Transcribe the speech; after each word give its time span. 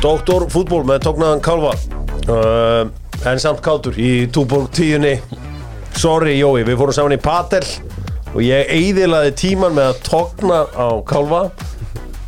Doktor 0.00 0.46
fútból 0.48 0.84
með 0.88 1.02
tóknaðan 1.04 1.42
kálfa. 1.44 1.74
Uh, 2.30 2.88
En 3.20 3.36
samt 3.36 3.60
kátur 3.60 3.98
í 4.00 4.24
túborg 4.32 4.70
tíunni. 4.72 5.18
Sorry 6.00 6.38
Jói, 6.38 6.62
við 6.64 6.78
fórum 6.80 6.94
saman 6.96 7.12
í 7.12 7.18
Patel 7.20 7.66
Og 8.30 8.38
ég 8.40 8.70
eiðilaði 8.72 9.34
tíman 9.36 9.74
með 9.76 9.90
að 9.90 9.98
tókna 10.06 10.60
á 10.72 10.88
kálfa 11.04 11.40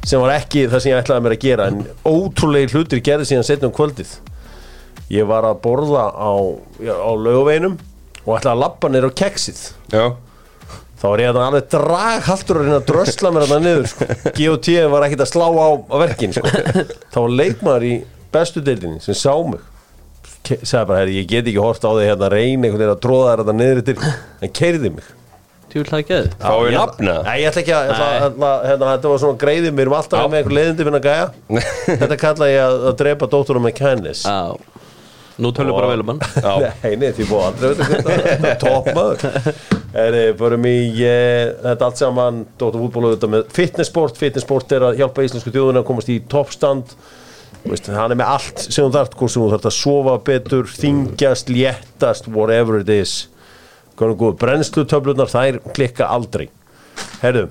Sem 0.05 0.21
var 0.21 0.35
ekki 0.35 0.66
það 0.69 0.82
sem 0.82 0.93
ég 0.93 0.98
ætlaði 1.00 1.25
mér 1.25 1.35
að 1.37 1.45
gera 1.46 1.69
En 1.71 1.79
ótrúlega 2.05 2.75
hlutir 2.75 3.00
gerði 3.07 3.30
síðan 3.30 3.46
setna 3.48 3.71
um 3.71 3.75
kvöldið. 3.79 4.11
Ég 5.14 5.30
var 5.30 5.46
að 5.48 5.62
borða 5.64 6.04
á, 6.12 6.32
á 6.82 7.11
laugaveinum 7.16 7.79
Og 8.27 8.34
ætlaði 8.36 8.52
að 8.52 8.62
lappa 8.66 8.91
neyra 8.93 9.09
á 9.09 9.18
keksið. 9.23 9.62
Já, 9.95 10.04
Þá 11.03 11.07
var 11.11 11.19
ég 11.25 11.32
þarna 11.32 11.46
alveg 11.50 11.64
draghaltur 11.73 12.59
að 12.61 12.66
reyna 12.69 12.77
að 12.79 12.84
drösla 12.92 13.30
mér 13.34 13.45
þarna 13.51 13.65
niður 13.66 13.88
sko. 13.91 14.06
GOT 14.38 14.69
var 14.92 15.06
ekkert 15.09 15.25
að 15.25 15.30
slá 15.33 15.47
á, 15.51 15.69
á 15.91 15.97
verkin 15.98 16.34
sko. 16.37 16.52
Þá 17.11 17.16
var 17.19 17.33
leikmaður 17.41 17.87
í 17.88 17.95
bestu 18.37 18.62
deildinni 18.62 19.02
sem 19.02 19.16
sá 19.19 19.33
mig. 19.42 19.65
Ke 20.47 20.61
sagði 20.62 20.87
bara, 20.92 21.01
herri, 21.02 21.16
ég 21.19 21.27
get 21.30 21.51
ekki 21.51 21.59
hort 21.62 21.83
á 21.83 21.91
því 21.91 22.06
hérna 22.06 22.28
að 22.28 22.37
reyna 22.37 22.69
einhvern 22.69 22.78
veginn 22.84 22.95
að 22.95 23.02
tróða 23.02 23.27
þér 23.33 23.42
þarna 23.42 23.56
niður 23.59 23.83
til 23.88 23.97
en 24.47 24.55
keiriði 24.61 24.92
mig. 24.95 25.11
Þú 25.73 25.78
vil 25.80 25.88
það 25.88 26.01
ekki 26.02 26.15
að 26.20 26.27
Fáum 26.42 26.62
við 26.62 26.70
ég- 26.70 26.78
nafn, 26.78 27.06
eða? 27.09 27.20
Nei, 27.27 27.37
ég 27.42 27.48
ætla 27.50 27.62
ekki 27.62 27.75
að, 27.78 27.92
hérna, 28.23 28.48
hérna, 28.69 28.89
þetta 28.92 29.12
var 29.12 29.20
svona 29.23 29.39
greiðið 29.42 29.77
mér 29.78 29.91
um 29.91 29.95
alltaf 29.98 30.27
með 30.28 30.39
einhver 30.42 30.56
leiðindi 30.59 30.87
finna 30.89 31.00
gæja. 31.06 31.28
Þetta 32.03 32.19
kalla 32.20 32.48
ég 32.53 32.62
að, 32.66 32.75
að 32.91 32.98
drepa 33.03 33.28
dótturum 33.33 33.64
með 33.66 33.75
kænis 33.80 34.23
Já 34.28 34.39
Nú 35.42 35.51
tölum 35.55 35.73
við 35.73 35.78
bara 35.78 35.91
vel 35.91 36.02
um 36.05 36.12
hann. 36.12 36.20
Nei, 36.82 36.92
nei, 37.01 37.09
því 37.16 37.27
búið 37.30 37.46
aldrei 37.48 37.70
veit 37.70 37.80
ekki 37.84 38.02
þetta 38.02 38.50
er 38.50 38.60
topp 38.62 38.91
maður. 38.96 39.48
Eri, 40.02 40.20
Förum 40.38 40.69
í 40.69 40.77
eh, 41.06 41.50
þetta 41.64 41.88
allt 41.88 42.02
saman. 42.02 42.42
Dóttar 42.60 42.83
fútbólu 42.83 43.10
auðvitað 43.10 43.34
með 43.34 43.50
fitnessport 43.56 44.20
Fitnessport 44.20 44.77
er 44.77 44.86
að 44.89 45.02
hjálpa 45.02 45.27
íslensku 45.27 45.52
þjóðuna 45.55 45.83
að 45.83 45.89
komast 45.91 46.12
í 46.12 46.20
toppstand. 46.33 46.94
Veist, 47.62 47.91
hann 47.94 48.14
er 48.14 48.19
með 48.19 48.33
allt 48.33 48.64
sem 48.64 48.86
þú 48.86 48.92
þarft 48.97 49.19
hvort 49.19 49.34
sem 49.34 49.42
þú 49.44 49.50
þarft 49.52 49.69
að 49.70 49.77
sofa 49.78 50.14
betur 50.27 50.70
þingjast, 50.70 51.52
léttast, 51.52 52.30
whatever 52.33 52.80
it 52.83 52.91
is. 52.92 53.17
Brennslutöflunar 53.98 55.30
þær 55.30 55.61
klikka 55.77 56.08
aldrei. 56.11 56.48
Herðu 57.22 57.50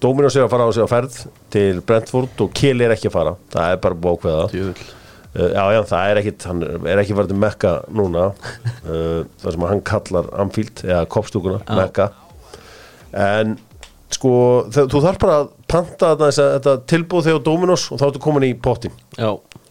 Dóminos 0.00 0.32
er 0.32 0.46
að 0.46 0.54
fara 0.54 0.64
á 0.64 0.72
sig 0.72 0.86
á 0.86 0.88
ferð 0.88 1.16
til 1.52 1.82
Brentford 1.84 2.38
og 2.40 2.54
Kiel 2.56 2.80
er 2.80 2.94
ekki 2.94 3.10
að 3.10 3.16
fara. 3.18 3.34
Það 3.52 3.74
er 3.74 3.80
bara 3.84 3.98
bókveða 4.06 4.46
já, 5.34 5.64
já, 5.74 5.80
það 5.86 6.10
er 6.10 6.20
ekkit, 6.22 6.44
hann 6.48 6.62
er 6.90 6.98
ekki 7.02 7.14
til 7.30 7.36
Mekka 7.38 7.72
núna. 7.94 8.28
Uh, 8.82 9.24
það 9.42 9.52
sem 9.56 9.66
hann 9.70 9.82
kallar 9.86 10.30
Amfield, 10.42 10.82
eða 10.86 11.04
kopstúkuna, 11.06 11.60
Mekka. 11.70 12.08
En 13.14 13.56
sko, 14.10 14.32
þau- 14.74 14.88
þú 14.90 15.02
þarf 15.06 15.18
bara 15.22 15.36
að 15.44 15.50
panta 15.70 16.12
þetta, 16.14 16.26
þessa- 16.30 16.48
þetta 16.58 16.74
tilbúð 16.86 17.24
þegar 17.28 17.44
Dominos 17.46 17.84
og 17.92 17.98
þá 18.00 18.06
ertu 18.10 18.20
komin 18.22 18.46
í 18.48 18.54
pottin 18.60 18.92
Já. 19.18 19.30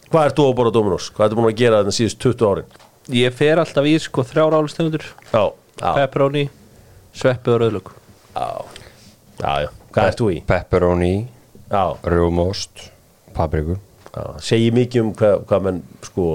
Hvað 0.09 0.25
ert 0.25 0.35
þú 0.39 0.45
að 0.49 0.55
bora 0.55 0.71
Dominos? 0.71 1.09
Hvað 1.11 1.27
ertu 1.30 1.35
búin 1.39 1.52
að 1.52 1.57
gera 1.59 1.83
þetta 1.83 1.95
síðust 1.97 2.19
20 2.23 2.47
árin? 2.49 2.65
Ég 3.09 3.33
fer 3.33 3.57
alltaf 3.61 3.85
í 3.85 3.95
sko 3.99 4.23
þrjár 4.23 4.55
álustegundur 4.59 5.03
Pepperoni 5.95 6.49
Sveppi 7.13 7.52
og 7.52 7.59
rauðlög 7.61 7.91
já, 8.35 8.47
já, 9.39 9.53
já. 9.65 9.69
hvað 9.91 10.07
ert 10.07 10.19
þú 10.19 10.27
í? 10.31 10.39
pepperoni, 10.45 11.27
rjómost, 12.03 12.89
papriku. 13.33 13.77
já, 13.77 13.89
segi 14.45 14.72
mikið 14.75 15.03
um 15.03 15.12
hvað, 15.20 15.36
hvað 15.50 15.67
menn 15.67 15.81
sko, 16.08 16.25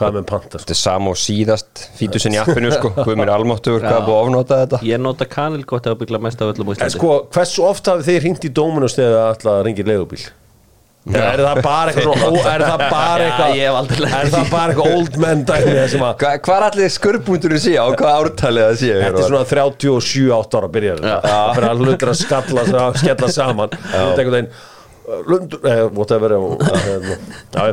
hvað 0.00 0.18
menn 0.18 0.28
panta 0.28 0.58
sko. 0.58 0.62
Þetta 0.64 0.76
er 0.76 0.80
sama 0.82 1.14
og 1.14 1.20
síðast 1.22 1.86
fítusinn 1.98 2.36
í 2.36 2.42
appinu 2.42 2.72
sko. 2.74 2.92
Guð 3.06 3.18
mér 3.20 3.32
almáttugur 3.36 3.82
hvað 3.84 4.04
búið 4.08 4.18
að 4.18 4.26
ofnota 4.26 4.60
þetta? 4.64 4.82
Ég 4.88 5.02
nota 5.02 5.28
kanil 5.30 5.64
gott 5.68 5.88
að 5.90 5.98
byggla 6.04 6.22
mest 6.26 6.44
af 6.44 6.54
öllum 6.54 6.70
á 6.70 6.72
En 6.72 6.78
Íslandi. 6.78 6.98
sko, 6.98 7.16
hversu 7.34 7.66
oft 7.68 7.90
hafið 7.92 8.10
þið 8.10 8.22
hringt 8.26 8.46
í 8.48 8.54
Dominos 8.60 8.96
þegar 8.98 9.18
það 9.18 9.34
ætla 9.36 9.58
að 9.58 9.66
ringi 9.68 9.90
leigubíl? 9.90 10.24
Eða 11.02 11.30
er 11.34 11.40
það 11.42 11.58
bara 11.66 11.90
eitthvað 11.90 12.36
er 12.46 12.62
það 12.62 12.82
bara 12.86 13.24
eitthvað 13.24 13.54
ég 13.58 13.64
hef 13.66 13.78
aldrei 13.80 14.02
lent 14.04 14.12
Er 14.14 14.28
það 14.30 14.50
bara 14.52 14.74
eitthvað 14.74 14.92
old 14.94 15.16
man 15.18 15.40
Hvað 15.50 16.52
er 16.54 16.66
allir 16.68 16.92
skurrbúndurinn 16.94 17.62
sé 17.64 17.72
á 17.74 17.86
hvað 17.90 18.18
ártalið 18.20 18.66
það 18.68 18.76
sé 18.78 18.90
Þetta 19.00 19.24
er 19.24 19.32
svona 19.32 19.48
37-8 19.50 20.60
ára 20.60 20.68
byrjar 20.76 21.02
Það 21.02 21.50
fyrir 21.56 21.66
að 21.72 21.82
hlutur 21.82 22.12
að 22.12 22.20
skalla, 22.20 22.86
skella 23.02 23.32
saman 23.34 23.74
Er 25.02 25.24
Lundur, 25.26 25.58
eh, 25.66 25.88
whatever 25.90 26.30
eh, 26.30 26.38
hérna, 26.86 27.64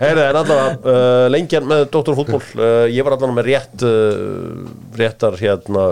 Heyrðu, 0.00 0.22
en 0.24 0.38
allavega 0.40 0.64
uh, 0.82 1.26
Lengjan 1.30 1.68
með 1.70 1.84
Dr. 1.94 2.16
Fútból 2.18 2.40
uh, 2.58 2.86
Ég 2.90 3.06
var 3.06 3.14
allavega 3.14 3.36
með 3.36 3.46
rétt 3.46 3.84
uh, 3.86 4.66
Réttar 4.98 5.38
hérna 5.38 5.84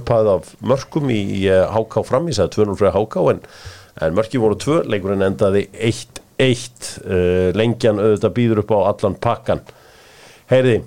upphæð 0.00 0.30
af 0.32 0.50
mörkum 0.64 1.12
Í 1.12 1.44
HK 1.44 1.98
fram. 2.08 2.30
Ég 2.30 2.38
sagði 2.38 2.64
2-0 2.64 2.78
fyrir 2.80 2.96
HK 2.96 3.26
En, 3.34 3.44
en 4.06 4.16
mörki 4.16 4.40
voru 4.40 4.56
2 4.64 4.80
Leikurinn 4.88 5.26
endaði 5.28 5.66
1-1 5.76 6.90
uh, 7.04 7.52
Lengjan 7.58 8.00
auðvitað 8.00 8.36
býður 8.40 8.64
upp 8.64 8.72
á 8.72 8.78
allan 8.94 9.20
pakkan. 9.20 9.64
Heyriði, 10.52 10.82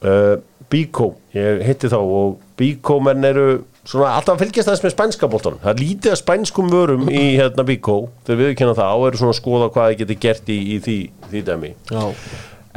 uh, 0.00 0.36
Bíkó, 0.72 1.12
ég 1.36 1.60
hitti 1.68 1.92
þá 1.92 2.00
og 2.00 2.40
Bíkó 2.58 2.98
menn 3.04 3.24
eru 3.28 3.50
svona 3.86 4.12
alltaf 4.16 4.34
að 4.34 4.44
fylgjast 4.44 4.70
þess 4.70 4.84
með 4.84 4.94
spænska 4.94 5.28
boltan 5.30 5.58
það 5.62 5.72
er 5.72 5.80
lítið 5.82 6.12
að 6.12 6.20
spænskum 6.20 6.72
vörum 6.72 7.06
í 7.10 7.22
hérna 7.38 7.64
Bíkó 7.66 7.96
þegar 8.26 8.40
við 8.40 8.52
kenna 8.58 8.74
það 8.78 8.98
og 8.98 9.06
eru 9.08 9.20
svona 9.20 9.34
að 9.34 9.38
skoða 9.40 9.70
hvað 9.74 9.88
það 9.88 10.00
getur 10.02 10.20
gert 10.24 10.50
í, 10.50 10.58
í 10.74 10.78
því, 10.82 10.96
því 11.30 11.42
dæmi. 11.46 11.72
Já. 11.92 12.02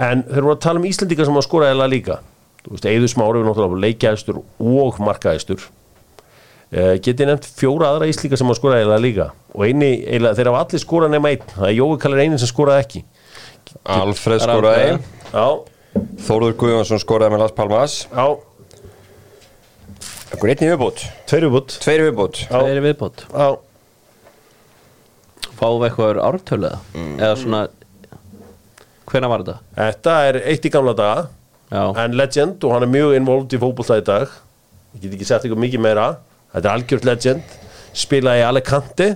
En 0.09 0.23
voru 0.29 0.53
að 0.53 0.61
tala 0.63 0.79
um 0.79 0.87
Íslendinga 0.87 1.27
sem 1.27 1.39
að 1.41 1.45
skora 1.47 1.73
eða 1.73 1.89
líka. 1.91 2.19
Þú 2.63 2.75
veist, 2.75 2.87
Eiður 2.87 3.11
Smári 3.11 3.41
er 3.41 3.47
náttúrulega 3.47 3.83
leikjæðistur 3.85 4.39
og 4.39 4.99
markaðistur 5.03 5.63
uh, 5.65 6.95
getið 7.01 7.31
nefnt 7.31 7.49
fjóra 7.57 7.93
aðra 7.93 8.09
Íslendinga 8.11 8.39
sem 8.39 8.53
að 8.53 8.59
skora 8.61 8.81
eða 8.83 8.99
líka. 9.01 9.31
Og 9.55 9.65
eini, 9.65 9.91
eila, 10.05 10.35
þeir 10.37 10.51
hafa 10.51 10.61
allir 10.67 10.83
skorað 10.83 11.15
nema 11.15 11.33
einn. 11.33 11.47
Það 11.55 11.67
er 11.71 11.75
Jói 11.79 11.97
Kallir 12.03 12.23
einin 12.23 12.41
sem 12.41 12.51
skoraði 12.51 12.85
ekki. 12.85 13.03
Alfred 13.97 14.45
skoraði 14.45 14.99
Þórður 16.21 16.55
Guðjónsson 16.61 17.01
skoraði 17.01 17.33
með 17.33 17.41
Las 17.43 17.55
Palmas. 17.57 17.95
Já, 18.13 18.25
Ekkur 20.29 20.51
einni 20.53 20.69
viðbútt 20.69 21.03
tveir 21.29 21.47
viðbútt 21.47 21.79
Tveir 21.81 22.03
viðbútt 22.05 22.43
er 22.53 22.81
viðbót. 22.85 23.23
Já, 23.33 23.49
Fáum 25.59 25.81
við 25.81 25.89
eitthvað 25.89 26.19
ártölu 26.23 26.69
eða? 26.69 26.79
Mm. 26.93 27.15
Eða 27.17 27.37
svona 27.41 27.61
Hvenær 29.09 29.31
var 29.31 29.43
þetta? 29.43 29.55
Þetta 29.79 30.15
er 30.29 30.39
eitt 30.51 30.67
í 30.67 30.71
gamla 30.73 30.93
daga 30.97 31.23
Já. 31.69 31.81
en 32.03 32.17
legend 32.17 32.65
og 32.65 32.75
hann 32.75 32.85
er 32.85 32.91
mjög 32.93 33.15
involved 33.17 33.53
í 33.53 33.59
fótbolta 33.61 33.97
í 33.99 34.05
dag. 34.05 34.29
Ég 34.95 35.03
get 35.03 35.15
ekki 35.17 35.27
sett 35.29 35.45
ykkur 35.45 35.59
mikið 35.61 35.81
meira. 35.85 36.05
Þetta 36.53 36.69
er 36.69 36.75
algjört 36.77 37.07
legend. 37.09 37.57
Spilaði 37.97 38.41
í 38.41 38.45
Alicante 38.47 39.07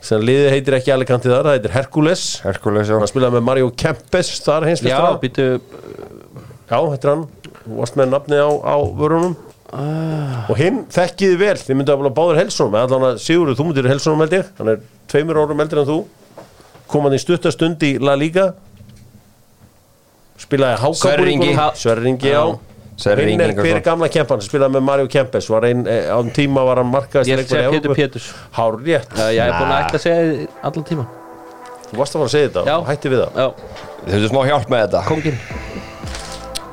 sem 0.00 0.22
liðið 0.24 0.54
heitir 0.54 0.76
ekki 0.78 0.92
Alicante 0.94 1.28
þar, 1.30 1.48
það 1.48 1.56
heitir 1.58 1.74
Hercules. 1.74 2.24
Herkules, 2.44 2.90
já. 2.90 2.96
Hann 2.98 3.10
spilaði 3.10 3.36
með 3.36 3.46
Mario 3.46 3.70
Kempes 3.82 4.30
þar 4.42 4.66
hins 4.70 4.82
Já, 4.86 4.98
býtu 5.22 5.46
já, 5.50 6.78
þetta 6.78 6.98
er 6.98 7.12
hann. 7.12 7.26
Þú 7.60 7.78
varst 7.82 7.98
með 8.00 8.12
nafni 8.14 8.40
á, 8.40 8.50
á 8.50 8.76
vörunum 8.96 9.34
og 9.70 10.56
hinn 10.58 10.80
þekkiði 10.90 11.36
vel 11.38 11.56
þið 11.60 11.76
myndu 11.78 11.94
að 11.94 12.08
báður 12.16 12.40
Helsonum 12.40 12.74
eða 12.74 12.88
allan 12.88 13.04
að 13.10 13.20
Sigurður, 13.22 13.58
þú 13.58 13.66
myndir 13.68 13.90
Helsonum 13.90 14.24
held 14.24 14.34
ég. 14.34 14.48
Hann 14.58 14.72
er 14.72 14.80
tveimur 15.12 15.38
árum 15.38 15.62
eldri 15.62 15.82
en 15.82 15.86
þú. 15.90 15.98
Kom 16.90 17.06
hann 17.06 17.14
í 17.14 17.20
stuttastund 17.22 17.84
í 17.86 17.92
La 18.02 18.16
Liga. 18.18 18.48
Spilaði 20.40 20.80
hákabúningunum 20.82 21.78
Sverringi, 21.78 22.34
Sverrir 23.00 23.30
hinn 23.30 23.40
er 23.40 23.54
fyrir 23.56 23.80
gamla 23.84 24.10
kempan 24.12 24.42
sem 24.42 24.50
spilaði 24.50 24.76
með 24.76 24.84
Mario 24.88 25.10
Kempes. 25.12 25.46
Var 25.52 25.68
ein, 25.70 25.86
eh, 25.88 26.10
á 26.10 26.18
en 26.18 26.32
tíma 26.36 26.64
var 26.66 26.82
hann 26.82 26.90
markaðist 26.90 27.30
Ég 27.30 27.38
er 27.38 27.44
að 27.44 27.54
segja 27.54 27.70
Pétur 27.72 27.94
Péturs. 27.96 28.26
Hár 28.56 28.76
rétt 28.76 29.14
Já, 29.16 29.30
ég 29.32 29.40
er 29.46 29.54
búin 29.56 29.72
að 29.72 29.84
ætla 29.86 30.00
að 30.00 30.04
segja 30.04 30.48
allan 30.62 30.84
tíma 30.90 31.06
Þú 31.90 31.96
varst 31.98 32.14
að 32.14 32.20
fara 32.20 32.28
að 32.28 32.34
segja 32.34 32.48
þetta, 32.50 32.64
Já. 32.66 32.76
hætti 32.90 33.10
við 33.10 33.22
það. 33.22 33.38
Já, 33.40 33.48
Þau 34.00 34.12
hefðu 34.14 34.28
smá 34.30 34.42
hjálp 34.46 34.68
með 34.70 34.84
þetta. 34.84 35.00
Kongin 35.08 35.40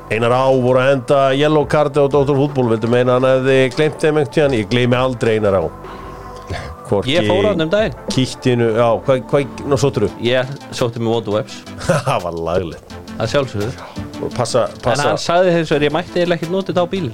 Einar 0.08 0.32
á 0.32 0.48
voru 0.48 0.80
að 0.80 0.86
henda 0.88 1.20
yellow 1.36 1.66
card 1.68 1.98
á 2.00 2.08
Dr. 2.08 2.32
Fútból 2.32 2.70
vildu 2.70 2.88
meina 2.88 3.18
hann 3.18 3.26
hefði 3.28 3.56
gleymt 3.74 3.98
þeim 4.00 4.20
einhvern 4.22 4.32
tíðan. 4.32 4.54
Ég 4.56 4.70
gleymi 4.72 4.96
aldrei 4.96 5.34
Einar 5.36 5.58
á. 5.60 5.62
Hvorki 6.88 7.12
Ég 7.12 7.28
fór 7.28 7.44
á 7.44 7.52
hann 7.52 7.66
um 7.66 7.72
daginn. 7.72 7.96
Kýttinu, 8.14 8.70
já, 8.78 8.86
hvað, 9.04 9.20
hvað, 9.28 9.62
ná 9.68 9.76
sóttur 9.76 10.06
Ég 10.24 10.52
sótti 10.72 11.02
með 11.02 11.12
Wonder 11.12 11.36
Webs. 11.36 11.58
Það 12.08 12.22
var 12.24 12.38
laglega 12.48 13.00
Það 13.18 13.32
sjálfsögður 13.34 13.82
Og 14.24 14.32
Passa, 14.34 14.64
En 14.72 14.84
passa 14.86 15.10
hann 15.10 15.20
sagði 15.20 15.52
þess 15.58 15.74
að 15.76 15.84
ég 15.84 15.94
mætti 15.94 16.22
eiginlega 16.22 16.38
ekki 16.40 16.52
notið 16.54 16.80
á 16.80 16.84
bíl 16.88 17.08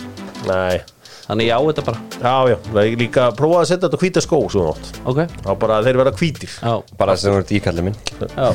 Nei, 0.46 0.76
Þannig 1.24 1.46
ég 1.48 1.56
á 1.56 1.60
þetta 1.64 1.84
bara. 1.86 2.00
Já, 2.20 2.34
já, 2.52 2.56
það 2.68 2.80
er 2.82 2.96
líka 3.00 3.26
Prófa 3.38 3.60
að 3.62 3.68
setja 3.70 3.88
þetta 3.88 3.96
á 3.96 4.02
hvíta 4.02 4.22
skó 4.24 4.40
svo 4.52 4.64
nátt 4.66 4.98
Ok. 5.08 5.20
Þá 5.46 5.48
bara 5.62 5.78
þeir 5.86 5.98
vera 6.02 6.12
hvítir. 6.18 6.52
Já, 6.60 6.74
Bara 7.00 7.14
þess 7.16 7.28
að 7.30 7.32
þú 7.32 7.40
ert 7.40 7.54
íkallið 7.58 7.86
minn. 7.88 7.96
Já 8.24 8.48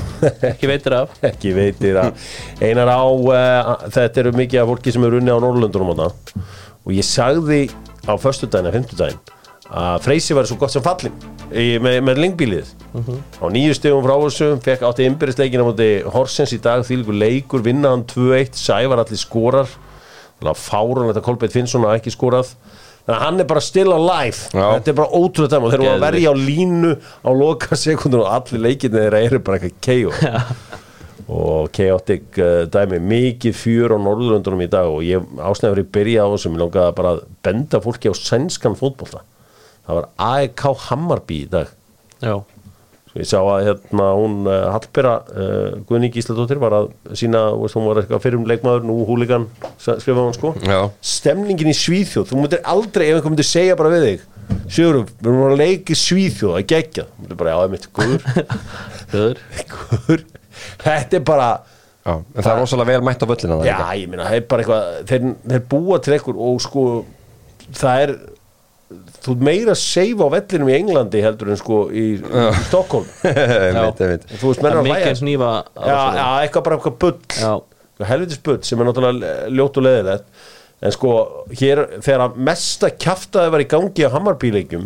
Ekki 0.51 0.69
veitir 0.69 0.95
af. 0.99 1.15
Ekki 1.31 1.55
veitir 1.57 1.99
að 2.03 2.29
Einar 2.61 2.93
á 2.93 3.01
uh, 3.09 3.73
Þetta 3.97 4.23
eru 4.23 4.35
mikið 4.37 4.61
af 4.61 4.69
fólki 4.73 4.93
sem 4.93 5.09
eru 5.09 5.17
unni 5.21 5.33
á 5.33 5.41
Norrlundunum 5.41 5.95
þarna. 5.97 6.45
Og 6.85 6.93
ég 6.93 7.09
sagði 7.09 7.63
á 8.05 8.13
föstudaginn 8.21 8.69
eða 8.69 8.77
fimmtudaginn 8.77 9.35
að 9.69 9.99
Freysi 10.01 10.33
var 10.33 10.47
svo 10.49 10.55
gott 10.57 10.73
sem 10.73 10.81
fallin 10.81 11.13
í, 11.53 11.75
með, 11.77 11.99
með 12.07 12.21
lengbílið 12.23 12.71
á 13.37 13.45
nýju 13.53 13.75
stegum 13.77 14.01
frá 14.01 14.15
þessu 14.23 14.47
fekk 14.65 14.85
átti 14.87 15.05
innbyrðisleikin 15.05 15.61
á 15.61 15.65
móti 15.67 15.89
Horsens. 16.09 16.55
Í 16.57 16.61
dag 16.63 16.81
þýlgur 16.87 17.13
leikur, 17.21 17.61
vinna 17.61 17.91
hann 17.93 18.01
2-1 18.09 18.57
Sævar 18.57 19.03
allir 19.03 19.21
skorar 19.21 19.69
fárun 20.59 21.09
þetta 21.09 21.23
Kolbeitt 21.25 21.55
Finnsson 21.55 21.87
að 21.87 21.99
ekki 21.99 22.13
skorað. 22.15 22.53
Þannig 23.05 23.15
að 23.15 23.23
hann 23.25 23.41
er 23.41 23.47
bara 23.49 23.63
still 23.65 23.93
alive. 23.95 24.49
Já. 24.53 24.65
þetta 24.75 24.91
er 24.91 24.97
bara 24.99 25.17
ótrúlega 25.17 25.51
dæma 25.55 25.71
þeir 25.71 25.79
eru 25.79 25.93
að 25.93 26.03
verja 26.03 26.33
á 26.33 26.35
línu 26.37 26.91
á 27.25 27.31
loka 27.33 27.79
sekundum 27.79 28.25
og 28.25 28.29
allir 28.35 28.63
leikirni 28.67 29.01
þeirra 29.01 29.23
eru 29.25 29.39
bara 29.45 29.57
eitthvað 29.57 29.79
KO 29.87 30.13
og 31.29 31.71
chaotic 31.73 32.37
uh, 32.41 32.65
dæmi. 32.69 32.99
Mikið 33.05 33.57
fjör 33.57 33.95
á 33.95 33.97
Norðurlöndunum 34.01 34.63
í 34.65 34.69
dag. 34.69 34.89
Og 34.89 35.03
ég 35.05 35.25
ásnæður 35.37 35.83
í 35.83 35.89
byrja 35.97 36.25
á 36.25 36.31
þessum 36.33 36.55
ég 36.57 36.63
langaði 36.63 36.95
bara 36.99 37.15
að 37.15 37.25
benda 37.45 37.81
fólki 37.83 38.09
á 38.09 38.15
sænskan 38.17 38.77
fótbolta. 38.79 39.21
Það 39.85 39.99
var 39.99 40.09
AEK 40.29 40.65
Hammarby 40.85 41.43
í 41.45 41.49
dag. 41.49 41.73
Já, 42.19 42.33
ég 43.17 43.25
sá 43.25 43.39
að 43.41 43.63
hérna 43.65 44.07
hún 44.13 44.35
uh, 44.45 44.67
Hallbera 44.73 45.13
uh, 45.33 45.77
Guðni 45.89 46.11
Gísladóttir 46.13 46.59
var 46.61 46.75
að 46.77 46.89
sína, 47.17 47.45
þú 47.55 47.63
veist, 47.63 47.77
hún 47.79 47.87
var 47.89 48.01
eitthvað 48.03 48.21
fyrir 48.25 48.37
um 48.37 48.45
leikmaður 48.49 48.85
nú 48.85 48.97
húligan, 49.07 49.47
skrifaði 49.81 50.25
hún 50.27 50.37
sko. 50.37 50.51
Já. 50.61 50.79
stemningin 51.15 51.71
í 51.71 51.77
Svíþjóð, 51.77 52.27
þú 52.29 52.41
myndir 52.43 52.61
aldrei 52.69 53.07
ef 53.07 53.17
einhver 53.17 53.33
myndir 53.33 53.49
segja 53.49 53.79
bara 53.79 53.93
við 53.95 54.05
þig 54.09 54.27
Sigurum, 54.69 55.09
við 55.19 55.31
erum 55.31 55.47
að 55.47 55.57
leika 55.63 55.93
í 55.93 55.99
Svíþjóð 56.03 56.55
að 56.59 56.67
gegja, 56.69 57.07
þú 57.09 57.23
myndir 57.25 57.41
bara, 57.41 57.49
já, 57.49 57.57
það 57.57 57.65
er 57.65 57.73
mitt 57.73 57.89
guður, 57.97 59.43
Guður. 59.73 60.25
Þetta 60.83 61.17
er 61.19 61.25
bara, 61.25 61.49
Já, 61.99 62.13
en 62.15 62.41
það 62.41 62.51
er 62.53 62.59
rosalega 62.61 62.93
vel 62.93 63.05
mætt 63.05 63.23
á 63.23 63.27
völlina 63.29 63.55
það 63.59 63.67
já, 63.67 63.77
ég 63.99 64.09
meina 64.09 64.25
það 64.29 64.37
er 64.37 64.45
bara 64.49 64.63
eitthvað, 64.63 64.91
þeir, 65.09 65.25
þeir 65.51 65.63
búa 65.73 65.97
til 65.99 66.13
einhver 66.15 66.37
og 66.47 66.61
sko, 66.63 66.83
það 67.75 68.03
er 68.05 68.13
þú 69.25 69.35
meira 69.45 69.75
seifa 69.77 70.25
á 70.25 70.29
vellinum 70.33 70.69
í 70.71 70.75
Englandi 70.79 71.19
heldur 71.21 71.51
en 71.53 71.59
sko 71.59 71.81
í, 71.93 72.05
í 72.17 72.21
einmitt 74.05 74.31
þú 74.39 74.49
veist, 74.49 74.61
Það 74.61 74.63
menn 74.65 74.71
er 74.71 74.79
að 74.79 74.87
já, 76.17 76.25
eitthvað 76.45 76.65
bara 76.69 76.79
eitthvað 76.79 76.97
bull. 77.03 77.19
Helvitis 78.09 78.41
bull 78.45 78.57
sem 78.65 78.79
er 78.81 78.89
náttúrulega 78.89 79.35
ljótt 79.53 79.77
og 79.81 79.85
leðilegt 79.85 80.47
en 80.79 80.93
sko, 80.95 81.13
hér, 81.59 81.81
þegar 81.99 82.21
að 82.29 82.37
mesta 82.49 82.89
kjaftaði 82.95 83.51
var 83.51 83.63
í 83.65 83.67
gangi 83.73 84.05
á 84.07 84.13
Hammarbíleikjum 84.15 84.85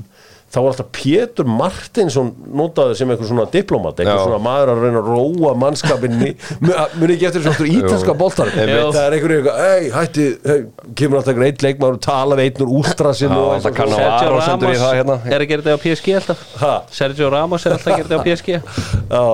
þá 0.54 0.60
var 0.62 0.70
alltaf 0.70 0.90
Pétur 0.94 1.48
Martinsson 1.50 2.28
notaði 2.54 2.98
sem 3.00 3.10
eitthvað 3.10 3.30
svona 3.32 3.46
diplomat 3.54 3.98
eitthvað 3.98 4.20
Já. 4.20 4.26
svona 4.28 4.42
maður 4.46 4.72
að 4.74 4.84
reyna 4.84 5.02
að 5.02 5.10
róa 5.10 5.54
mannskapinni 5.64 6.30
muni 7.00 7.16
ekki 7.16 7.28
eftir 7.30 7.46
svona 7.48 7.70
ítalska 7.74 8.14
Einmitt. 8.14 8.94
það 8.94 9.02
er 9.04 9.16
einhverju 9.18 9.40
eitthvað, 9.40 9.58
ei, 9.66 9.90
hætti 9.96 10.28
hey, 10.46 10.64
kemur 11.00 11.20
alltaf 11.20 11.34
einhver 11.34 11.48
eitt 11.50 11.66
leikmaður 11.66 11.98
og 11.98 12.04
tala 12.06 12.38
við 12.40 12.50
einn 12.52 12.66
úr 12.68 12.74
últrasinn 12.84 13.34
Já, 13.34 13.40
og 13.42 13.66
Sergio 13.66 13.88
Ramos 13.98 14.84
það 14.84 14.98
hérna. 15.00 15.20
er 15.26 15.40
að 15.40 15.50
gera 15.54 15.66
þetta 15.66 15.74
á 15.74 15.84
PSG 15.88 16.18
alltaf 16.22 16.48
Ha? 16.64 16.74
Sergio 17.02 17.32
Ramos 17.34 17.66
er 17.66 17.78
alltaf 17.78 17.90
að 17.90 17.98
gera 17.98 18.10
þetta 18.10 18.22
á 18.22 18.26
PSG 18.30 18.50
Já. 19.18 19.26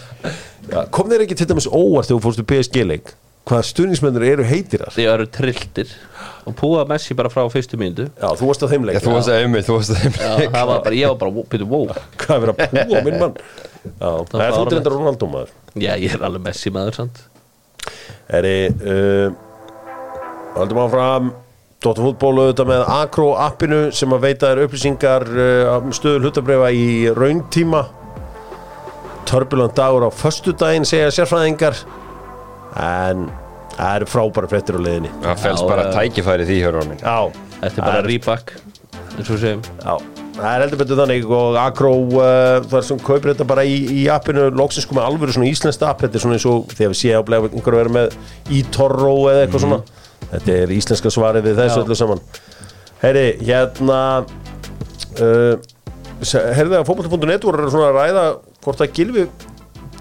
Já, 0.70 0.84
kom 0.94 1.10
þér 1.10 1.26
ekki 1.26 1.36
til 1.36 1.48
dæmis 1.50 1.66
óvart 1.68 2.06
þegar 2.08 2.16
þú 2.16 2.24
fórstu 2.24 2.46
PSG 2.46 2.84
leik 2.86 3.12
hvaða 3.48 3.66
stuðnismennir 3.70 4.26
eru 4.28 4.44
heitirar 4.46 4.92
Þið 4.94 5.08
eru 5.14 5.26
trilltir. 5.32 5.92
Og 6.48 6.54
púa 6.58 6.84
Messi 6.88 7.16
bara 7.18 7.30
frá 7.32 7.42
fyrstu 7.52 7.78
myndu 7.80 8.06
Já, 8.08 8.28
þú 8.38 8.50
varst 8.50 8.64
á 8.64 8.68
þeim 8.70 8.86
leik. 8.88 8.98
Já, 8.98 9.04
þú 9.04 9.16
varst 9.16 9.32
að 9.32 9.40
einmitt, 9.44 9.66
þú 9.66 9.76
varst 9.78 9.94
að 9.96 10.46
það 10.54 10.70
var 10.70 10.84
bara, 10.84 10.96
ég 10.96 11.12
var 11.12 11.18
bara, 11.20 11.44
byrju, 11.54 11.68
wow. 11.70 11.92
Hvað 12.20 12.34
er 12.36 12.44
verið 12.44 12.54
að 12.54 12.88
púa 12.92 13.02
minn 13.06 13.20
mann? 13.20 13.36
Já, 13.90 14.10
það 14.30 14.44
er 14.46 14.56
þú 14.56 14.64
reyndar 14.70 14.96
Ronaldo 14.96 15.30
maður. 15.34 15.52
Já, 15.74 15.92
ég 16.00 16.16
er 16.16 16.26
alveg 16.28 16.46
Messi 16.48 16.72
maður, 16.74 16.98
sant 17.00 17.22
Eri 18.30 18.56
uh, 18.70 19.30
Haldum 20.56 20.82
áfram. 20.82 21.30
Dóttar 21.80 22.04
fútbólu 22.04 22.42
auðvitað 22.44 22.68
með 22.68 22.82
Akro 22.92 23.30
appinu 23.40 23.78
sem 23.96 24.12
að 24.12 24.24
veita 24.26 24.50
þér 24.50 24.66
upplýsingar 24.66 25.24
uh, 25.32 25.78
um 25.78 25.94
stöðu 25.96 26.26
hlutabrefa 26.26 26.68
í 26.76 26.90
rauntíma. 27.16 27.86
Törbuland 29.30 29.72
dagur 29.78 30.04
á 30.04 30.10
föstudaginn 30.12 30.84
segja 30.88 31.08
sérfræðingar 31.14 31.78
en 32.76 33.28
það 33.76 33.92
eru 33.96 34.08
frábæra 34.10 34.50
fréttir 34.50 34.78
á 34.78 34.80
leiðinni. 34.80 35.12
Það 35.24 35.44
Já, 35.62 35.68
bara 35.70 35.86
tækifæri 35.94 36.48
því, 36.48 36.58
Já, 37.04 37.46
Þetta 37.60 37.76
er 37.76 37.86
bara 37.86 38.02
Já, 39.84 39.94
það 40.36 40.50
er 40.50 40.62
heldur 40.64 40.80
betur 40.80 41.00
þannig 41.00 41.32
og 41.36 41.56
Akro, 41.60 41.92
uh, 42.16 42.60
það 42.64 42.76
er 42.80 42.86
sem 42.88 43.00
kaupir 43.04 43.32
þetta 43.32 43.46
bara 43.50 43.64
í, 43.68 43.78
í 44.00 44.04
appinu, 44.12 44.46
loksins 44.56 44.88
komið 44.88 45.06
alvöru 45.06 45.34
svona 45.36 45.50
íslenskt 45.50 45.84
app, 45.86 46.04
þetta 46.04 46.16
er 46.16 46.24
svona 46.24 46.38
eins 46.38 46.46
og 46.48 46.70
þegar 46.72 46.94
við 46.94 47.00
séum 47.02 47.34
að 47.34 47.48
einhverju 47.50 47.80
verið 47.80 47.96
með 47.96 48.16
eToro 48.60 49.16
eða 49.32 49.42
eitthvað 49.44 49.66
svona, 49.66 49.80
þetta 50.30 50.56
er 50.56 50.74
íslenska 50.76 51.12
svarið 51.16 51.50
við 51.50 51.60
þessu 51.60 51.82
öllu 51.84 51.98
saman. 51.98 52.24
Heyri, 53.00 53.26
hérna 53.48 54.00
uh, 55.20 55.68
heyrðu 56.20 56.80
að 56.80 56.88
fótbolta.net 56.88 57.44
voru 57.48 57.68
svona 57.72 57.90
að 57.90 58.00
ræða 58.00 58.24
hvort 58.64 58.84
að 58.84 58.96
Gilvi 58.96 59.28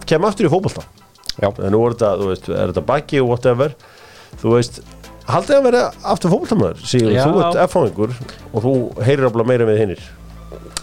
kem 0.09 0.25
aftur 0.27 0.49
í 0.49 0.51
fótbolta. 0.51 0.83
Já, 0.83 0.98
en 1.47 1.73
nú 1.73 1.81
er 1.85 1.95
þetta, 1.95 2.13
þú 2.19 2.29
veist, 2.31 2.49
er 2.49 2.71
þetta 2.73 2.85
baki 2.89 3.21
og 3.23 3.31
whatever, 3.31 3.75
þú 4.41 4.55
veist 4.55 4.81
haldið 5.29 5.57
að 5.57 5.65
vera 5.67 5.83
aftur 6.13 6.79
Sigur, 6.83 7.11
Já. 7.13 7.23
þú 7.25 7.41
ert 7.43 7.59
F-fáingur 7.67 8.15
og 8.53 8.63
þú 8.65 8.73
heyrir 9.05 9.29
alveg 9.29 9.49
meira 9.49 9.67
með 9.69 9.81
hinnir 9.83 10.05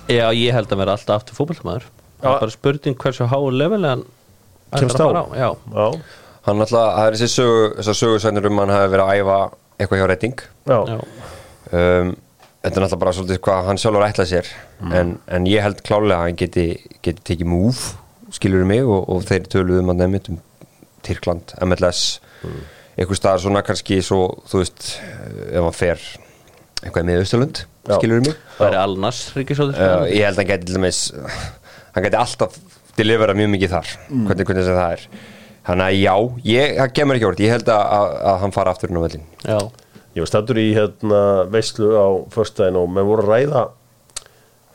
Já, 0.06 0.30
ég 0.30 0.54
held 0.54 0.70
að 0.70 0.82
vera 0.82 0.94
alltaf 0.96 1.20
aftur 1.20 1.38
fótballmaður 1.38 1.88
Það 2.20 2.30
er 2.30 2.40
bara 2.44 2.54
spurning 2.54 2.98
hversu 3.02 3.26
háu 3.28 3.50
levelega 3.52 3.96
hann 3.96 4.04
Kemst 4.76 5.00
á. 5.02 5.06
Já, 5.36 5.50
Já, 5.74 5.88
hann 6.46 6.62
alltaf, 6.62 6.92
það 6.96 7.06
er 7.06 7.16
þessi 7.16 7.30
sögu, 7.34 7.64
þessar 7.80 7.98
sögursænir 8.02 8.48
um 8.50 8.62
hann 8.62 8.74
hafi 8.74 8.92
verið 8.94 9.06
að 9.06 9.20
æfa 9.20 9.40
eitthvað 9.76 10.00
hjá 10.00 10.08
reyting 10.12 10.46
um, 10.66 12.14
Þetta 12.66 12.80
er 12.80 12.82
náttúrulega 12.82 12.98
bara 12.98 13.14
svolítið 13.14 13.38
hvað 13.46 13.68
hann 13.68 13.78
sjálfur 13.78 14.02
ætlað 14.02 14.26
sér. 14.26 14.48
En, 14.90 15.12
en 15.30 15.44
ég 15.46 15.62
held 15.62 15.84
klálega 15.86 16.16
að 16.16 16.24
hann 16.24 16.38
geti, 16.40 16.64
geti 16.98 17.22
tekið 17.28 17.46
múf, 17.52 17.82
skilur 18.34 18.64
mig 18.66 18.82
og, 18.82 19.04
og 19.06 19.22
þeir 19.28 19.46
töluðu 19.52 19.84
um 19.84 19.92
að 19.92 20.00
nefnit 20.00 20.30
um 20.32 20.40
Tyrkland, 21.06 21.54
MLS 21.66 22.02
eitthvað 22.96 23.18
staðar 23.20 23.42
svona 23.44 23.62
kannski 23.66 23.98
svo, 24.04 24.20
þú 24.48 24.60
veist, 24.62 24.86
ef 25.50 25.60
hann 25.60 25.76
fer 25.76 26.00
eitthvað 26.82 27.08
með 27.08 27.22
Östurlund, 27.24 27.62
Já. 27.86 27.96
skilur 27.98 28.22
mig? 28.24 28.36
Það 28.56 28.68
er 28.70 28.78
alnars 28.80 29.22
ríkisóður 29.36 29.80
uh, 29.80 30.04
ég 30.08 30.24
held 30.24 30.36
að 30.36 30.42
hann 30.42 30.50
geti 30.52 30.68
til 30.70 30.76
dæmis 30.78 31.00
hann 31.96 32.06
geti 32.06 32.20
alltaf 32.20 32.56
delivera 32.96 33.34
mjög 33.36 33.50
mikið 33.52 33.74
þar 33.74 33.90
hvernig, 34.08 34.46
hvernig 34.48 34.64
sem 34.68 34.78
það 34.78 34.94
er. 34.96 35.06
Þannig 35.66 35.86
að 35.88 35.96
já, 35.98 36.14
ég, 36.46 36.76
það 36.78 36.92
kemur 36.96 37.18
ekki 37.18 37.28
orð 37.28 37.42
ég 37.42 37.52
held 37.56 37.70
að, 37.74 37.82
að, 37.96 38.12
að 38.30 38.36
hann 38.44 38.54
fara 38.54 38.72
aftur 38.72 38.92
inn 38.92 39.00
á 39.00 39.04
vellin 39.06 39.24
Já, 39.42 39.58
ég 40.16 40.22
var 40.22 40.30
stættur 40.30 40.60
í 40.62 40.66
hérna 40.76 41.22
veislu 41.52 41.88
á 41.98 42.06
föstudaginn 42.32 42.78
og 42.80 42.92
menn 42.94 43.08
voru 43.08 43.26
að 43.26 43.32
ræða 43.34 43.64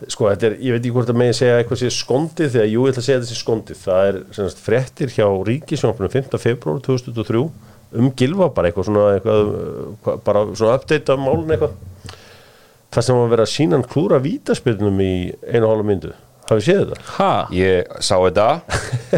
sko, 0.09 0.29
er, 0.31 0.55
ég 0.57 0.73
veit 0.73 0.81
ekki 0.81 0.93
hvort 0.95 1.09
að 1.11 1.17
megin 1.21 1.35
segja 1.37 1.59
eitthvað 1.61 1.81
sé 1.83 1.89
skondið, 1.93 2.49
þegar 2.55 2.69
jú, 2.71 2.85
ég 2.87 2.93
ætla 2.93 3.01
að 3.03 3.07
segja 3.07 3.19
þetta 3.19 3.29
sé 3.33 3.39
skondið 3.41 3.81
það 3.83 4.07
er 4.11 4.17
sem 4.37 4.47
sagt 4.49 4.63
fréttir 4.65 5.13
hjá 5.13 5.27
Ríkisjónfunum 5.51 6.13
5. 6.15 6.39
februar 6.41 6.79
2003 6.87 7.43
um 8.01 8.09
Gilva, 8.17 8.47
bara 8.55 8.69
eitthvað 8.71 8.87
svona 8.87 9.05
eitthvað, 9.17 9.51
hva- 10.05 10.17
bara 10.25 10.43
svona 10.55 10.77
update 10.79 11.11
af 11.13 11.19
málun 11.19 11.51
eitthvað 11.51 11.75
það 12.91 13.05
sem 13.07 13.15
var 13.19 13.25
að 13.27 13.33
vera 13.35 13.45
að 13.47 13.53
sína 13.53 13.77
hann 13.77 13.87
klúra 13.87 14.19
vítaspyrnum 14.23 14.97
í 15.03 15.11
einu 15.47 15.65
og 15.67 15.73
hálfa 15.75 15.87
myndu 15.91 16.13
hafið 16.51 16.65
séð 16.67 16.81
þetta? 16.81 17.05
ha, 17.17 17.29
ég 17.55 17.91
sá 18.03 18.13
þetta 18.21 18.47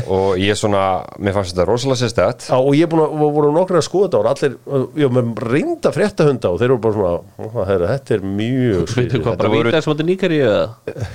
og 0.07 0.37
ég 0.41 0.59
svona, 0.59 0.83
mér 1.19 1.35
fannst 1.37 1.53
þetta 1.55 1.67
rosalega 1.69 1.99
sérstætt 2.03 2.47
Já, 2.49 2.55
og 2.59 2.71
ég 2.77 2.85
er 2.87 2.91
búin 2.93 3.03
að, 3.05 3.25
voru 3.37 3.51
nokkrir 3.55 3.81
að 3.81 3.87
skoða 3.87 4.09
þetta 4.09 4.21
og 4.21 4.29
allir, 4.33 4.55
já, 5.03 5.07
með 5.17 5.43
reynda 5.53 5.93
fréttahunda 5.95 6.53
og 6.53 6.61
þeir 6.61 6.69
eru 6.71 6.79
bara 6.85 6.97
svona, 6.99 7.15
"Ó, 7.43 7.65
herra, 7.69 7.91
þetta 7.97 8.15
er 8.17 8.23
mjög 8.23 8.77
veitur 8.77 8.93
skrítið." 8.93 9.23
hvað, 9.27 9.37
bara 9.43 9.49
voru- 9.55 9.71
vítar 9.71 9.83
sem 9.83 9.93
átti 9.93 10.07
nýkari 10.11 10.39
eða 10.45 10.63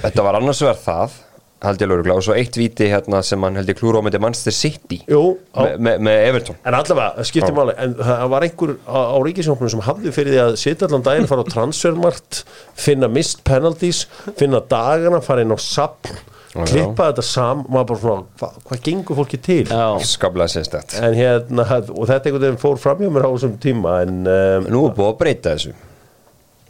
þetta 0.05 0.27
var 0.29 0.41
annars 0.43 0.63
vegar 0.63 0.83
það 0.85 1.19
held 1.65 1.83
ég 1.83 1.91
lögreglega 1.91 2.21
og 2.21 2.25
svo 2.27 2.37
eitt 2.39 2.57
víti 2.59 2.87
hérna 2.91 3.21
sem 3.27 3.43
hann 3.43 3.59
held 3.59 3.71
ég 3.73 3.79
klúra 3.81 3.99
á 3.99 4.03
myndi 4.07 4.21
Manchester 4.23 4.55
City 4.55 5.01
Jú, 5.11 5.23
á, 5.51 5.61
me, 5.65 5.75
me, 5.83 5.95
með 6.07 6.21
Everton. 6.29 6.59
En 6.63 6.77
allavega, 6.79 7.17
það 7.19 7.29
skiptir 7.33 7.57
máli 7.57 7.75
En 7.83 7.97
það 7.99 8.25
var 8.35 8.47
einhver 8.47 8.75
á, 8.87 8.99
á 9.11 9.17
ríkisjónkunum 9.27 9.75
sem 9.75 9.85
hafði 9.89 10.15
fyrir 10.15 10.37
því 10.37 10.41
að 10.45 10.57
sitja 10.63 10.89
allan 10.89 11.07
daginn, 11.09 11.29
fara 11.31 11.43
á 11.43 11.51
transfermart 11.51 12.43
finna 12.79 13.11
mist 13.11 13.43
penalties 13.49 14.05
finna 14.39 14.63
dagana, 14.71 15.23
fara 15.25 15.43
inn 15.43 15.55
á 15.55 15.59
sapn 15.59 16.21
klippa 16.67 17.11
þetta 17.11 17.25
sam 17.27 17.61
maður 17.69 17.89
bara 17.91 18.01
svona, 18.03 18.23
hva, 18.41 18.49
hvað 18.69 18.81
gengur 18.87 19.19
fólki 19.19 19.41
til? 19.45 19.61
Skaplega 20.09 20.49
sérstætt 20.55 20.97
En 21.03 21.17
hérna, 21.19 21.67
og 21.93 22.09
þetta 22.09 22.31
einhvern 22.31 22.47
veginn 22.47 22.63
fór 22.63 22.81
framhjá 22.81 23.11
mér 23.13 23.29
á 23.29 23.31
þessum 23.35 23.59
tíma 23.63 23.99
en 24.07 24.23
um, 24.25 24.71
nú 24.73 24.87
er 24.89 24.97
búið 24.97 25.11
að 25.11 25.19
breyta 25.21 25.55
þessu. 25.55 25.75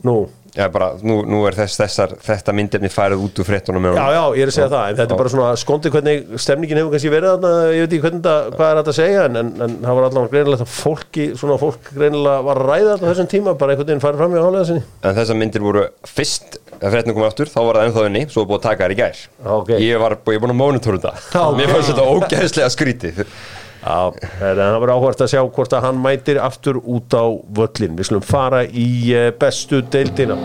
Nú, 0.06 0.16
Já, 0.58 0.64
bara, 0.74 0.88
nú, 1.06 1.20
nú 1.22 1.44
er 1.46 1.54
þess, 1.54 1.78
þessar, 1.78 2.12
þetta 2.18 2.52
myndefni 2.58 2.88
farið 2.90 3.20
út 3.28 3.36
úr 3.38 3.46
fréttunum 3.46 3.84
með 3.84 3.94
já, 3.94 4.06
já, 4.16 4.22
ég 4.34 4.42
er 4.42 4.50
að 4.50 4.56
segja 4.56 4.70
það 4.72 4.88
en 4.88 4.96
þetta 4.98 5.14
er 5.14 5.20
bara 5.20 5.30
svona 5.30 5.50
skondið 5.62 5.92
hvernig 5.94 6.40
stemningin 6.42 6.80
hefur 6.80 6.94
kannski 6.96 7.12
verið 7.12 7.30
þarna, 7.34 7.52
ég 7.76 7.84
veit 7.84 7.92
ekki 7.92 8.02
hvernig 8.02 8.24
þetta, 8.24 8.56
hvað 8.56 8.72
er 8.72 8.80
þetta 8.80 8.92
að 8.94 8.98
segja 8.98 9.26
en, 9.28 9.38
en, 9.38 9.52
en 9.68 9.76
það 9.84 9.98
var 9.98 10.06
allavega 10.08 10.32
greinilegt 10.32 10.64
að 10.64 10.72
fólki 10.74 11.26
svona 11.38 11.58
fólk 11.62 11.92
greinilega 11.92 12.42
var 12.48 12.62
að 12.64 12.72
ræða 12.72 12.88
þetta 12.96 13.12
þessum 13.12 13.30
tíma 13.36 13.54
bara 13.60 13.76
einhvern 13.76 13.92
veginn 13.92 14.02
farið 14.02 14.24
framhjá 14.24 14.42
álega 14.48 14.66
sinni. 14.72 14.84
En 15.06 15.16
þessar 15.20 15.38
myndir 15.44 15.64
voru 15.68 15.86
fyrst 16.10 16.58
að 16.80 16.96
fréttunum 16.96 17.20
komið 17.20 17.30
aftur, 17.30 17.52
þá 17.54 17.60
var 17.68 17.78
það 17.78 17.86
ennþá 17.92 18.08
inni 18.10 18.24
svo 18.34 18.46
búið 18.48 18.58
að 18.58 18.66
taka 18.66 18.88
þær 18.88 18.96
í 18.96 18.98
gær. 18.98 19.22
Já, 19.30 19.52
ok. 19.60 19.72
Ég 19.78 20.02
var 20.02 20.18
ég 20.18 20.40
er 20.40 20.42
búin 20.42 20.56
að 20.56 20.60
mónitóra 20.64 20.98
þetta 20.98 21.14
Já, 21.38 21.40
ok. 21.46 21.56
Mér 21.58 21.72
fannst 21.76 21.94
þetta 21.94 22.10
ógæðslega 22.18 22.74
skrítið. 22.74 23.22
Já, 23.22 23.67
en 23.82 24.58
það 24.58 24.80
verður 24.80 24.92
áhvert 24.96 25.22
að 25.22 25.30
sjá 25.32 25.40
hvort 25.44 25.74
að 25.76 25.84
hann 25.86 26.00
mætir 26.02 26.40
aftur 26.42 26.80
út 26.82 27.14
á 27.14 27.24
völlin. 27.58 27.96
Við 27.98 28.10
slum 28.10 28.24
fara 28.26 28.64
í 28.66 28.88
eh, 29.14 29.30
bestu 29.38 29.82
deildina. 29.92 30.36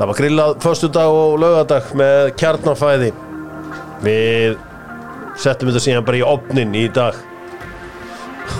Það 0.00 0.08
var 0.08 0.16
grillað 0.16 0.54
föstudag 0.64 1.12
og 1.12 1.38
laugadag 1.40 1.90
með 2.00 2.30
kjarnafæði. 2.40 3.10
Við 4.04 4.56
settum 5.40 5.68
þetta 5.68 5.84
síðan 5.84 6.06
bara 6.06 6.20
í 6.20 6.24
opnin 6.24 6.76
í 6.76 6.86
dag. 6.92 7.18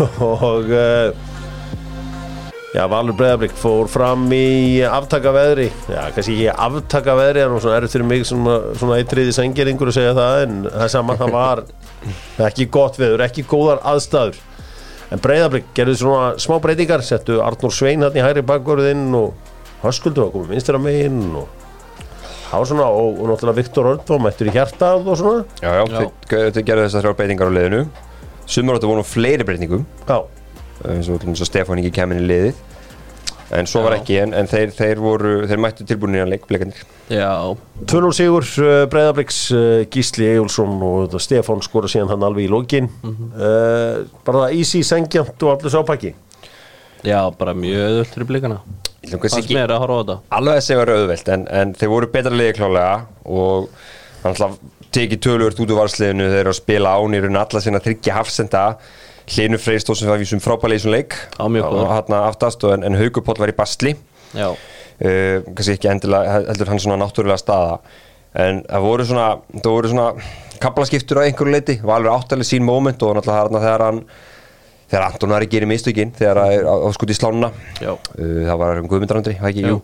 og 0.25 0.69
uh, 0.69 1.30
Já, 2.71 2.85
Valur 2.87 3.17
Breiðablík 3.19 3.55
fór 3.59 3.89
fram 3.91 4.29
í 4.31 4.79
aftakaveðri. 4.87 5.65
Já, 5.91 6.05
kannski 6.15 6.37
ekki 6.37 6.53
aftakaveðri 6.55 7.43
en 7.43 7.57
svona 7.59 7.81
erður 7.81 7.91
fyrir 7.97 8.07
mig 8.07 8.23
svona, 8.29 8.55
svona 8.79 8.99
eittriði 9.01 9.33
sengeringur 9.35 9.91
að 9.91 9.97
segja 9.97 10.13
það 10.15 10.43
en 10.45 10.61
það 10.69 10.85
er 10.87 10.93
sama, 10.95 11.17
það 11.19 11.35
var 11.35 11.63
ekki 12.47 12.69
gott 12.79 13.01
veður, 13.01 13.25
ekki 13.27 13.43
góðar 13.51 13.83
aðstæður. 13.91 14.39
En 15.11 15.23
Breiðablík 15.25 15.73
gerðu 15.75 15.97
svona 15.99 16.29
smá 16.39 16.61
breytingar 16.63 17.03
settu 17.03 17.41
Arnur 17.43 17.75
Svein 17.75 18.07
hann 18.07 18.15
í 18.15 18.23
hægri 18.23 18.47
bakgörðinn 18.47 19.09
og 19.19 19.35
Höskuldur 19.83 20.29
var 20.29 20.35
komið 20.37 20.55
vinstra 20.55 20.79
meginn 20.79 21.23
og 21.41 21.49
það 22.15 22.59
var 22.61 22.69
svona 22.71 22.87
og, 22.95 23.17
og 23.19 23.31
náttúrulega 23.33 23.59
Viktor 23.65 23.89
Örn 23.97 24.05
var 24.15 24.23
mættur 24.29 24.51
í 24.51 24.55
hjartað 24.55 25.11
og 25.11 25.19
svona. 25.19 25.43
Já, 25.59 25.73
já, 25.75 25.83
Já. 25.91 26.11
þeir 26.55 26.67
gerðu 26.69 26.85
þessar 26.87 27.03
þrjár 27.09 27.19
breytingar 27.19 27.51
á 27.51 27.57
liðinu. 27.59 27.81
Sumar 28.51 28.79
áttu 28.79 28.91
vonu 28.95 29.03
fleiri 29.07 29.47
breytingum. 29.49 29.83
Já, 30.07 30.21
eins 30.89 31.11
og, 31.13 31.25
og 31.29 31.49
Stefán 31.49 31.83
ekki 31.83 31.95
kemur 32.01 32.21
í 32.21 32.27
liðið. 32.27 32.67
En 33.51 33.67
svo 33.67 33.81
var 33.83 33.97
ekki, 33.97 34.15
en, 34.23 34.31
en 34.37 34.47
þeir, 34.47 34.71
þeir 34.77 35.01
voru, 35.03 35.31
þeir 35.51 35.59
mættu 35.59 35.83
tilbúinir 35.83 36.23
að 36.23 36.37
leik, 36.37 36.45
blikandir 36.47 36.85
Já, 37.11 37.51
2-0 37.91 38.11
sigur 38.15 38.47
uh, 38.63 38.85
Breiðabliks 38.93 39.41
uh, 39.51 39.63
Gísli 39.91 40.29
Egilson 40.29 40.77
og 40.87 41.01
þetta 41.09 41.23
Stefán 41.25 41.65
skora 41.67 41.91
síðan 41.91 42.13
hann 42.13 42.27
alveg 42.29 42.47
í 42.47 42.53
lokin. 42.53 42.87
Uh, 43.03 44.07
bara 44.23 44.45
það 44.45 44.55
easy, 44.61 44.85
sengjant 44.87 45.43
og 45.43 45.57
allir 45.57 45.75
sápæki 45.75 46.13
já, 47.03 47.31
bara 47.39 47.55
mjög 47.57 47.87
öðvöld 47.89 48.13
fyrir 48.15 48.29
blikana. 48.29 48.61
Ekki 49.01 49.57
mér 49.57 49.73
að 49.73 49.83
horfa 49.83 49.97
á 49.97 50.01
þetta. 50.01 50.17
alveg 50.37 50.59
að 50.59 50.67
segja 50.67 50.97
auðvelt 51.01 51.31
en, 51.35 51.47
en 51.61 51.73
þeir 51.81 51.93
voru 51.95 52.11
betra 52.13 52.37
liði 52.37 52.57
klálega 52.59 52.97
og 53.25 53.71
hann 54.23 54.35
ætla 54.35 54.51
að 54.51 54.59
tekið 54.93 55.23
tölvört 55.25 55.63
út 55.63 55.71
úr 55.73 55.79
varsliðinu 55.81 56.27
þeir 56.29 56.41
eru 56.43 56.53
að 56.53 56.59
spila 56.59 56.93
án 56.99 57.17
í 57.17 57.23
raun 57.25 57.41
alla 57.41 57.63
sinna 57.65 57.81
þryggja 57.83 58.17
hafsenda 58.19 58.65
Hlynur 59.31 59.63
Freyr 59.63 59.83
stóð 59.83 60.01
sem 60.01 60.11
var 60.11 60.21
vísum 60.21 60.43
frábælega 60.43 60.81
í 60.81 60.83
þessum 60.83 60.95
leik. 60.97 61.17
Hann 61.39 62.17
aftast 62.19 62.65
og 62.67 62.75
en, 62.75 62.87
en 62.89 62.99
Haugupóll 62.99 63.39
var 63.39 63.53
í 63.53 63.57
bastli 63.57 63.95
Já, 64.35 64.49
uh, 64.51 65.37
kannski 65.51 65.77
ekki 65.77 65.91
endilega 65.91 66.41
heldur 66.51 66.71
hann 66.71 66.83
svona 66.83 66.99
náttúrulega 67.03 67.41
staða. 67.43 67.79
En 68.41 68.63
það 68.67 68.87
voru 68.87 69.07
svona 69.09 69.29
það 69.57 69.71
voru 69.71 69.93
svona 69.93 70.09
kaplaskiptur 70.63 71.23
á 71.23 71.27
einhverju 71.27 71.55
leiti 71.55 71.79
var 71.83 71.99
alveg 71.99 72.15
áttalega 72.15 72.51
sín 72.51 72.67
moment 72.67 73.03
og 73.07 73.17
náttúrulega 73.19 73.63
þegar 73.65 73.87
hann 73.87 74.03
þegar 74.91 75.07
Anton 75.07 75.35
var 75.35 75.47
að 75.47 75.55
gera 75.55 75.71
mistökin 75.71 76.15
þegar 76.19 76.43
það 76.43 76.57
er 76.57 76.67
á, 76.67 76.75
á 76.75 76.89
skut 76.95 77.15
í 77.15 77.17
slánuna 77.19 77.53
Já. 77.79 77.93
uh, 77.95 78.43
það 78.49 78.59
var 78.65 78.83
um 78.83 78.91
Guðmundrandri, 78.91 79.37
það 79.39 79.53
ekki, 79.53 79.67
jú 79.71 79.79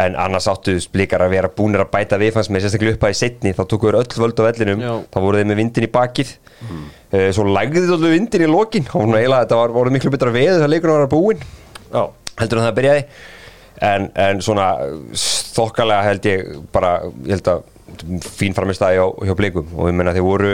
en 0.00 0.16
annars 0.18 0.46
áttu 0.50 0.76
blikar 0.92 1.24
að 1.24 1.34
vera 1.34 1.50
búnir 1.56 1.82
að 1.82 1.90
bæta 1.92 2.18
við 2.20 2.34
fannst 2.36 2.52
með 2.52 2.64
sérstaklega 2.66 2.96
upp 2.96 3.06
að 3.08 3.14
í 3.14 3.18
setni 3.18 3.52
þá 3.56 3.62
tóku 3.64 3.88
þeir 3.88 3.98
öll 4.00 4.22
völd 4.22 4.40
á 4.40 4.42
vellinum. 4.46 4.84
Já. 4.84 4.92
þá 5.12 5.18
voru 5.24 5.40
þeir 5.40 5.50
með 5.50 5.60
vindin 5.60 5.86
í 5.86 5.90
bakið. 5.96 6.32
Mm. 6.60 6.86
svo 7.32 7.44
lægði 7.48 7.82
þeir 7.86 7.92
alveg 7.96 8.14
vindin 8.16 8.46
í 8.46 8.48
lokin. 8.50 8.88
Var 8.92 9.08
nú 9.08 9.18
eiginlega 9.18 9.44
þetta 9.44 9.60
var, 9.60 9.74
voru 9.76 9.92
miklu 9.94 10.14
betra 10.14 10.32
veður 10.34 10.58
þegar 10.58 10.72
leikunum 10.74 10.96
var 10.98 11.06
að 11.06 11.14
búin 11.14 11.44
Já, 11.90 12.02
heldur 12.40 12.60
en 12.60 12.66
það 12.68 12.76
byrjaði. 12.80 13.04
En, 13.90 14.08
en 14.26 14.42
svona 14.44 14.66
þokkalega 15.56 16.06
held 16.06 16.28
ég 16.28 16.50
bara 16.74 16.90
ég 17.24 17.38
held 17.38 17.48
að 17.54 17.62
fín 18.36 18.54
framistæði 18.54 19.00
hjá, 19.00 19.06
hjá 19.26 19.36
blikum. 19.38 19.72
Og 19.76 19.90
ég 19.90 19.96
menna 19.96 20.14
þeir 20.14 20.26
voru 20.26 20.52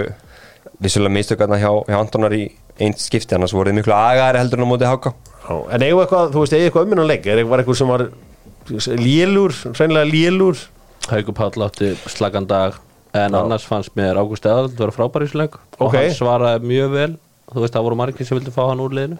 vissulega 0.82 1.16
mistökarna 1.16 1.58
hjá, 1.60 1.72
hjá 1.88 1.98
Antonar 1.98 2.34
í 2.36 2.46
einn 2.80 2.96
skipti. 3.00 3.34
Annars 3.36 3.54
voru 3.56 3.72
þeir 3.72 3.80
miklu 3.80 3.96
agari 3.96 4.40
heldur 4.40 4.62
en 4.62 4.68
á 4.68 4.72
móti 4.72 4.88
háka 4.88 5.12
já, 5.46 5.56
en 5.74 5.84
eigum 5.86 6.02
eitthvað, 6.02 6.32
þú 6.34 6.42
veist, 6.42 6.54
eigum 6.56 6.66
eitthvað 6.66 6.86
umminnuleik 6.86 7.26
er 7.26 7.40
eitthvað 7.40 7.62
eitthvað 7.62 7.78
sem 7.80 7.92
var 7.92 8.04
lélur, 8.68 9.54
hreinlega 9.74 10.10
lélur. 10.10 10.56
Haukur 11.10 11.34
Páll 11.34 11.62
átti 11.62 11.92
slagan 12.10 12.46
dag 12.46 12.74
En 13.16 13.32
Já. 13.32 13.38
annars 13.40 13.64
fannst 13.64 13.94
mér 13.96 14.18
Ágúst 14.18 14.44
Eðald 14.44 14.74
vera 14.76 14.92
frábær 14.92 15.22
í 15.24 15.28
þessu 15.28 15.38
leik. 15.40 15.54
Og 15.80 15.94
hann 15.94 16.10
svaraði 16.12 16.66
mjög 16.68 16.90
vel 16.92 17.12
Þú 17.46 17.62
veist, 17.62 17.76
það 17.76 17.84
voru 17.86 17.96
margir 18.00 18.26
sem 18.26 18.34
vildi 18.34 18.50
fá 18.50 18.64
hann 18.66 18.80
úr 18.82 18.94
liðinu. 18.96 19.16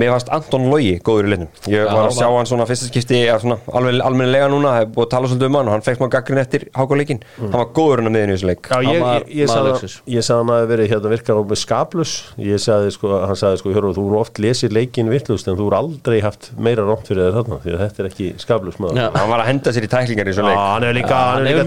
Mér 0.00 0.14
fannst 0.14 0.30
Anton 0.32 0.62
Logi 0.70 0.94
góður 1.04 1.26
í 1.28 1.32
linnum 1.34 1.50
Ég 1.68 1.82
Já, 1.82 1.90
var 1.92 2.06
að 2.08 2.14
sjá 2.16 2.24
hann 2.32 2.48
svona 2.48 2.64
fyrsta 2.70 2.86
skipti 2.88 3.18
eða 3.18 3.36
svona 3.42 3.58
alveg 3.76 4.00
almennilega 4.06 4.46
núna 4.48 4.70
það 4.72 4.80
er 4.80 4.88
búið 4.94 5.04
að 5.04 5.10
tala 5.12 5.28
svolítið 5.28 5.48
um 5.50 5.58
hann 5.58 5.68
og 5.68 5.74
hann 5.74 5.84
fekk 5.84 5.98
maður 6.00 6.14
gaggrin 6.14 6.40
eftir 6.40 6.62
hákuleikin 6.72 7.20
hann 7.36 7.52
var 7.52 7.68
góður 7.76 8.00
hann 8.00 8.08
að 8.08 8.14
miðinu 8.16 8.32
í 8.32 8.36
þessu 8.38 8.48
leik. 8.48 8.62
Já, 8.64 8.78
ég, 8.80 8.96
ég, 8.96 9.28
ég, 9.42 9.46
sagði, 9.52 9.90
ég 10.14 10.24
sagði 10.24 10.40
hann 10.40 10.52
að 10.56 10.64
verið 10.72 10.86
hérna 10.94 11.12
virkað 11.12 11.42
með 11.52 11.60
skaplus 11.60 12.12
ég 12.46 12.64
sagði 12.64 12.88
sko, 12.96 13.12
hann 13.26 13.40
sagði 13.42 13.60
sko, 13.60 13.68
hörru, 13.76 13.92
þú 13.98 14.04
eru 14.08 14.16
oft 14.22 14.40
lesið 14.40 14.70
leikin 14.72 15.12
vittlust 15.12 15.44
en 15.52 15.60
þú 15.60 15.68
eru 15.68 15.76
aldrei 15.82 16.18
haft 16.24 16.42
meira 16.56 16.80
rámt 16.88 17.04
fyrir 17.10 17.28
þér 17.28 17.36
þarna 17.42 17.60
því 17.66 17.70
að 17.76 17.80
þetta 17.84 17.98
er 18.00 18.08
ekki 18.08 18.26
skaplus 18.40 18.80
hann 18.80 19.28
var 19.28 19.44
að 19.44 19.50
henda 19.52 19.68
sér 19.76 19.84
í 19.84 19.92
tæklingar 19.92 20.24
í 20.24 20.32
þessu 20.32 20.40
Já, 20.40 20.48
leik. 20.48 20.56
hann 20.64 20.80
hefur 20.80 20.96
líka, 20.96 21.20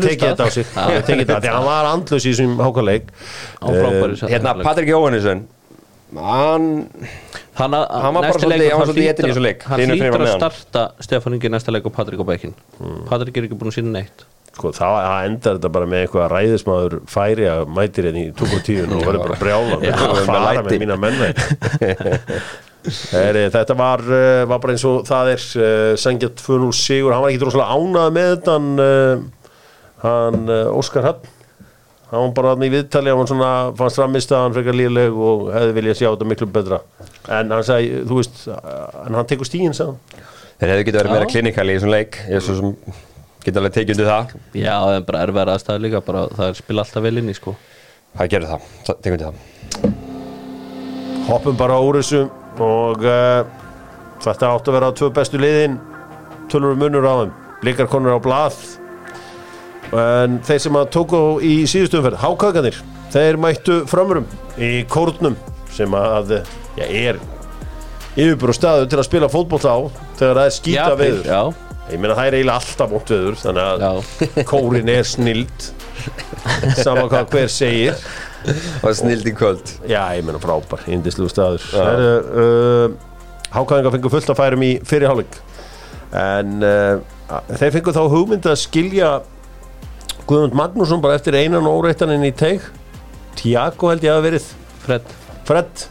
tekið 0.10 0.26
þetta 0.34 0.42
á 0.42 0.50
sig 5.30 5.50
hann 6.16 6.90
hann 7.60 7.72
var 7.74 7.86
í 7.86 7.90
í 7.90 8.02
hérna 8.02 8.22
bara 8.22 8.34
svolítið- 8.34 8.96
hlýtur- 8.96 9.10
etinn 9.14 9.26
í 9.26 9.32
þessu 9.34 9.44
leik. 9.46 9.64
Hann 9.70 9.80
hlýtur 9.80 10.24
að 10.26 10.34
starta 10.38 10.84
Stefán 11.04 11.36
Ingi 11.38 11.50
næsta 11.54 11.72
leik 11.76 11.86
og 11.86 11.94
Patrik 11.94 12.20
á 12.20 12.26
bekkin 12.26 12.54
Hmm. 12.80 13.06
Patrik 13.10 13.38
er 13.38 13.44
ekki 13.50 13.58
búin 13.60 13.70
að 13.72 13.78
sína 13.82 13.92
neitt. 14.00 14.26
Sko, 14.60 14.72
það 14.76 15.26
endar 15.28 15.56
þetta 15.60 15.72
bara 15.72 15.86
með 15.86 16.02
eitthvað 16.08 16.32
ræðismadur 16.34 16.96
færi 17.08 17.46
að 17.48 17.68
mætir 17.72 18.04
henni 18.10 18.24
í 18.28 18.34
2010 18.36 18.92
og 18.92 19.04
verður 19.06 19.22
bara 19.28 19.38
brjála. 19.40 19.78
Já, 19.86 19.94
að 19.94 20.16
með 20.16 20.26
fara 20.26 20.64
með 20.64 20.80
mína 20.80 20.98
menna 21.00 21.30
Heri, 23.12 23.50
þetta 23.52 23.76
var, 23.76 24.00
uh, 24.08 24.46
var 24.48 24.60
bara 24.64 24.72
eins 24.74 24.86
og 24.88 25.04
það 25.08 25.32
er 25.34 25.42
uh, 25.60 25.96
sengjað 26.00 26.34
2-0 26.40 26.72
sigur. 26.74 27.12
Hann 27.14 27.22
var 27.26 27.30
ekki 27.34 27.42
droslega 27.44 27.76
ánað 27.76 28.14
með 28.16 28.30
þetta 28.34 28.56
hann, 28.56 28.70
uh, 28.80 29.18
hann 30.04 30.50
uh, 30.50 30.78
Óskar 30.80 31.04
Hann 31.04 31.20
hann 32.10 32.24
var 32.24 32.34
bara 32.38 32.54
hann 32.56 32.66
í 32.66 32.72
viðtali 32.74 33.12
hann 33.12 33.20
var 33.22 33.30
svona, 33.30 33.50
fannst 33.78 34.00
framist 34.00 34.32
að 34.34 34.44
hann 34.46 34.56
frekar 34.56 34.78
líðleg 34.78 35.20
og 35.30 35.50
hefði 35.54 35.76
viljað 35.78 36.00
sjá 36.00 36.08
þetta 36.08 36.30
miklu 36.32 36.48
betra. 36.56 36.80
En 37.30 37.54
hann 37.54 37.66
sagði, 37.68 38.02
þú 38.10 38.18
veist 38.18 38.42
en 38.50 39.20
hann 39.20 39.30
tekur 39.30 39.50
stígin 39.50 39.78
hann. 39.78 40.00
Þeir 40.60 40.74
hefðu 40.74 40.88
getið 40.90 41.00
verið 41.00 41.16
meira 41.16 41.30
klinikali 41.30 41.76
í 41.76 41.78
þessum 41.78 41.94
leik. 41.94 42.18
Ég 42.28 42.44
svo 42.44 42.56
sem 42.58 42.74
geta 43.46 43.62
alveg 43.62 43.76
tekið 43.78 43.94
undir 43.96 44.10
það. 44.10 44.34
Já, 44.58 44.74
það 44.74 44.96
er 44.96 45.06
bara 45.08 45.22
erfæra 45.28 45.56
aðstæða 45.56 45.84
líka 45.86 46.02
bara, 46.10 46.26
Það 46.34 46.50
er 46.50 46.60
spila 46.60 46.84
alltaf 46.84 47.06
vel 47.06 47.22
inn 47.22 47.32
í 47.32 47.38
sko. 47.38 47.56
Það 48.18 48.32
gerði 48.34 48.50
það, 48.50 48.68
það 48.88 49.00
tekið 49.06 49.16
undir 49.16 49.30
það. 49.30 49.96
Hoppum 51.30 51.62
bara 51.62 51.78
úr 51.86 52.00
þessu 52.02 52.26
og 52.66 53.06
uh, 53.06 53.46
þetta 54.26 54.50
átt 54.50 54.68
að 54.68 54.80
vera 54.80 54.92
tvö 54.98 55.12
bestu 55.16 55.40
liðin. 55.40 55.78
Tölur 56.50 56.76
munur 56.80 57.06
á 57.06 57.14
þeim? 57.22 57.34
Blikar 57.62 57.88
konur 57.92 58.18
á 58.18 58.20
blað 58.24 58.58
en 59.98 60.38
þeir 60.46 60.62
sem 60.66 60.78
að 60.78 60.92
tóku 60.94 61.22
í 61.46 61.54
síðustu 61.70 62.00
umferð 62.00 62.22
hákaganir, 62.22 62.78
þeir 63.14 63.40
mættu 63.42 63.80
framurum 63.90 64.28
í 64.62 64.84
kórnum 64.92 65.38
sem 65.74 65.94
að 65.98 66.40
já, 66.78 66.86
er 66.86 67.20
yfirbúr 68.20 68.54
staðu 68.56 68.88
til 68.90 69.00
að 69.00 69.08
spila 69.08 69.32
fótbolta 69.32 69.74
á 69.74 69.80
þegar 70.20 70.40
það 70.42 70.46
er 70.46 70.56
skýta 70.56 70.86
Japil, 70.86 71.02
veður. 71.02 71.28
Já, 71.30 71.76
ég 71.90 72.02
meina 72.04 72.18
það 72.18 72.30
er 72.30 72.38
eiginlega 72.40 72.62
alltaf 72.62 72.94
mótt 72.94 73.14
veður 73.14 73.38
þannig 73.44 73.68
að 73.68 73.86
já. 73.86 73.92
kórin 74.52 74.92
er 74.94 75.10
snild. 75.10 75.70
Sama 76.80 77.06
hvað 77.12 77.36
hver 77.36 77.54
segir. 77.54 78.02
Og 78.86 78.94
snild 78.96 79.28
í 79.28 79.34
kvöld. 79.36 79.74
Já, 79.90 80.02
ég 80.16 80.26
meina 80.28 80.40
frábær, 80.42 80.86
indislu 80.92 81.28
staður. 81.32 81.66
Uh, 81.76 82.98
Hákaðingar 83.50 83.96
fengur 83.96 84.14
fullt 84.14 84.30
að 84.30 84.38
færum 84.38 84.64
í 84.64 84.76
fyrirháling 84.86 85.40
en 86.20 86.66
uh, 86.66 87.02
þeir 87.58 87.74
fengur 87.76 87.96
þá 87.96 88.04
hugmynd 88.10 88.48
að 88.50 88.60
skilja 88.62 89.10
Guðmund 90.30 90.54
Magnússon 90.58 91.02
bara 91.02 91.16
eftir 91.18 91.34
einan 91.40 91.66
óreittaninn 91.70 92.26
í 92.28 92.32
teig 92.38 92.66
Tiago 93.40 93.90
held 93.90 94.04
ég 94.04 94.12
að 94.12 94.18
hafa 94.20 94.26
verið. 94.28 94.48
Fred. 94.84 95.14
Fred, 95.48 95.86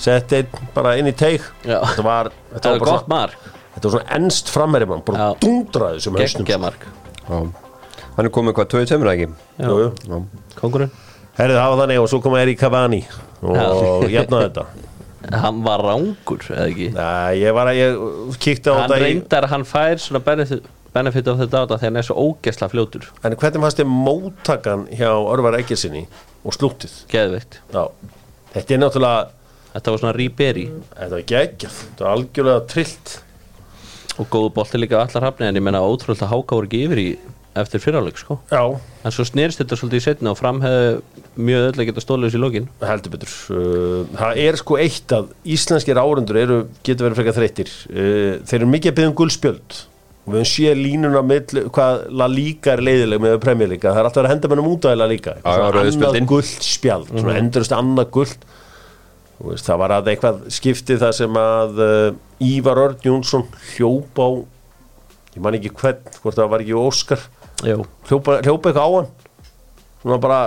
sett 0.00 0.32
einn 0.36 0.66
bara 0.74 0.96
inn 1.00 1.08
í 1.08 1.14
teig 1.16 1.40
Já. 1.64 1.78
þetta 1.84 2.04
var, 2.04 2.28
þetta 2.52 2.62
Það 2.64 2.72
var, 2.72 2.80
er 2.80 2.84
gott 2.84 3.04
svona, 3.04 3.14
mark. 3.14 3.46
þetta 3.74 3.86
var 3.88 3.94
svona 3.96 4.16
ennst 4.18 4.50
frammeri 4.52 4.88
mann, 4.90 5.04
bara 5.06 5.18
Já. 5.30 5.38
dundraði 5.44 6.02
sem 6.04 6.18
hausnum. 6.18 6.44
Gekkja 6.48 6.58
mark. 6.66 6.84
Hann 7.28 8.26
er 8.26 8.32
komið 8.34 8.56
hvað, 8.58 8.68
2-2 8.74 8.98
eða 8.98 9.14
ekki? 9.14 9.28
Já, 9.62 9.68
Jú, 9.70 9.88
jú. 10.10 10.20
kongurinn 10.58 10.92
Herrið, 11.38 11.54
það 11.60 11.70
var 11.72 11.80
þannig 11.84 12.02
og 12.02 12.08
svo 12.10 12.18
kom 12.24 12.34
Eri 12.40 12.54
Cavani 12.58 13.00
og 13.46 14.08
jafnaði 14.10 14.48
þetta. 14.50 14.66
Hann 15.44 15.58
var 15.62 15.82
rángur, 15.86 16.42
eða 16.50 16.64
ekki? 16.70 16.88
Nei, 16.96 17.38
ég 17.44 17.54
var 17.54 17.70
að, 17.70 17.78
ég 17.78 18.38
kíkti 18.42 18.70
á 18.70 18.74
Hann 18.74 18.88
þetta 18.88 18.98
í 18.98 19.04
reyndar, 19.04 19.46
hann 19.52 19.64
fær 19.68 20.00
svona 20.02 20.20
benefit, 20.24 20.66
benefit 20.94 21.28
af 21.30 21.38
þetta 21.42 21.60
á 21.60 21.62
þetta 21.64 21.78
þegar 21.78 21.88
hann 21.90 22.00
er 22.00 22.06
svo 22.08 22.16
ógesla 22.28 22.68
fljótur 22.72 23.08
En 23.24 23.36
hvernig 23.36 23.64
fannst 23.64 23.80
þið 23.82 23.90
móttakan 23.92 24.86
hjá 24.98 25.10
Örvar 25.12 25.58
Ekkersinni 25.60 26.04
og 26.44 26.56
slúttið? 26.56 26.94
Geðveikt 27.12 27.60
Já, 27.74 27.84
þetta 28.56 28.74
er 28.78 28.82
náttúrulega, 28.84 29.24
Þetta 29.74 29.92
var 29.94 30.02
svona 30.02 30.16
Ríberi 30.16 30.66
þetta 30.96 31.10
var 31.14 31.24
geggjað, 31.34 31.80
þetta 31.84 32.04
var 32.06 32.14
algjörlega 32.16 32.66
trillt. 32.72 33.16
og 34.18 34.26
góðu 34.32 34.54
bolti 34.56 34.78
líka 34.80 34.98
allar 35.02 35.28
hafni 35.28 35.46
en 35.46 35.58
ég 35.60 35.62
menna 35.62 35.84
ótrúlega 35.84 36.26
að 36.26 36.32
háka 36.32 36.56
voru 36.58 36.66
ekki 36.70 36.80
yfir 36.88 36.98
í 37.02 37.08
eftir 37.58 37.82
fyrirháleik 37.82 38.18
sko 38.18 38.36
Já, 38.50 38.62
en 39.04 39.14
svo 39.14 39.24
snerist 39.26 39.58
þetta 39.60 39.76
svolítið 39.78 40.00
í 40.00 40.04
setna 40.04 40.32
og 40.32 40.38
fram 40.40 40.58
hefði 40.62 40.88
mjög 41.38 41.64
öll 41.68 41.78
að 41.82 41.86
geta 41.88 42.02
stólið 42.02 42.28
þessu 42.28 42.38
í 42.38 42.42
lokin 42.42 42.66
heldur 42.82 43.12
betur. 43.14 43.34
Uh, 43.54 44.00
það 44.18 44.40
er 44.44 44.58
sko 44.58 44.78
eitt 44.82 45.14
að 45.14 45.28
íslenskir 45.54 46.00
árendur 46.02 46.38
eru, 46.40 46.58
getur 46.86 47.06
verið 47.08 47.20
frekar 47.20 47.36
þreyttir. 47.38 47.70
Uh, 47.90 48.32
þeir 48.46 48.58
eru 48.60 48.70
mikið 48.72 48.90
að 48.92 48.96
byggja 48.98 49.10
um 49.12 49.16
guldspjöld. 49.22 49.78
Og 50.28 50.34
við 50.34 50.42
höfum 50.42 50.50
séð 50.52 50.80
línuna 50.84 51.22
mill, 51.24 51.62
hvað 51.72 52.02
La 52.20 52.26
Liga 52.28 52.74
er 52.74 52.82
leiðileg 52.84 53.22
með 53.24 53.36
Premier 53.40 53.70
League. 53.72 53.80
Það 53.88 54.00
er 54.02 54.08
alltaf 54.10 54.26
að 54.26 54.30
henda 54.34 54.50
mennum 54.52 54.68
út 54.74 54.88
að 54.90 54.98
La 55.00 55.06
Liga. 55.08 55.34
Annað 55.48 55.88
spjöldin. 55.96 56.28
guldspjald, 56.28 57.12
svona 57.14 57.36
endurist 57.40 57.72
annað 57.72 58.10
guld. 58.18 58.46
Þú 59.38 59.52
veist, 59.52 59.68
það 59.70 59.80
var 59.84 59.94
að 59.96 60.08
eitthvað 60.12 60.38
skiptið 60.50 61.00
það 61.04 61.12
sem 61.14 61.36
að 61.40 61.80
uh, 61.84 62.06
Ívar 62.42 62.80
Örn 62.84 63.02
Jónsson 63.06 63.44
hljópa 63.72 64.26
á 64.26 64.30
ég 65.36 65.42
man 65.44 65.54
ekki 65.58 65.70
hvern, 65.78 66.08
hvort 66.22 66.38
það 66.40 66.48
var 66.50 66.64
ekki 66.64 66.74
Óskar 66.78 67.22
hljópa, 67.62 68.40
hljópa 68.42 68.72
eitthvað 68.72 68.82
á 68.82 68.90
hann 68.96 69.12
svona 70.02 70.18
bara 70.22 70.40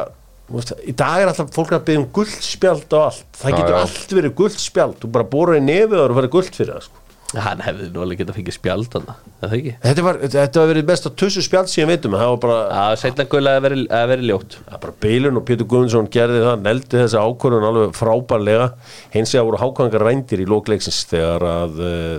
veist, 0.52 0.74
í 0.84 0.94
dag 1.00 1.22
er 1.24 1.32
alltaf 1.32 1.54
fólk 1.56 1.72
að 1.78 1.86
byggja 1.88 2.02
um 2.02 2.08
guldspjald 2.18 2.96
og 2.98 3.06
allt, 3.08 3.24
það 3.40 3.54
Já, 3.54 3.58
getur 3.62 3.76
já. 3.78 3.80
allt 3.86 4.16
verið 4.18 4.36
guldspjald, 4.42 4.98
þú 5.00 5.12
bara 5.16 5.30
borar 5.38 5.60
í 5.62 5.64
nefið 5.64 6.04
og 6.04 6.18
verið 6.20 6.34
guld 6.36 6.52
fyrir 6.60 6.74
það 6.76 6.86
sko. 6.90 7.01
Hann 7.40 7.62
hefði 7.64 7.88
nú 7.94 8.02
alveg 8.04 8.50
spjald 8.52 8.90
þarna, 8.92 9.14
er 9.40 9.46
það 9.46 9.54
ekki? 9.58 9.74
þetta 9.86 10.04
var, 10.04 10.18
þetta 10.34 10.62
var 10.62 10.70
verið 10.72 10.88
best 10.90 11.06
að 11.08 11.14
tussu 11.22 11.44
spjald 11.46 11.72
síðan 11.72 11.92
veitum, 11.94 12.16
það 12.20 12.32
var 12.34 12.42
bara 12.44 12.58
Já, 12.72 12.98
setna 13.00 13.26
guðlega 13.32 13.62
að 13.62 13.66
veri, 13.68 13.86
að 13.88 14.08
veri 14.12 14.28
ljótt. 14.28 14.58
Það 14.66 14.76
er 14.76 14.82
bara 14.86 14.98
Beilun 15.06 15.40
og 15.40 15.46
Pétur 15.48 15.70
Guðmundsson 15.72 16.10
gerði 16.12 16.42
það, 16.44 16.66
neldi 16.66 17.00
þessa 17.00 17.24
ákvörðun 17.24 17.68
alveg 17.70 17.94
frábærlega. 17.96 18.66
Hins 19.16 19.36
vegar 19.36 19.48
voru 19.48 19.62
hákangar 19.62 20.06
rændir 20.10 20.44
í 20.44 20.50
lókleiksins 20.50 21.06
þegar 21.12 21.48
að 21.52 21.80
uh, 21.86 22.18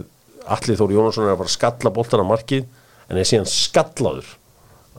Alli 0.57 0.79
Þóri 0.79 0.97
Jónasson 0.97 1.27
er 1.27 1.35
að 1.35 1.43
fara 1.43 1.53
að 1.53 1.57
skalla 1.59 1.95
boltan 1.99 2.25
á 2.25 2.27
markið 2.33 2.65
en 3.11 3.21
er 3.21 3.29
síðan 3.29 3.51
skallaður 3.51 4.33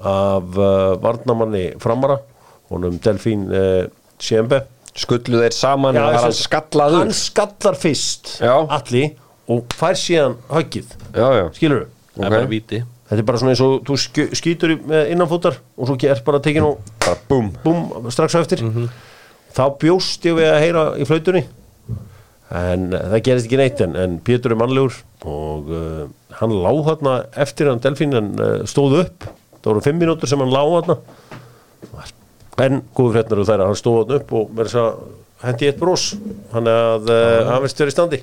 af 0.03 0.61
uh, 0.61 0.93
varnamanni 1.01 1.65
framara 1.81 2.19
honum 2.71 3.01
Delfín 3.01 3.47
uh, 3.49 3.89
Sjembe 4.21 4.63
Skullu 4.93 5.39
þeir 5.41 5.55
saman 5.57 5.97
var 5.97 6.19
hann 6.21 6.35
skallaður? 6.37 7.01
Hann 7.01 7.15
skallar 7.17 7.77
fyrst 7.81 8.35
Já. 8.43 8.53
Alli 8.61 9.07
og 9.51 9.65
fær 9.75 9.97
síðan 9.99 10.37
höggið. 10.51 10.93
Já, 11.15 11.27
já, 11.39 11.45
skilur 11.57 11.87
Það 12.13 12.19
Ok. 12.21 12.25
er 12.25 12.35
bara 12.37 12.49
víti. 12.49 12.83
Þetta 13.09 13.19
er 13.19 13.25
bara 13.27 13.39
svona 13.41 13.53
eins 13.53 13.61
og 13.61 13.83
þú 13.87 13.95
skýtur 14.37 14.71
innanfótar 15.09 15.57
og 15.77 15.87
svo 15.89 15.95
er 16.09 16.21
bara 16.25 16.39
tekin 16.39 16.63
og 16.67 16.79
bara 17.01 17.17
búm 17.29 17.51
búm, 17.63 18.09
strax 18.13 18.35
á 18.37 18.41
eftir. 18.41 18.61
Þá 19.53 19.63
bjóst 19.81 20.25
ég 20.25 20.37
við 20.37 20.49
að 20.49 20.61
heyra 20.61 20.83
í 20.97 21.05
flautunni 21.05 21.43
en 22.53 22.91
það 22.93 23.23
gerist 23.25 23.47
ekki 23.47 23.57
neitt 23.57 23.81
en, 23.81 23.95
en 23.97 24.19
Pétur 24.21 24.53
er 24.53 24.59
mannlegur 24.61 24.93
og 25.25 25.71
uh, 25.73 26.03
hann 26.37 26.53
lág 26.53 26.83
þarna 26.85 27.15
eftir 27.41 27.69
hann 27.69 27.81
Delfín 27.81 28.13
en 28.13 28.29
uh, 28.37 28.61
stóð 28.69 28.99
upp. 29.07 29.25
Það 29.63 29.71
voru 29.71 29.83
fimm 29.87 29.99
mínútur 30.01 30.29
sem 30.29 30.41
hann 30.43 30.53
lág 30.53 30.69
þarna. 30.75 30.97
En 32.61 32.83
góður 32.93 33.17
fréttnar 33.17 33.41
og 33.41 33.49
þær 33.49 33.63
að 33.63 33.71
hann 33.71 33.79
stóð 33.81 33.99
þarna 34.03 34.19
upp 34.21 34.33
og 34.37 34.53
verður 34.53 34.69
þess 34.69 34.83
að 34.83 35.47
hendi 35.47 35.69
eitt 35.71 35.81
brós 35.81 36.05
hann 36.53 36.69
að 36.69 37.09
uh, 37.09 37.49
hann 37.49 37.65
veist 37.65 37.81
verið 37.81 37.93
í 37.93 37.97
standi 37.97 38.21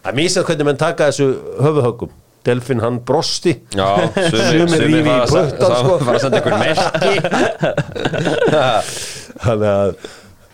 það 0.00 0.10
er 0.12 0.16
mísað 0.20 0.46
hvernig 0.48 0.66
menn 0.70 0.80
taka 0.80 1.10
þessu 1.10 1.28
höfuhöggum 1.60 2.10
Delfín 2.40 2.80
hann 2.80 3.02
brosti. 3.04 3.52
Já, 3.76 3.84
Sumir 4.32 4.80
rífi 4.80 5.02
í 5.04 5.12
að- 5.12 5.28
puttann, 5.28 5.74
sko. 5.76 5.98
fara 6.06 6.16
að 6.16 6.22
senda 6.24 6.38
ykkur 6.40 6.56
merki. 6.56 7.12
Þannig 9.44 9.68
að 9.68 9.92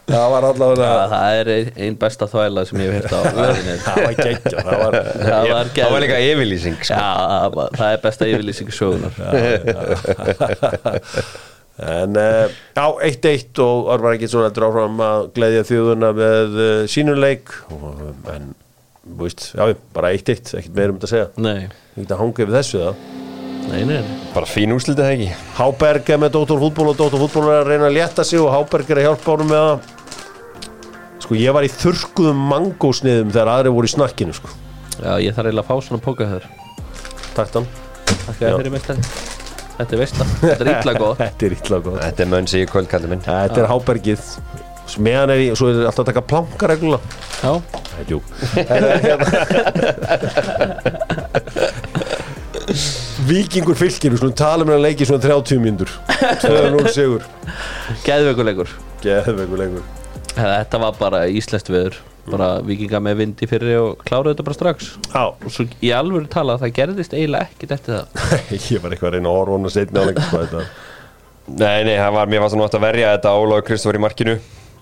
það 0.06 0.26
var 0.32 0.44
allavega 0.48 0.86
Já, 0.88 1.06
það 1.12 1.36
er 1.40 1.46
ein- 1.54 1.70
ein 1.86 1.96
besta 2.02 2.26
þvæla 2.30 2.62
sem 2.68 2.82
ég 2.82 2.90
hef 2.90 2.96
hirt 2.98 3.14
á 3.14 3.20
það 3.86 3.96
var 4.02 4.14
geggja 4.18 4.58
það 4.66 4.76
var 4.82 4.94
Það 5.14 5.48
var 5.50 5.70
Það 5.78 5.90
var 5.94 6.04
líka 6.04 6.18
yfirlýsing 6.26 6.76
sko. 6.82 6.94
Já, 6.98 7.06
það 7.30 7.56
var- 7.60 7.72
það 7.78 7.88
er 7.96 8.02
besta 8.04 8.28
yfirlýsing 8.32 8.70
sögunar 8.74 9.14
En 11.76 12.16
uh, 12.16 12.48
já, 12.72 12.86
1-1 13.04 13.58
og 13.60 13.90
Örvar 13.92 14.14
ekki 14.16 14.28
svo 14.32 14.40
heldur 14.46 14.64
áfram 14.70 14.96
að 15.04 15.26
gleðja 15.36 15.64
þjóðuna 15.68 16.08
með 16.16 16.54
uh, 16.56 16.86
sínuleik 16.88 17.52
og, 17.74 17.98
en, 18.32 18.46
veist, 19.20 19.50
já, 19.54 19.76
bara 19.94 20.10
1-1 20.16 20.56
ekkert 20.58 20.75
meira 20.76 20.92
um 20.92 20.98
þetta 20.98 21.08
að 21.08 21.12
segja. 21.14 21.28
Nei, 21.46 21.68
ekki 21.96 22.10
að 22.10 22.20
hanga 22.22 22.44
yfir 22.44 22.56
þessu 22.56 22.82
það 22.82 23.04
nei, 23.66 23.80
nei, 23.88 23.98
nei. 23.98 24.16
Bara 24.34 24.46
fín 24.50 24.75
úrslitið 24.76 25.02
það 25.02 25.12
ekki? 25.16 25.28
Háberg 25.56 26.10
er 26.14 26.20
með 26.22 26.34
Dóttor 26.36 26.60
fútból 26.62 26.88
og 26.92 26.98
Dóttor 27.00 27.22
fútból 27.25 27.46
er 27.50 27.60
að 27.62 27.70
reyna 27.72 27.88
að 27.88 27.96
létta 27.96 28.26
sig 28.26 28.42
og 28.42 28.52
Háberg 28.54 28.92
er 28.92 29.00
að 29.02 29.08
hjálpa 29.08 29.32
honum 29.34 29.50
með 29.50 29.64
það 29.66 29.94
Sko, 31.26 31.38
ég 31.40 31.56
var 31.56 31.66
í 31.66 31.70
þurrkuðum 31.72 32.42
mangósniðum 32.52 33.32
þegar 33.34 33.50
aðri 33.56 33.72
voru 33.75 33.88
í 33.88 33.94
snakkinu, 33.94 34.36
sko. 34.36 34.52
Já, 35.00 35.16
ég 35.25 35.34
þarf 35.34 35.50
eiginlega 35.50 35.64
að 35.64 35.70
fá 35.72 35.88
svona 35.88 36.04
póka 36.04 36.28
þér 36.30 36.46
Takk 37.36 37.50
þann 37.56 37.66
Takk 38.06 38.44
Já. 38.44 38.52
fyrir 38.54 38.72
meistari 38.76 39.08
Þetta 39.76 39.92
er 39.92 40.00
veistla, 40.00 40.26
þetta 40.40 40.64
er 40.64 40.70
illa 40.72 40.94
góð 40.96 41.18
Þetta 41.25 41.48
er 41.48 41.56
illa 41.58 41.80
góð 41.84 41.98
Þetta 42.00 42.25
er 42.25 42.30
mönsi 42.32 42.62
í 42.62 42.69
kvöldkalli 42.71 43.10
minn. 43.10 43.25
Þetta 43.26 43.60
er 43.60 43.69
Hábergið 43.69 44.23
Meðan 45.02 45.30
er 45.34 45.40
ég, 45.42 45.56
svo 45.58 45.66
er 45.72 45.76
alltaf 45.88 46.04
að 46.04 46.10
taka 46.12 46.22
planka 46.30 46.64
reglulega. 46.70 47.02
Já, 47.42 47.52
Það 47.86 48.00
er 48.00 48.06
djúk 48.10 48.25
Víkingur 53.26 53.76
fylgir 53.78 54.10
Við 54.12 54.18
skulum 54.20 54.34
tala 54.36 54.64
um 54.66 54.72
að 54.75 54.82
leiki 54.84 55.06
svona 55.06 55.22
30 55.22 55.60
mínútur. 55.62 55.90
2-0 56.42 56.90
sigur. 56.94 57.22
Geðveikuleikur 58.06 58.68
Geðveikur 59.04 59.58
leikur. 59.60 59.84
Þetta 60.36 60.76
var 60.82 60.92
bara 60.99 61.18
íslenskt 61.32 61.70
veður. 61.72 61.94
Bara 62.26 62.49
vikinga 62.66 62.99
með 63.00 63.14
vindi 63.20 63.46
fyrir 63.49 63.78
og 63.78 64.00
kláraðu 64.02 64.32
þetta 64.34 64.46
bara 64.49 64.56
strax. 64.58 64.78
Já, 65.12 65.22
og 65.30 65.50
svo 65.54 65.62
í 65.78 65.90
alvöru 65.94 66.26
tala 66.30 66.58
það 66.58 66.75
gerðist 66.80 67.12
eiginlega 67.14 67.46
ekkit 67.46 67.70
eftir 67.76 67.92
það. 68.00 68.06
Ég 68.75 68.80
var 68.82 68.90
eitthvað 68.96 69.10
að 69.12 69.16
reyna 69.16 69.28
að 69.30 69.36
horfa 69.38 69.54
hún 69.56 69.68
að 69.70 69.75
setja 69.76 70.00
á 70.02 70.04
leik 70.08 70.18
sko, 70.25 70.36
þetta. 70.42 70.60
Nei, 71.46 71.78
nei, 71.86 71.94
var, 72.16 72.26
mér 72.26 72.42
var 72.42 72.50
svona 72.50 72.66
átt 72.66 72.78
að 72.80 72.86
verja 72.88 73.12
þetta 73.14 73.36
Ólaug 73.38 73.62
Kristófur 73.68 73.99
í 74.00 74.02
markinu 74.02 74.34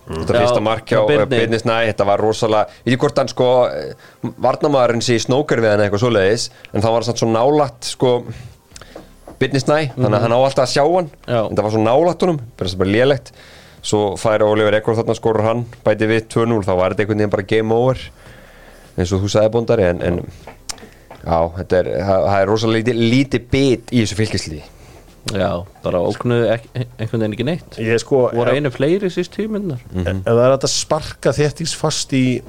Þetta 0.04 0.36
fyrsta 0.36 0.62
mark 0.64 0.88
hjá 0.90 0.98
hjá 0.98 1.06
Birni. 1.08 1.28
Birni 1.32 1.60
Snæ 1.62 1.76
Þetta 1.88 2.06
var 2.08 2.20
rosalega, 2.20 2.80
ég 2.84 2.92
veit 2.92 3.02
hvort 3.04 3.20
hann 3.22 3.30
sko 3.32 3.46
Varnamaðurinn 4.44 5.04
sé 5.04 5.16
í 5.16 5.22
snókar 5.24 5.62
við 5.64 5.72
hann 5.72 5.84
eitthvað 5.86 6.04
svoleiðis 6.04 6.48
En 6.72 6.84
það 6.84 6.96
var 6.98 7.06
samt 7.08 7.22
svo 7.22 7.30
nálætt 7.32 7.88
sko 7.94 8.12
Birni 9.40 9.62
Snæ, 9.62 9.78
þannig 9.96 10.18
að 10.18 10.26
hann 10.26 10.36
á 10.36 10.40
alltaf 10.40 10.66
að 10.66 10.74
sjá 10.74 10.84
hann 10.84 11.08
Já. 11.24 11.40
En 11.40 11.56
það 11.56 11.64
var 11.66 11.74
svo 11.74 11.82
nálætt 11.82 12.26
honum, 12.26 12.42
sem 12.64 12.82
bara 12.84 12.92
lélegt. 12.94 13.32
Svo 13.84 14.02
færi 14.20 14.46
Óliður 14.46 14.76
Ekkur 14.78 14.96
þarna 15.00 15.16
skorur 15.18 15.44
hann 15.48 15.64
Bæti 15.84 16.08
við 16.08 16.28
2-0, 16.36 16.60
þá 16.68 16.72
var 16.78 16.94
þetta 16.94 17.04
einhvern 17.04 17.24
veginn 17.24 17.34
bara 17.34 17.48
game 17.50 17.74
over 17.74 18.04
eins 18.94 19.10
og 19.14 19.24
þú 19.24 19.30
sagði 19.32 19.52
bóndari 19.56 19.88
en, 19.88 20.02
en 20.06 20.20
já, 21.24 21.38
þetta 21.58 21.80
er, 21.80 21.90
það, 21.98 22.28
það 22.28 22.38
er 22.38 22.50
rosalega 22.50 22.96
lítið, 23.00 23.46
bit 23.50 23.92
í 23.92 24.04
þessu 24.04 24.18
fylgislíði 24.20 24.62
Já, 25.32 25.64
bara 25.84 26.02
óknuðu 26.04 26.50
einhvern 26.52 27.22
veginn 27.22 27.32
ekki 27.32 27.46
neitt. 27.48 27.78
Ég 27.80 27.96
sko 28.02 28.26
voru 28.34 28.52
einu 28.52 28.68
fleiri 28.74 29.08
síst 29.12 29.32
tíminnar 29.32 29.80
ef 29.96 30.20
það 30.26 30.42
er 30.44 30.56
að 30.58 30.66
sparka 30.68 31.32
þéttís 31.32 31.72
fast 31.78 32.12
í 32.12 32.42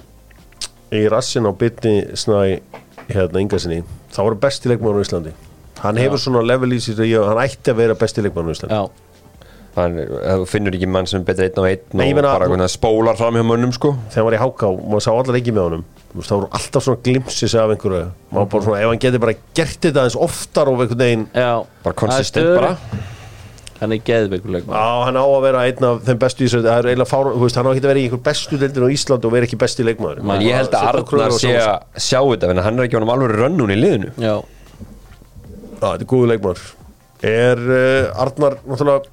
í 0.96 1.06
rassin 1.12 1.48
á 1.48 1.52
bytni 1.56 1.96
snæ 2.20 2.60
hérna 3.10 3.42
yngasinni 3.44 3.82
þá 4.12 4.20
voru 4.26 4.40
besti 4.44 4.72
leikmann 4.72 5.00
á 5.00 5.04
Íslandi. 5.06 5.34
Hann 5.84 6.00
hefur 6.02 6.22
svona 6.22 6.44
level 6.46 6.76
í 6.76 6.82
sér 6.84 7.02
hann 7.30 7.42
ætti 7.46 7.72
að 7.72 7.80
vera 7.82 7.98
besti 8.00 8.24
leikmann 8.26 8.52
á 8.52 8.54
Íslandi. 8.56 8.76
Já, 8.76 9.05
Hann, 9.76 9.98
þú 10.00 10.46
finnur 10.48 10.76
ekki 10.78 10.88
mann 10.88 11.08
sem 11.10 11.20
er 11.20 11.26
betur 11.28 11.50
einn 11.50 11.60
á 11.60 11.64
einn 11.68 12.00
Nei, 12.00 12.08
og 12.14 12.16
meina- 12.16 12.32
bara 12.32 12.48
hvernig 12.48 12.70
það 12.70 12.78
spólar 12.78 13.18
fram 13.20 13.36
hjá 13.36 13.44
mönnum 13.44 13.74
sko. 13.76 13.96
Þegar 14.08 14.22
hann 14.22 14.30
var 14.30 14.38
í 14.38 14.44
háká, 14.46 14.70
maður 14.88 15.04
sá 15.04 15.12
allar 15.12 15.40
ekki 15.42 15.52
með 15.56 15.66
honum 15.70 15.86
það 16.24 16.38
voru 16.40 16.48
alltaf 16.56 16.86
svona 16.86 17.02
glimpsis 17.04 17.56
af 17.60 17.74
einhverju. 17.74 18.06
Maður 18.32 18.48
bara 18.54 18.64
svona, 18.64 18.80
ef 18.80 18.92
hann 18.92 19.02
geti 19.04 19.20
bara 19.20 19.36
gert 19.58 19.82
þetta 19.84 20.06
eins 20.06 20.16
oftar 20.16 20.72
og 20.72 20.80
einhvern 20.84 21.02
veginn 21.02 21.26
já. 21.34 21.66
Bara 21.84 21.98
konsistent 22.02 22.52
bara. 22.56 22.72
Hann 23.76 23.92
er 23.92 24.00
geðveikuleik 24.08 24.70
hann 24.72 25.20
á 25.20 25.26
að 25.26 25.42
vera 25.44 25.66
einn 25.68 25.84
af 25.84 26.06
þeim 26.08 26.20
bestu 26.22 26.48
er 26.48 26.88
hann 26.88 27.68
á 27.68 27.72
ekki 27.76 27.84
að 27.84 27.90
vera 27.90 28.00
í 28.00 28.06
einhver 28.08 28.24
bestu 28.24 28.60
deildin 28.62 28.88
á 28.88 28.90
Ísland 28.96 29.28
og 29.28 29.34
vera 29.36 29.50
ekki 29.50 29.60
besti 29.60 29.84
leikmaður. 29.84 30.24
En 30.24 30.46
ég 30.46 30.56
held 30.56 30.72
að 30.72 30.88
Arnar 30.94 31.36
sé 31.36 31.52
að 31.60 32.00
sjá 32.00 32.22
þetta 32.24 32.64
hann 32.64 32.80
er 32.80 32.88
ekki 32.88 33.00
honum 33.00 33.12
alveg 33.12 33.36
rönnun 33.36 33.76
í 33.76 33.80
liðinu. 33.82 34.14
Þetta 35.76 35.92
er 36.00 36.08
góðu 36.08 36.32
leikmaður. 36.32 36.64
Er 37.26 37.60
uh, 37.60 38.22
Arnar 38.22 38.60
náttúrulega 38.64 39.12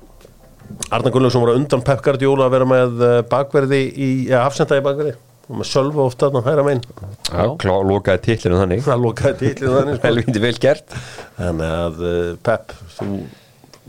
Arnar 0.92 1.12
Gunnlaugsson 1.14 1.44
var 1.44 1.54
undan 1.56 1.84
Pep 1.86 2.02
Guardiola 2.04 2.48
að 2.48 2.56
vera 2.56 2.68
með 2.68 3.04
uh, 3.04 3.18
bakverði 3.28 3.82
í, 3.92 4.10
ja, 4.30 4.42
afsenda 4.46 4.80
í 4.80 4.84
bakverði. 4.84 5.14
Og 5.50 5.58
með 5.58 5.68
sölva 5.72 6.04
ofta 6.06 6.28
þarna 6.28 6.44
hæra 6.46 6.66
megin. 6.66 6.84
Já, 7.26 7.46
klá, 7.60 7.72
lokaði 7.84 8.22
tillinu 8.28 8.60
þannig. 8.60 8.90
Lokaði 9.02 9.38
tillinu 9.40 9.72
þannig 9.78 9.96
sko. 9.98 10.04
helvindi 10.08 10.44
vel 10.44 10.54
gert. 10.62 10.98
Þannig 11.40 11.74
að 11.78 12.04
uh, 12.04 12.20
Pep 12.46 12.76
þú, 12.98 13.08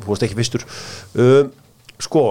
varst 0.08 0.26
ekki 0.28 0.40
fyrstur. 0.40 0.66
Um, 1.14 1.54
sko 2.02 2.26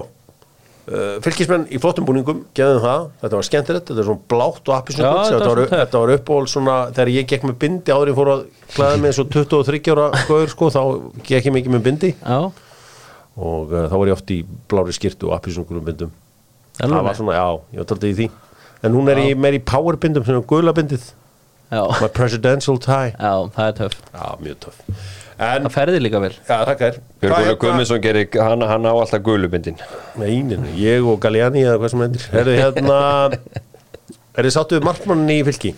uh, 0.90 1.20
fylgismenn 1.24 1.68
í 1.70 1.80
flottum 1.82 2.06
búningum 2.08 2.42
geðum 2.56 2.82
það, 2.82 3.06
þetta 3.22 3.38
var 3.38 3.48
skemmtilegt, 3.48 3.86
þetta 3.90 4.02
er 4.02 4.08
svona 4.08 4.26
blátt 4.32 4.68
og 4.70 4.76
appisnum 4.78 5.06
þetta, 5.06 5.38
þetta 5.46 5.78
þetta 5.84 6.02
var 6.02 6.14
uppból 6.16 6.42
svona 6.50 6.76
þegar 6.90 7.12
ég 7.14 7.30
gekk 7.30 7.46
með 7.48 7.56
bindi 7.62 7.94
ég 7.94 8.18
fór 8.18 8.32
að 8.34 8.44
klæða 8.74 9.00
mig 9.02 9.12
eins 9.12 9.22
og 9.22 9.32
23 9.32 9.94
ára 9.94 10.10
skoður 10.24 10.52
sko, 10.54 10.70
þá 10.74 10.82
gekk 11.28 11.50
ég 11.50 11.56
mikið 11.58 11.76
með 11.76 11.88
bindi. 11.88 12.12
Já, 12.18 12.38
og 13.36 13.72
uh, 13.72 13.86
þá 13.88 13.96
var 13.96 14.10
ég 14.10 14.16
oft 14.18 14.34
í 14.34 14.42
blári 14.70 14.94
skirtu 14.96 15.30
og 15.30 15.36
appisnungulum 15.38 15.86
bindum. 15.86 16.12
Það 16.78 16.98
var 17.06 17.18
svona, 17.18 17.38
já, 17.38 17.48
ég 17.76 17.82
var 17.82 17.90
taldið 17.92 18.12
í 18.12 18.18
því. 18.20 18.28
En 18.82 18.94
hún 18.98 19.10
er 19.12 19.20
í, 19.22 19.26
meir 19.38 19.56
í 19.58 19.62
power 19.62 19.98
bindum 20.00 20.24
sem 20.26 20.36
er 20.38 20.46
gula 20.48 20.74
bindið. 20.76 21.10
Já, 21.72 21.82
my 22.02 22.08
presidential 22.12 22.76
tie. 22.82 23.14
Já, 23.16 23.32
það 23.54 23.68
er 23.68 23.76
töff. 23.78 23.98
Já, 24.12 24.24
mjög 24.42 24.58
töff. 24.66 24.80
En, 25.42 25.64
Það 25.64 25.72
ferði 25.74 26.00
líka 26.02 26.20
vel. 26.22 26.32
Já, 26.46 26.58
Björn 26.68 26.98
Hvað- 27.22 27.46
Guðlu 27.46 27.56
Guðmundsson 27.62 28.02
gerir, 28.04 28.26
hann, 28.38 28.64
hann 28.68 28.86
á 28.86 28.92
alltaf 28.92 29.22
gulubindin 29.24 29.78
Nei, 30.20 30.42
nei, 30.44 30.58
nei, 30.60 30.74
ég 30.78 31.06
og 31.08 31.18
Galliani 31.22 31.64
eða 31.64 31.78
hvað 31.80 31.94
sem 31.94 32.04
hendur 32.04 32.26
Er 32.38 32.50
þið 32.50 32.60
hérna 32.60 32.98
Er 34.36 34.46
þið 34.46 34.54
sáttuð 34.54 34.86
markmann 34.86 35.24
í 35.32 35.40
fylki? 35.48 35.72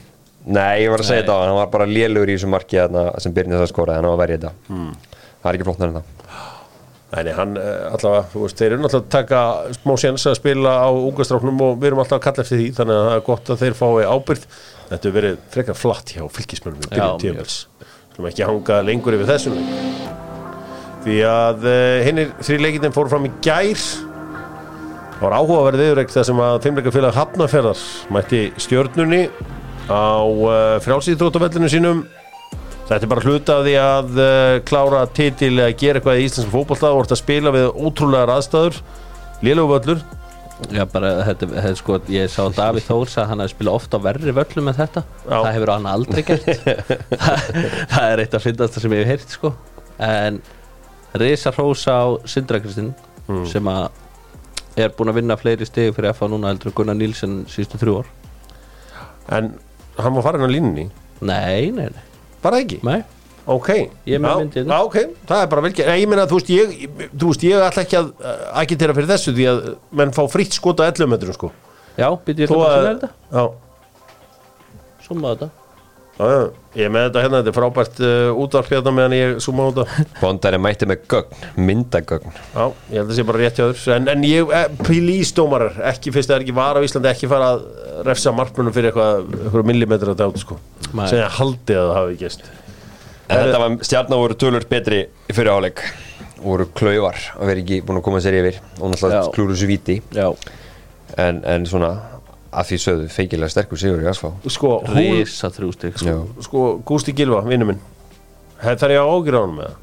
Nei, 0.44 0.84
ég 0.84 0.92
var 0.92 1.00
að 1.00 1.08
segja 1.08 1.22
þetta 1.24 1.38
á 1.38 1.40
hann, 1.40 1.54
var 1.56 1.70
bara 1.72 1.86
lélugur 1.88 2.28
í 2.28 2.36
þessu 2.36 2.50
marki 2.52 2.76
þarna, 2.76 3.06
sem 3.22 3.32
Byrnir 3.32 3.62
það 3.62 3.70
skoraði, 3.70 4.02
hann 4.02 4.10
á 4.10 4.12
að 4.12 4.20
verja 4.20 4.36
þetta. 4.42 4.52
Hmm. 4.68 4.90
það 5.40 5.48
er 5.48 5.58
ekki 5.58 5.68
flottnar 5.70 5.92
en 5.92 5.96
það 5.96 6.13
Nei, 7.14 7.30
hann 7.36 7.52
eh, 7.60 7.84
allavega, 7.94 8.24
þú 8.32 8.40
veist, 8.42 8.58
þeir 8.58 8.72
eru 8.74 8.82
náttúrulega 8.82 9.04
að 9.04 9.12
taka 9.14 9.40
smá 9.76 9.92
séns 10.02 10.24
að 10.26 10.38
spila 10.40 10.72
á 10.82 10.88
ungastráknum 10.90 11.60
og 11.62 11.76
við 11.78 11.92
erum 11.92 12.00
alltaf 12.02 12.18
að 12.18 12.24
kalla 12.24 12.44
eftir 12.44 12.58
því, 12.58 12.66
þannig 12.78 12.96
að 12.98 13.04
það 13.08 13.18
er 13.18 13.22
gott 13.28 13.52
að 13.54 13.60
þeir 13.62 13.76
fái 13.78 14.08
ábyrð. 14.10 14.46
Þetta 14.88 14.98
hefur 14.98 15.16
verið 15.20 15.36
frekar 15.54 15.78
flatt 15.78 16.14
hjá 16.14 16.22
Já, 16.24 16.26
byrjun 16.64 16.80
mjög. 16.88 17.20
tíumils. 17.22 17.58
Skulum 18.14 18.28
ekki 18.30 18.46
hanga 18.48 18.80
lengur 18.88 19.16
yfir 19.18 19.30
þessum. 19.30 19.60
Því 21.04 21.20
að 21.28 21.68
uh, 21.68 22.02
hinnir 22.06 22.34
þrý 22.40 22.58
leikindin 22.64 22.96
fóru 22.96 23.12
fram 23.12 23.28
í 23.28 23.32
gær. 23.44 23.86
Það 25.14 25.22
var 25.22 25.36
áhugaverð 25.38 25.82
viðurreik 25.84 26.12
þar 26.12 26.26
sem 26.28 26.42
að 26.42 26.58
fimmleikafélag 26.66 27.16
Hafnarferðar 27.18 27.82
mætti 28.16 28.42
stjörnunni 28.64 29.22
á 29.86 30.18
uh, 30.24 30.76
frjálsýþróttavellinu 30.82 31.70
sínum 31.70 32.04
Þetta 32.84 33.00
er 33.06 33.10
bara 33.14 33.24
hluta 33.24 33.54
af 33.58 33.62
því 33.64 33.74
að 33.80 34.18
uh, 34.20 34.58
klára 34.68 35.04
titil 35.16 35.54
að 35.64 35.70
gera 35.80 36.00
eitthvað 36.00 36.18
í 36.20 36.26
íslensku 36.28 36.52
fótbolta 36.52 36.90
og 36.92 36.98
orðið 37.02 37.14
að 37.16 37.20
spila 37.22 37.52
við 37.54 37.68
ótrúlegar 37.88 38.32
aðstæður. 38.34 38.80
Lélegu 39.44 39.70
völlur. 39.72 40.02
Já, 40.70 40.84
bara, 40.88 41.08
þetta, 41.26 41.48
þetta, 41.50 41.72
sko, 41.80 41.96
ég 42.14 42.28
sá 42.30 42.42
Davíð 42.54 42.84
Þórs 42.86 43.16
að 43.18 43.30
hann 43.32 43.40
hefði 43.42 43.54
spilað 43.56 43.78
ofta 43.80 43.98
verri 44.04 44.34
völlum 44.36 44.68
en 44.70 44.76
þetta. 44.78 45.02
Já. 45.24 45.32
það 45.34 45.48
hefur 45.56 45.72
hann 45.74 45.88
aldrei 45.90 46.22
gert. 46.28 46.46
Það, 47.24 47.48
það 47.94 48.06
er 48.12 48.22
eitt 48.22 48.36
af 48.38 48.44
fyndast 48.46 48.78
sem 48.84 48.94
ég 48.94 49.02
hef 49.02 49.10
heyrt 49.14 49.34
sko. 49.34 49.50
en 50.04 50.38
Risa 51.24 51.50
Rósa 51.56 51.96
á 52.02 52.06
Sindrakristin 52.28 52.92
Mm. 53.24 53.46
sem 53.48 53.64
að 53.72 53.86
er 54.76 54.90
búin 54.92 55.08
að 55.08 55.16
vinna 55.16 55.36
fleiri 55.40 55.64
stegi 55.64 55.94
fyrir 55.96 56.12
FA 56.12 56.26
núna 56.28 56.50
heldur 56.50 56.74
Gunnar 56.76 56.96
Nílsen 56.98 57.38
síðustu 57.48 57.78
þrjú 57.80 57.94
ár. 58.02 58.08
En 59.32 59.46
hann 59.96 60.16
var 60.18 60.26
farin 60.26 60.44
á 60.44 60.50
línunni? 60.52 60.84
Nei, 61.24 61.70
nei, 61.72 61.86
nei, 61.88 62.02
bara 62.44 62.60
ekki, 62.62 62.78
nei. 62.86 63.00
ok. 63.46 63.68
Er 63.74 63.88
Já, 64.06 64.20
já, 64.54 64.78
ok, 64.86 64.96
það 65.28 65.42
er 65.42 65.50
bara 65.52 65.64
velgerð 65.66 65.98
ég 66.00 66.08
meina, 66.12 66.24
þú 66.30 66.38
veist, 66.38 66.52
ég, 66.54 66.76
þú 67.12 67.32
veist, 67.32 67.44
ég 67.48 67.64
ætla 67.66 67.84
ekki 67.84 67.98
að 68.00 68.12
agitera 68.62 68.94
fyrir 68.96 69.10
þessu 69.10 69.34
því 69.36 69.48
að 69.50 69.58
menn 70.00 70.14
fá 70.16 70.22
fritt 70.32 70.56
skot 70.56 70.80
á 70.80 70.88
11 70.88 71.10
metrum 71.12 71.36
sko. 71.36 71.50
Já, 71.98 72.08
býtti 72.24 72.46
ég 72.46 72.54
að 72.54 72.64
að- 72.64 72.78
sinna 72.78 72.94
þetta. 72.94 73.44
Summa 75.04 75.34
þetta 75.34 75.50
já, 76.18 76.50
ég 76.78 76.86
er 76.86 76.92
með 76.94 77.06
þetta 77.08 77.22
hérna, 77.24 77.40
þetta 77.40 77.50
er 77.50 77.56
frábært 77.56 78.00
uh, 78.04 78.40
útvarp 78.44 78.72
hérna 78.72 78.92
meðan 78.94 79.16
ég 79.16 79.38
suma 79.42 79.66
út 79.70 79.80
af 79.82 79.94
Bondar 80.20 80.56
er 80.56 80.62
mætti 80.62 80.88
með 80.88 81.06
gögn, 81.10 81.46
myndagögn. 81.58 82.36
Já, 82.54 82.64
ég 82.92 83.00
held 83.00 83.10
að 83.10 83.18
sé 83.18 83.26
bara 83.28 83.42
rétt 83.42 83.60
hjá 83.60 83.66
þér. 83.66 83.84
En, 83.96 84.10
en 84.14 84.26
ég, 84.28 84.54
eh, 84.54 84.66
please 84.84 85.34
dómarar 85.36 85.78
Ekki 85.92 86.14
fyrst 86.14 86.30
að 86.30 86.36
það 86.36 86.40
er 86.40 86.46
ekki 86.46 86.56
var 86.60 86.78
á 86.78 86.86
Íslandi 86.86 87.10
Ekki 87.10 87.30
fara 87.30 87.52
að 87.56 87.64
refsa 88.08 88.34
markmennum 88.36 88.74
fyrir 88.76 88.92
eitthvað 88.92 89.24
Eitthvað 89.40 89.68
millimetra 89.70 90.16
dát 90.18 90.40
sko. 90.40 90.58
Nei. 90.92 91.06
Sem 91.10 91.20
ég 91.20 91.38
haldi 91.40 91.78
að 91.78 91.90
það 91.90 92.00
hafi 92.00 92.18
gæst 92.22 92.48
En 93.24 93.38
þetta 93.40 93.60
var, 93.62 93.78
stjarnar 93.88 94.20
voru 94.20 94.36
tölur 94.38 94.66
betri 94.68 95.04
í 95.08 95.34
fyrir 95.34 95.54
áleik 95.56 95.80
voru 96.44 96.66
klaufar 96.76 97.16
að 97.38 97.50
vera 97.50 97.62
ekki 97.62 97.78
búin 97.86 98.00
að 98.00 98.04
koma 98.04 98.20
sér 98.20 98.36
yfir. 98.40 98.58
Og 98.80 98.92
náttúrulega 98.92 99.30
klúru 99.32 99.56
svo 99.56 99.68
víti. 99.70 99.96
Já, 100.14 100.28
en, 101.20 101.40
en 101.48 101.64
svona 101.68 101.94
að 102.54 102.68
því 102.70 102.78
sögðu 102.84 103.08
feikilega 103.14 103.52
sterkur 103.54 103.80
sigur 103.80 104.04
í 104.04 104.10
Asfá. 104.10 104.30
Sko, 104.54 104.74
hún, 104.88 105.00
risa 105.20 105.50
þrjú 105.54 105.72
stig 105.76 105.98
sko. 106.00 106.14
Sko 106.46 106.66
Gústi 106.86 107.14
Gilva, 107.16 107.42
vinnu 107.48 107.66
minn 107.72 107.80
Það 108.62 108.78
þarf 108.84 108.94
ég 108.94 109.02
að 109.02 109.10
ágjöra 109.14 109.42
honum 109.44 109.58
með 109.60 109.72
það 109.72 109.82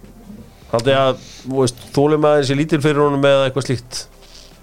Haldi 0.71 0.93
að, 0.95 1.25
þú 1.43 1.57
veist, 1.59 1.81
þólum 1.91 2.25
aðeins 2.29 2.49
ég 2.53 2.57
lítil 2.61 2.79
fyrir 2.81 3.03
honum 3.03 3.21
með 3.25 3.41
eitthvað 3.49 3.65
slíkt? 3.67 3.97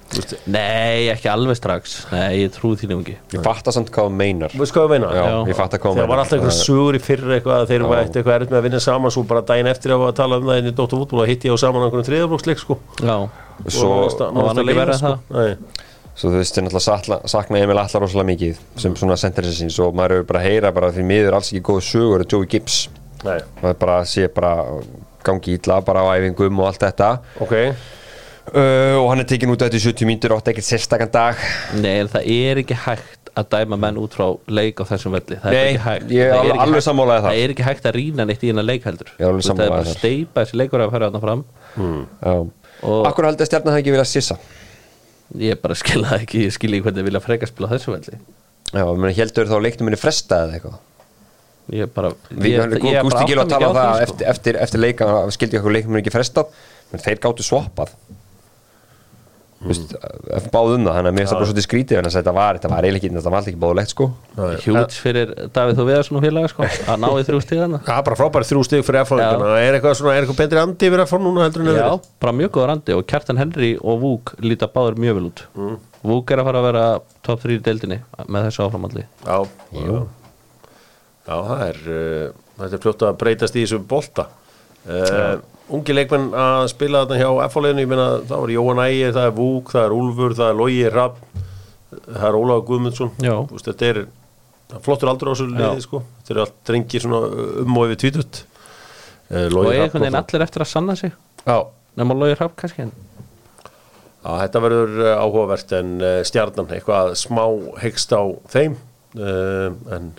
Þú 0.08 0.22
veist, 0.22 0.30
Nei, 0.48 1.08
ekki 1.12 1.28
alveg 1.28 1.58
strax. 1.58 1.96
Nei, 2.08 2.38
ég 2.46 2.52
trúi 2.54 2.78
þínum 2.80 3.02
ekki. 3.02 3.16
Ég 3.34 3.42
fatta 3.44 3.74
samt 3.76 3.90
hvað 3.92 4.06
þú 4.08 4.14
meinar. 4.16 4.54
Þú 4.54 4.62
veist 4.62 4.72
hvað 4.72 4.86
ég 4.86 4.92
meina? 4.94 5.10
Já, 5.12 5.26
ég 5.50 5.58
fatta 5.58 5.76
hvað 5.82 5.92
þú 5.92 5.98
Þegar 5.98 6.08
var 6.08 6.22
alltaf 6.22 6.38
einhver 6.38 6.56
sugur 6.56 6.96
í 6.96 7.00
fyrra 7.04 7.34
eitthvað 7.36 7.60
að 7.60 7.72
þeir 7.74 7.84
var 7.90 8.00
eitt 8.00 8.16
eitthvað 8.16 8.36
erfitt 8.38 8.54
með 8.54 8.60
að 8.62 8.64
vinna 8.70 8.80
saman 8.86 9.12
svo 9.12 9.24
bara 9.28 9.42
daginn 9.52 9.68
eftir 9.68 9.92
að 9.98 10.06
tala 10.16 10.38
um 10.40 10.48
það 10.48 10.62
inn 10.62 10.70
í 10.70 10.74
Dóttur 10.80 11.02
fútból 11.02 11.20
og 11.26 11.28
hitti 11.28 11.50
ég 11.52 11.60
á 11.60 11.60
saman 11.60 11.84
á 11.84 11.86
einhverjum 11.90 12.08
þriðablóksleik 12.08 12.62
sko. 12.64 12.78
Já, 13.04 13.16
Svo, 13.68 13.90
Og 13.90 14.08
að- 14.08 14.22
og 14.22 14.32
var 14.32 14.32
nánast 14.32 14.48
að 14.48 14.56
hann 14.56 14.72
ekki 14.72 14.80
en 14.80 14.98
sko. 15.02 15.12
það? 15.28 15.84
Svo 16.18 16.32
þú 16.32 16.40
veist, 16.40 16.56
ég 16.58 16.64
náttúrulega 16.66 17.18
sakna, 17.30 17.58
Emil 17.62 17.78
Allar 17.78 18.02
rosalega 18.02 18.26
mikið 18.32 18.56
sem 18.82 18.94
svona 18.98 19.14
senterisins 19.20 19.60
síns 19.62 19.76
og 19.84 19.92
maður 19.94 20.16
hefur 20.16 20.26
bara 20.32 20.40
að 20.42 20.48
heyra 20.50 20.72
bara 20.74 20.88
því 20.90 21.04
miður 21.06 21.36
alls 21.38 21.52
ekki 21.52 21.60
góð 21.68 21.78
sögur 21.86 22.24
af 22.24 22.32
Joey 22.32 22.48
Gibbs. 22.50 22.78
Nei, 23.22 23.38
maður 23.62 23.78
bara 23.84 23.98
sé 24.04 24.26
bara 24.34 24.50
gangi 25.26 25.54
ítla 25.58 25.78
bara 25.86 26.02
á 26.02 26.18
æfingum 26.18 26.58
og 26.58 26.66
allt 26.72 26.82
þetta. 26.82 27.12
Ok. 27.44 27.54
Uh, 28.48 28.96
og 28.96 29.10
hann 29.12 29.20
er 29.22 29.28
tekin 29.28 29.50
út 29.52 29.60
eftir 29.62 29.82
70 29.92 30.08
mínútur 30.08 30.32
átt 30.38 30.48
ekkert 30.50 30.66
sérstakann 30.66 31.10
dag. 31.12 31.38
Nei, 31.78 31.98
en 32.02 32.08
það 32.10 32.28
er 32.34 32.60
ekki 32.64 32.78
hægt 32.86 33.30
að 33.38 33.50
dæma 33.52 33.76
menn 33.78 33.98
út 34.00 34.14
frá 34.16 34.30
leik 34.50 34.80
á 34.80 34.84
þessum 34.88 35.12
velli. 35.14 35.36
Það 35.38 35.52
er 35.52 35.58
Nei, 35.58 35.66
ekki 35.74 35.82
hægt. 35.84 36.06
ég 36.16 36.22
er 36.24 36.32
Það 36.32 36.52
alveg- 36.56 36.74
hægt- 36.74 36.86
sammálaði 36.88 37.22
þar. 37.22 37.28
Það 37.36 37.42
er 37.44 37.52
ekki 37.54 37.66
hægt 37.68 37.84
að 37.90 37.98
rýna 38.00 38.26
neitt 38.26 38.42
í 38.42 38.48
hennar 38.50 38.66
leik 38.66 38.86
heldur. 38.88 39.10
Ég 39.14 39.20
er 39.22 39.28
alveg 39.28 39.44
Það 39.44 39.44
er 39.44 39.50
sammála 39.52 39.70
bara 39.76 39.82
þar. 39.84 39.92
að 39.92 39.98
steipa 40.00 40.40
þessi 40.42 40.58
leikur 40.62 40.80
að 40.82 40.90
fara 40.96 41.10
þarna 41.10 41.20
fram. 41.26 41.44
Já. 41.78 42.34
Og- 42.88 43.06
Akkur 43.10 43.24
haldið 43.28 43.44
að 43.44 43.50
stjarnan 43.52 43.74
það 43.74 43.80
ekki 43.82 43.92
vilja 43.94 44.06
sissa 44.08 44.36
Ég 45.36 45.60
bara 45.60 45.74
skil 45.76 46.04
það 46.06 46.22
ekki, 46.22 46.44
ég 46.46 46.52
skil 46.56 46.72
ekki 46.72 46.84
hvernig 46.86 47.02
þið 47.02 47.08
vilja 47.10 47.20
freka 47.20 47.46
spila 47.50 47.68
þessu 47.74 47.92
velli. 47.92 48.18
Já, 48.72 48.84
menn 48.96 49.14
heldur 49.16 49.48
þá 49.50 49.56
leiknum 49.64 49.88
minni 49.88 49.98
fresta 50.00 50.38
eða 50.46 50.56
eitthvað? 50.56 50.78
Ég 51.68 51.90
bara 51.92 52.10
ég- 52.32 52.78
ég 52.80 53.02
Gústi 53.04 53.24
mig 53.28 53.48
tala 53.52 53.68
um 53.68 53.76
það 53.76 54.02
eftir, 54.06 54.26
leika 54.80 55.08
skildi 55.36 55.58
eitthvað 55.58 55.74
leiknum 55.76 55.92
minni 55.92 56.04
ekki 56.06 56.14
frestað. 56.16 56.54
Menn 56.92 57.02
þeir 57.04 57.20
gáttu. 57.20 57.44
Vist, 57.44 57.92
báðum 59.58 60.84
það, 60.86 60.94
þannig 60.94 61.08
að 61.08 61.14
mér 61.14 61.18
finnst 61.18 61.32
það 61.32 61.38
bara 61.38 61.46
svolítið 61.48 61.64
skrítið 61.66 61.98
en 61.98 62.08
þetta 62.14 62.34
var, 62.36 62.58
þetta 62.58 62.68
var 62.70 62.86
eiginlega 62.86 63.00
ekki, 63.02 63.10
þetta 63.16 63.30
var 63.32 63.38
alltaf 63.38 63.50
ekki 63.50 63.62
báðulegt 63.64 63.90
sko. 63.92 64.06
Hjúts 64.62 64.96
fyrir 65.02 65.32
Davíð 65.56 65.80
og 65.82 65.88
Viðarsson 65.88 66.18
og 66.20 66.22
félaga 66.22 66.50
sko, 66.52 66.62
að 66.92 66.96
ná 67.02 67.08
í 67.10 67.24
þrjú 67.26 67.40
stíðana 67.42 67.80
Það 67.88 67.96
er 67.96 68.04
bara 68.06 68.18
frábæri 68.20 68.48
þrjú 68.52 68.62
stig 68.68 68.86
fyrir 68.86 69.02
F-fáingana 69.02 69.56
Er 69.58 69.72
eitthvað 69.74 69.98
svona, 69.98 70.14
er 70.14 70.22
eitthvað 70.22 70.40
betri 70.44 70.62
andi 70.62 70.90
yfir 70.92 71.02
F-fá 71.02 71.18
núna 71.24 71.42
heldur 71.48 71.64
en 71.64 71.70
Já, 71.72 71.74
öðru? 71.88 71.98
bara 72.22 72.36
mjög 72.38 72.50
góður 72.54 72.74
andi 72.76 72.94
og 72.94 73.02
Kjartan 73.10 73.42
Henry 73.42 73.72
og 73.82 73.94
Vúk 74.04 74.34
líta 74.46 74.70
báður 74.70 74.94
mjög 75.02 75.18
vel 75.18 75.26
út. 75.32 75.42
Mm. 75.58 75.76
Vúk 76.06 76.30
er 76.30 76.38
að 76.38 76.46
fara 76.52 76.62
að 76.62 76.68
vera 76.70 76.86
top 77.26 77.42
3 77.42 77.58
í 77.58 77.62
deildinni 77.66 77.98
með 78.30 78.40
þessu 78.46 78.62
áframalli 78.68 79.02
Já, 79.26 79.38
já 79.74 79.98
Já, 81.28 81.34
það 81.34 81.60
er 81.66 81.78
uh, 81.92 82.26
þetta 82.62 82.74
er 85.18 85.40
að 85.68 85.76
Ungi 85.76 85.94
leikmenn 85.94 86.30
að 86.32 86.66
spila 86.72 87.04
þarna 87.04 87.20
hjá 87.20 87.46
F-fáleginu, 87.50 87.82
ég 87.84 87.90
meina 87.90 88.06
það 88.24 88.44
var 88.44 88.52
Jóhann 88.54 88.84
Ægir, 88.86 89.10
það 89.16 89.26
er 89.28 89.34
Vúk, 89.36 89.72
það 89.74 89.82
er 89.84 89.96
Úlfur, 89.98 90.34
það 90.38 90.52
er 90.52 90.60
Logi 90.62 90.84
Rapp 90.94 91.18
það 91.88 92.28
er 92.28 92.38
Ólafur 92.38 92.64
Guðmundsson. 92.68 93.12
Veist, 93.18 93.68
þetta 93.68 93.88
er 93.88 94.00
það 94.68 94.78
er 94.78 94.84
flottur 94.84 95.10
aldur 95.12 95.30
á 95.30 95.32
þessu 95.32 95.48
liði 95.52 95.84
sko. 95.84 96.02
Þetta 96.20 96.34
eru 96.34 96.44
allt 96.44 96.56
drengir 96.68 97.04
svona 97.04 97.20
um 97.64 97.80
og 97.80 97.88
yfir 97.88 98.00
tvítut 98.04 98.40
uh, 98.44 99.44
og 99.48 99.70
einhvern 99.72 100.04
veginn 100.04 100.20
allir 100.20 100.44
eftir 100.44 100.64
að 100.64 100.72
sanna 100.72 100.96
sig. 100.98 101.14
Já, 101.44 101.58
nema 102.00 102.16
Lói 102.16 102.34
Hrapp 102.34 102.56
kannski 102.60 102.86
en 102.86 102.94
Já, 104.18 104.32
þetta 104.42 104.60
verður 104.64 104.96
uh, 105.00 105.12
áhugavert 105.22 105.76
en 105.78 105.92
uh, 106.02 106.14
stjarnan 106.26 106.72
eitthvað 106.76 107.14
smá 107.20 107.44
hegst 107.82 108.12
á 108.12 108.22
þeim. 108.52 108.76
En 109.18 110.10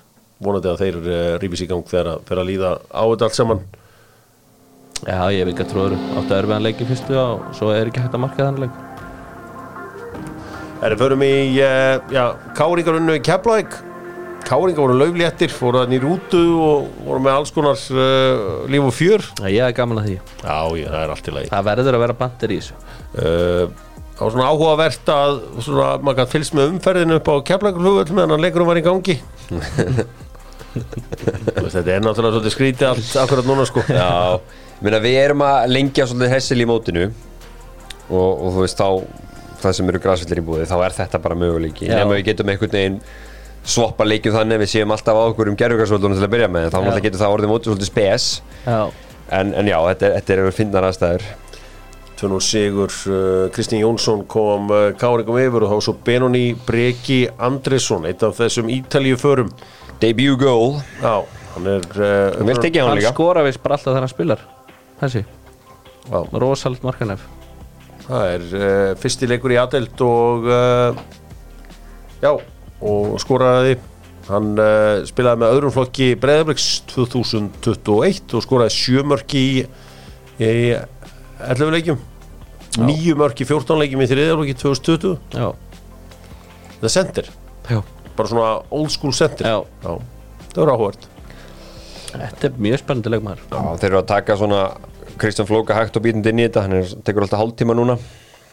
vonandi 0.41 0.71
að 0.71 0.79
þeir 0.81 0.95
rífis 1.39 1.61
í 1.61 1.67
gang 1.69 1.85
að, 1.85 2.23
þegar 2.25 2.39
að 2.41 2.47
líða 2.47 2.71
á 2.89 3.03
þetta 3.05 3.27
allt 3.27 3.37
saman 3.37 3.61
Já, 5.07 5.19
ég 5.31 5.43
hef 5.43 5.51
ekki 5.53 5.67
trúður. 5.71 5.95
Áttu 6.19 6.33
að 6.33 6.39
erfiðan 6.41 6.65
leik 6.65 6.81
í 6.83 6.87
fyrstu 6.89 7.17
og 7.19 7.43
svo 7.57 7.71
er 7.75 7.91
ekki 7.91 8.03
hægt 8.03 8.17
að 8.17 8.23
marka 8.25 8.47
þann 8.47 8.63
leik. 8.65 8.79
Erum 10.87 10.99
förum 11.01 11.23
í, 11.27 11.33
uh, 11.59 11.99
já, 12.15 12.25
Káringar 12.55 12.99
unnu 13.01 13.17
í 13.19 13.23
Keflæk 13.23 13.73
Káringar 14.47 14.79
voru 14.79 14.95
laufléttir, 14.95 15.51
fóru 15.51 15.81
þannig 15.81 15.99
í 15.99 16.03
rútu 16.05 16.39
og 16.63 16.87
voru 17.03 17.19
með 17.25 17.35
alls 17.35 17.51
konar 17.53 17.75
uh, 17.91 18.63
líf 18.71 18.87
og 18.87 18.95
fjör. 18.95 19.25
Já, 19.43 19.49
ég 19.51 19.65
er 19.65 19.75
gaman 19.77 19.99
að 20.01 20.07
því. 20.07 20.15
Já, 20.41 20.55
ég, 20.79 20.87
það 20.87 21.03
er 21.03 21.13
allt 21.15 21.29
í 21.29 21.35
lagi. 21.35 21.51
Það 21.51 21.67
verður 21.69 21.97
að 21.97 22.03
vera 22.05 22.17
bandir 22.23 22.55
í 22.55 22.59
þessu. 22.63 22.79
Uh, 23.19 23.85
Það 24.19 24.25
var 24.25 24.33
svona 24.33 24.47
áhugavert 24.51 25.09
að 25.13 25.37
svona, 25.63 25.83
maður 26.03 26.17
gætt 26.17 26.31
fylgst 26.33 26.55
með 26.57 26.71
umferðinu 26.73 27.13
upp 27.21 27.29
á 27.31 27.35
Keflækurflugvöld 27.47 28.09
meðan 28.17 28.33
að 28.35 28.41
leikurum 28.43 28.67
var 28.67 28.79
í 28.81 28.83
gangi. 28.83 29.15
Þetta 30.75 31.85
er 31.85 32.03
náttúrulega 32.03 32.33
svolítið 32.33 32.51
skrítið 32.51 32.89
allt 32.89 33.13
akkurat 33.21 33.47
núna 33.47 33.63
sko. 33.69 33.85
Já, 33.95 34.11
minna, 34.81 34.99
við 35.03 35.17
erum 35.23 35.41
að 35.45 35.71
lengja 35.73 36.05
svolítið 36.09 36.33
hessil 36.35 36.59
í 36.63 36.67
mótinu 36.69 37.07
og, 38.09 38.29
og 38.31 38.53
þú 38.55 38.63
veist 38.63 38.79
þá 38.79 38.87
það 39.59 39.75
sem 39.75 39.89
eru 39.91 39.99
græsvellir 40.03 40.39
í 40.39 40.45
búið, 40.47 40.67
þá 40.69 40.77
er 40.85 40.95
þetta 40.95 41.19
bara 41.23 41.35
möguleiki. 41.35 41.89
Nema 41.91 42.15
við 42.15 42.29
getum 42.29 42.51
einhvern 42.53 42.71
veginn 42.77 43.01
swappa 43.69 44.05
leikjum 44.07 44.37
þannig 44.37 44.55
að 44.55 44.63
við 44.63 44.71
séum 44.71 44.93
alltaf 44.95 45.19
á 45.19 45.23
okkur 45.33 45.51
um 45.51 45.57
gerfugarsvöldunum 45.59 46.15
til 46.15 46.25
að 46.29 46.33
byrja 46.35 46.47
með, 46.53 46.69
þá 46.71 47.01
getur 47.03 47.19
það 47.19 47.35
orðið 47.35 47.51
mótið 47.51 47.71
svolítið 47.73 47.89
spes. 47.91 48.27
Já, 48.63 48.79
en, 49.39 49.51
en 49.59 49.67
já, 49.69 49.77
þetta, 49.89 50.07
er- 50.07 50.15
þetta 50.21 50.37
er 50.37 50.51
finnar 50.55 50.87
aðstæður. 50.89 51.25
2-0 52.19 52.39
sigur, 52.43 52.95
uh, 53.07 53.47
Kristín 53.55 53.79
Jónsson 53.79 54.25
kom 54.27 54.71
uh, 54.75 54.89
Káringum 54.99 55.37
yfir 55.39 55.63
og 55.63 55.71
þá 55.71 55.85
svo 55.85 55.93
Benoni 56.03 56.49
Breki 56.67 57.21
Andresson 57.47 58.07
eitt 58.09 58.23
af 58.27 58.35
þessum 58.39 58.67
Ítalíu 58.73 59.15
förum 59.19 59.51
debut 60.01 60.35
goal, 60.41 60.81
Já, 60.99 61.21
hann 61.55 61.69
er 61.77 61.87
uh, 61.95 62.35
hann 62.39 62.99
skora 63.15 63.43
vist 63.47 63.63
bara 63.63 63.77
alltaf 63.77 63.93
þegar 63.93 64.03
hann 64.03 64.11
spilar 64.11 64.43
Þessi, 64.99 65.25
Já, 66.09 66.23
rosalt 66.41 66.83
markanef 66.83 67.27
það 68.09 68.31
er 68.33 68.45
uh, 68.57 68.91
fyrsti 68.99 69.29
leikur 69.29 69.53
í 69.53 69.59
aðeild 69.61 70.03
og 70.05 70.49
uh, 70.49 70.99
já, 72.23 72.31
og 72.33 73.15
skoraði. 73.21 73.77
Hann 74.29 74.53
uh, 74.61 75.01
spilaði 75.09 75.41
með 75.41 75.55
öðrum 75.55 75.73
flokki 75.73 76.11
Breiðabliks 76.21 76.67
2021 76.91 78.35
og 78.37 78.45
skoraði 78.45 78.75
sjömörki 78.75 79.41
í, 79.41 79.63
í 80.37 80.51
11 81.49 81.73
leikjum. 81.77 82.03
Nýju 82.79 83.15
mörk 83.17 83.41
í 83.41 83.47
14 83.49 83.81
leikjum 83.81 84.03
í 84.05 84.09
þriðarlóki 84.11 84.53
2020 84.61 85.17
Já, 85.33 85.47
það 86.77 86.85
er 86.85 86.93
sendir, 86.93 87.31
já, 87.65 87.79
bara 88.15 88.29
svona 88.29 88.51
old 88.77 88.93
school 88.93 89.15
sendir 89.17 89.49
já. 89.49 89.57
Það 89.81 90.61
var 90.61 90.71
áhugart 90.75 91.08
Þetta 92.09 92.47
er 92.49 92.55
mjög 92.65 92.81
spennandi 92.81 93.11
leikmaður. 93.13 93.43
Já, 93.51 93.59
þeir 93.81 93.89
eru 93.91 93.99
að 93.99 94.07
taka 94.09 94.37
svona 94.39 94.63
Kristján 95.19 95.49
Flóka 95.49 95.77
hægt 95.77 95.99
og 95.99 96.05
býtandi 96.05 96.33
inn 96.33 96.41
í 96.41 96.47
þetta 96.47 96.63
hann 96.65 96.79
er, 96.79 96.95
tekur 97.05 97.25
alltaf 97.25 97.41
hálftíma 97.43 97.75
núna. 97.77 97.97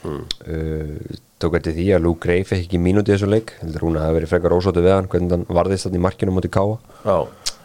Uh, 0.06 1.16
tók 1.42 1.56
eftir 1.58 1.74
því 1.74 1.86
að 1.96 2.04
Luke 2.04 2.22
Gray 2.22 2.44
fekk 2.46 2.66
ekki 2.66 2.78
mínúti 2.82 3.10
í 3.10 3.16
þessu 3.16 3.30
leik. 3.30 3.54
Heldur 3.62 3.86
hún 3.88 3.98
að 3.98 4.06
hafa 4.06 4.16
verið 4.20 4.32
frekar 4.34 4.54
ósóttu 4.56 4.84
við 4.84 4.94
hann 4.94 5.08
hvernig 5.10 5.34
hann 5.34 5.46
varðist 5.58 5.88
þarna 5.88 5.98
í 5.98 6.04
markinu 6.06 6.36
mútið 6.36 6.52
káa 6.56 6.76
já, 7.02 7.16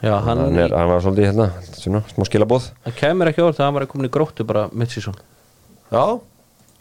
Já, 0.01 0.15
hann, 0.25 0.39
hann, 0.41 0.57
er, 0.57 0.73
hann 0.73 0.89
var 0.89 1.03
svolítið 1.05 1.27
hérna, 1.29 1.45
svona, 1.77 2.01
smá 2.09 2.25
skilabóð 2.25 2.71
hann 2.87 2.95
kemur 2.97 3.29
ekki 3.29 3.43
orð 3.45 3.59
þegar 3.59 3.67
hann 3.67 3.75
var 3.77 3.85
komin 3.91 4.09
í 4.09 4.13
gróttu 4.15 4.45
bara 4.49 4.63
mitt-season 4.73 5.13
já. 5.93 6.05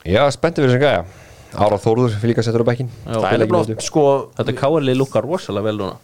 Já, 0.08 0.22
spenntið 0.32 0.64
fyrir 0.64 0.72
þessu 0.72 0.84
gæja. 0.86 1.02
Ára 1.60 1.76
Þórður 1.82 2.14
fyrir 2.14 2.32
líka 2.32 2.44
settur 2.46 2.62
á 2.64 2.70
bekkin 2.70 2.88
það 3.04 3.42
er 3.74 3.82
sko 3.84 4.04
Þetta 4.38 4.54
káarlið 4.56 5.00
lukkar 5.00 5.26
rosalega 5.26 5.66
vel 5.66 5.80
núna 5.82 5.98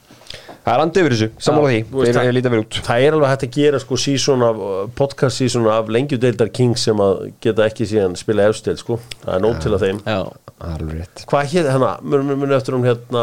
Það 0.66 0.74
er 0.74 0.82
andið 0.82 1.04
yfir 1.04 1.12
þessu, 1.14 1.26
sammála 1.46 1.68
því. 1.70 1.80
Þeir 1.94 2.16
eru 2.24 2.34
lítið 2.34 2.54
vel 2.56 2.60
út. 2.64 2.78
það 2.88 3.04
er 3.06 3.14
alveg 3.16 3.30
hægt 3.30 3.44
að 3.46 3.52
gera 3.54 3.78
sko 3.84 3.98
season 4.02 4.42
af, 4.42 4.56
podcast 4.98 5.38
season 5.38 5.68
af 5.70 5.92
lengjudeildar 5.94 6.50
Kings 6.58 6.82
sem 6.88 6.98
að 7.04 7.20
geta 7.44 7.68
ekki 7.70 7.86
síðan 7.86 8.16
spila 8.18 8.48
efstil 8.50 8.74
sko, 8.80 8.96
það 9.22 9.34
er 9.36 9.44
nót 9.44 9.60
til 9.62 9.74
að 9.76 9.84
þeim. 9.86 10.00
Já, 10.02 10.18
Það 10.56 10.72
alveg 10.72 10.98
rétt. 11.02 11.22
Hvað 11.30 11.50
hér, 11.52 11.66
hérna, 11.70 11.90
munum 12.02 12.38
mun 12.40 12.54
eftir 12.56 12.74
hún 12.74 12.86
hérna 12.88 13.22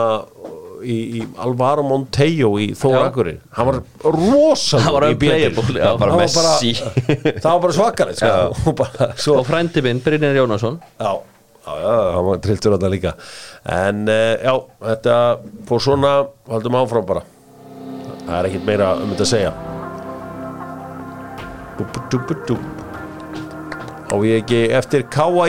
í, 0.86 0.98
í 1.18 1.22
Alvaro 1.42 1.84
Montejo 1.88 2.52
í 2.62 2.70
Þórakurir, 2.78 3.40
hann 3.58 3.70
var 3.72 3.80
rosalega. 4.06 5.50
Bara 5.58 6.14
var 6.14 6.16
Messi. 6.22 6.74
Það 6.78 7.50
var 7.50 7.62
bara 7.66 7.76
svakalegt 7.80 8.22
sko. 8.22 8.74
bara 8.84 9.10
svo 9.18 9.40
Og 9.42 9.48
frændi 9.50 9.84
minn, 9.84 10.00
Brynjar 10.06 10.38
Jónasson. 10.40 10.78
Já, 11.02 11.12
já, 11.66 11.74
já, 11.74 11.94
hann 12.20 12.30
var 12.30 12.42
trilltur 12.46 12.78
þetta 12.78 12.94
líka. 12.94 13.16
En 13.82 14.06
uh, 14.08 14.34
já, 14.46 14.56
þetta 14.94 15.20
fór 15.70 15.86
svona, 15.90 16.16
haldum 16.54 16.80
áfram 16.84 17.08
bara 17.10 17.26
það 18.28 18.36
er 18.38 18.50
ekkert 18.50 18.68
meira 18.68 18.90
um 19.00 19.14
þetta 19.14 19.26
að 19.26 19.32
segja. 19.34 19.54
Á 24.14 24.16
ég 24.24 24.44
ekki 24.44 24.62
eftir 24.78 25.06
K.A. 25.10 25.48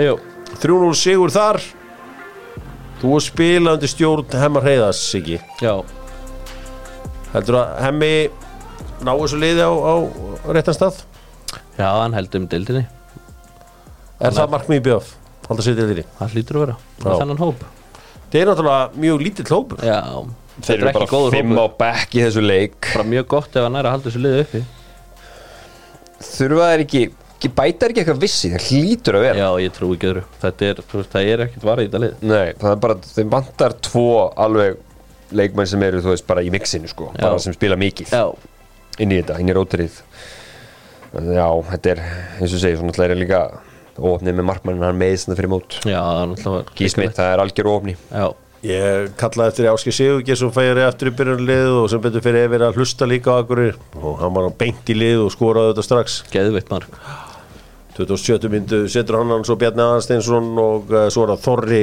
Jú, 0.00 0.16
3-0 0.62 0.92
sigur 0.96 1.32
þar. 1.34 1.60
Þú 3.02 3.16
er 3.18 3.26
spilað 3.26 3.76
undir 3.78 3.90
stjórn 3.90 4.38
Hemmar 4.38 4.64
Heiðas 4.66 5.02
Siggi. 5.10 5.40
Já. 5.60 5.74
Heldur 7.32 7.58
að 7.58 7.76
Hemmi 7.82 8.12
ná 9.02 9.12
þessu 9.18 9.40
liði 9.42 9.66
á, 9.66 9.72
á 9.72 9.94
réttan 10.54 10.76
stað? 10.78 11.02
Já, 11.78 11.88
hann 11.88 12.14
held 12.14 12.36
um 12.38 12.46
dildinni 12.50 12.86
er 14.22 14.36
það 14.36 14.52
markmið 14.54 14.80
í 14.80 14.84
BF 14.86 15.14
halda 15.48 15.64
sér 15.66 15.78
til 15.78 15.88
því 15.88 16.04
Það 16.18 16.36
hlýtur 16.36 16.58
að 16.58 16.64
vera. 16.64 16.76
Hóp. 17.42 17.64
Það 18.32 18.38
er 18.40 18.48
náttúrulega 18.48 19.02
mjög 19.02 19.24
lítill 19.26 19.48
hópur. 19.50 19.82
Já, 19.84 19.98
Þeir 20.62 20.76
er 20.76 20.84
eru 20.84 20.94
bara 20.98 21.32
fimm 21.34 21.58
á 21.58 21.66
bekk 21.82 22.14
í 22.18 22.22
þessu 22.26 22.44
leik. 22.44 22.78
Bara 22.92 23.08
mjög 23.08 23.26
gott 23.34 23.58
ef 23.58 23.66
hann 23.66 23.80
er 23.80 23.88
að 23.88 23.96
halda 23.96 24.08
þessu 24.10 24.22
liði 24.22 24.44
uppi. 24.46 24.62
Þurfa 26.22 26.68
þeir 26.70 26.84
ekki, 26.84 27.02
bæta 27.50 27.82
þeir 27.82 27.94
ekki 27.94 28.02
eitthvað 28.04 28.22
vissi? 28.22 28.52
Það 28.52 28.68
hlýtur 28.68 29.18
að 29.18 29.26
vera. 29.26 29.42
Já, 29.42 29.48
ég 29.64 29.74
trú 29.74 29.90
ekki 29.96 30.10
öðru. 30.12 30.22
Þetta 30.44 30.68
er, 30.68 30.82
það 30.92 31.32
er 31.32 31.44
ekkert 31.48 31.66
varðið 31.66 31.88
í 31.88 31.90
þetta 31.90 32.02
lið. 32.04 32.14
Nei, 32.30 32.54
það 32.62 32.76
er 32.76 32.80
bara, 32.86 32.98
þeim 33.16 33.32
vantar 33.34 33.76
tvo 33.88 34.06
alveg 34.46 34.78
leikmenn 35.32 35.68
sem 35.72 35.82
eru, 35.86 36.02
þú 36.04 36.12
veist, 36.12 36.26
bara 36.28 36.44
í 36.44 36.52
mixinu 36.52 36.90
sko, 36.90 37.10
Já. 37.16 37.24
bara 37.24 37.42
sem 37.42 37.54
spila 37.56 37.78
mikið 37.80 38.12
Já, 38.12 38.22
inn 39.02 39.12
í 39.14 39.18
þetta, 39.20 39.38
inn 39.40 39.50
í 39.50 39.56
rótrið. 39.56 39.98
Já, 41.12 41.46
þetta 41.72 41.92
er 41.92 42.02
eins 42.40 42.52
og 42.52 42.60
segir, 42.62 42.78
svona 42.80 42.94
ætla 42.94 43.08
er 43.08 43.18
líka 43.20 43.42
óopnið 43.98 44.38
með 44.38 44.48
markmannin, 44.48 44.84
hann 44.86 45.00
meðist 45.00 45.28
þetta 45.28 45.38
fyrir 45.40 45.52
mót. 45.52 45.78
Já, 45.84 45.98
það 46.00 46.20
er 46.22 46.30
náttúrulega 46.30 46.76
Gísmitt, 46.78 47.14
það 47.18 47.32
er 47.32 47.42
algjör 47.42 47.70
óopni 47.72 47.96
Já, 47.96 48.26
ég 48.62 49.10
kallaði 49.18 49.50
eftir 49.52 49.68
Áski 49.72 49.92
Sigurgeir 49.94 50.38
sem 50.38 50.52
færi 50.54 50.84
eftir 50.86 51.10
í 51.10 51.14
byrjunlið 51.18 51.70
og 51.80 51.88
sem 51.90 52.02
betur 52.04 52.22
fyrir 52.24 52.46
yfir 52.48 52.62
að 52.68 52.78
hlusta 52.78 53.08
líka 53.10 53.34
á 53.34 53.42
akkurir 53.42 53.74
og 53.98 54.20
hann 54.22 54.34
var 54.36 54.46
á 54.46 54.52
beint 54.54 54.92
í 54.92 54.96
lið 54.98 55.24
og 55.26 55.32
skoraði 55.34 55.72
þetta 55.72 55.86
strax. 55.88 56.20
Geðveitt 56.32 56.70
mark. 56.70 56.98
27. 57.98 58.48
myndu 58.48 58.84
setur 58.88 59.18
hann 59.20 59.32
hans 59.34 59.50
og 59.52 59.58
Bjarni 59.60 59.82
Aðarsteinsson 59.84 60.52
og 60.62 60.92
uh, 60.94 61.08
svo 61.12 61.26
er 61.26 61.34
það 61.34 61.42
Þorri 61.46 61.80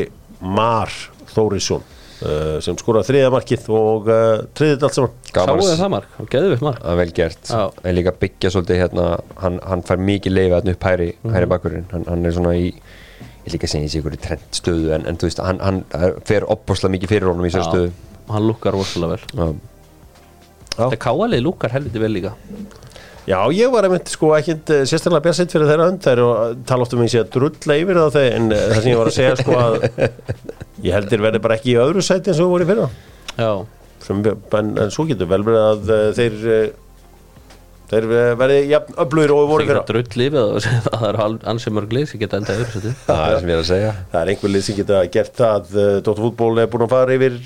Mar 0.55 0.93
Þórisson 1.29 1.83
uh, 1.83 2.55
sem 2.65 2.79
skoraði 2.79 3.11
þriða 3.11 3.33
markið 3.35 3.67
og 3.77 4.07
uh, 4.09 4.23
triðið 4.57 4.87
allt 4.87 4.97
saman. 4.97 5.13
Gaman. 5.35 5.59
Sáuðu 5.61 5.73
að 5.75 5.83
það 5.83 5.91
mark, 5.93 6.15
og 6.23 6.31
geðveitt 6.33 6.63
mark. 6.65 6.79
Að 6.89 7.01
vel 7.03 7.11
gert. 7.19 7.51
Já. 7.51 7.61
en 7.83 7.97
líka 7.99 8.15
byggja 8.23 8.53
svolítið 8.55 8.81
hérna 8.85 9.05
hann, 9.43 9.59
hann 9.69 9.85
fær 9.85 10.01
mikið 10.01 10.33
leifa 10.39 10.61
hérna 10.63 10.73
upp 10.79 10.87
hæri, 10.89 11.11
Mhm. 11.21 11.35
hæri 11.35 11.51
bakkurinn 11.53 11.85
hann, 11.93 12.07
hann 12.09 12.25
er 12.25 12.33
svona 12.39 12.55
í 12.57 12.71
líka 13.55 13.67
að 13.67 13.73
segja 13.75 14.01
í 14.01 14.19
trend 14.23 14.59
stöðu 14.59 14.93
en, 14.97 15.07
en 15.09 15.19
þú 15.19 15.29
veist, 15.29 15.41
hann, 15.45 15.59
hann 15.63 15.81
fer 16.27 16.45
opbúrslega 16.49 16.95
mikið 16.95 17.13
fyrir 17.13 17.31
honum 17.31 17.47
í 17.47 17.51
þessu 17.53 17.69
stöðu. 17.69 17.91
Hann 18.29 18.47
lukkar 18.49 18.75
rosalega 18.77 19.17
vel. 19.17 19.23
Já. 19.33 19.69
Þetta 20.79 21.01
káalið 21.03 21.43
lukkar 21.45 21.73
helviti 21.75 22.01
vel 22.01 22.12
líka. 22.15 22.35
Já, 23.29 23.38
ég 23.53 23.69
var 23.69 23.85
einmitt 23.85 24.09
sko 24.09 24.31
ekkit 24.38 24.71
uh, 24.73 24.83
sérstaklega 24.89 25.27
björnsett 25.27 25.53
fyrir 25.53 25.69
þeirra 25.69 25.89
hönd. 25.89 26.01
Þeir 26.01 26.21
og 26.23 26.62
tala 26.69 26.85
oft 26.85 26.95
um 26.95 27.03
sé 27.05 27.19
að 27.21 27.33
drulla 27.35 27.75
yfir 27.77 27.99
það 27.99 28.15
þeir, 28.15 28.29
en 28.38 28.47
uh, 28.49 28.62
það 28.71 28.79
sem 28.79 28.89
ég 28.89 29.01
var 29.01 29.09
að 29.12 29.17
segja 29.17 29.35
sko 29.38 29.57
að 29.59 29.75
ég 30.88 30.95
heldur 30.95 31.25
verði 31.27 31.41
bara 31.43 31.57
ekki 31.59 31.73
í 31.75 31.79
öðru 31.83 32.05
sæti 32.05 32.31
eins 32.31 32.41
og 32.41 32.53
voru 32.53 32.65
í 32.65 32.69
fyrra. 32.71 32.88
Já, 33.35 33.51
sem, 34.07 34.23
en, 34.25 34.71
en 34.85 34.95
svo 34.95 35.05
getur 35.09 35.29
vel 35.29 35.43
verið 35.45 35.67
að 35.67 35.93
uh, 35.93 36.07
þeir 36.17 36.39
þeir 37.89 38.08
verði 38.39 38.58
jafn 38.69 38.97
öflugir 39.04 39.34
og 39.34 39.47
voru 39.49 39.65
í 39.65 39.67
það 39.67 39.71
fyrra 39.71 39.84
getur 39.84 39.97
drull 39.97 40.21
lífið 40.21 40.39
og 40.41 40.67
það 40.88 41.06
er 41.10 41.19
ansið 41.54 41.75
mörg 41.78 41.95
lið 41.97 42.06
sem 42.12 42.21
geta 42.21 42.39
endað 42.39 42.62
setið 42.73 42.99
það 43.08 43.23
er 43.25 43.39
sem 43.39 43.49
ég 43.49 43.56
er 43.56 43.63
að 43.63 43.69
segja. 43.71 43.93
Það 44.12 44.21
er 44.21 44.32
einhver 44.34 44.54
lið 44.54 44.65
sem 44.67 44.78
geta 44.80 44.99
gert 45.15 45.39
það 45.39 45.73
uh, 45.73 45.88
Dóttar 46.06 46.23
fútból 46.25 46.52
er 46.62 46.69
búin 46.69 46.86
að 46.86 46.93
fara 46.93 47.17
yfir 47.17 47.39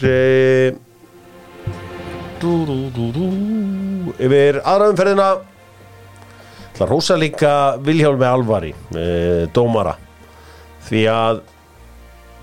dú, 2.44 2.54
yfir 4.20 4.60
aðra 4.62 4.92
umferðina. 4.92 5.30
Það 6.74 6.90
rósa 6.90 7.18
líka 7.22 7.54
Viljálmi 7.86 8.28
Alvari 8.28 8.74
uh, 8.74 9.46
dómara. 9.56 9.96
Því 10.84 11.08
að 11.08 11.44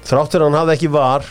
þráttur 0.09 0.47
hann 0.47 0.57
hafði 0.57 0.77
ekki 0.79 0.91
var 0.95 1.27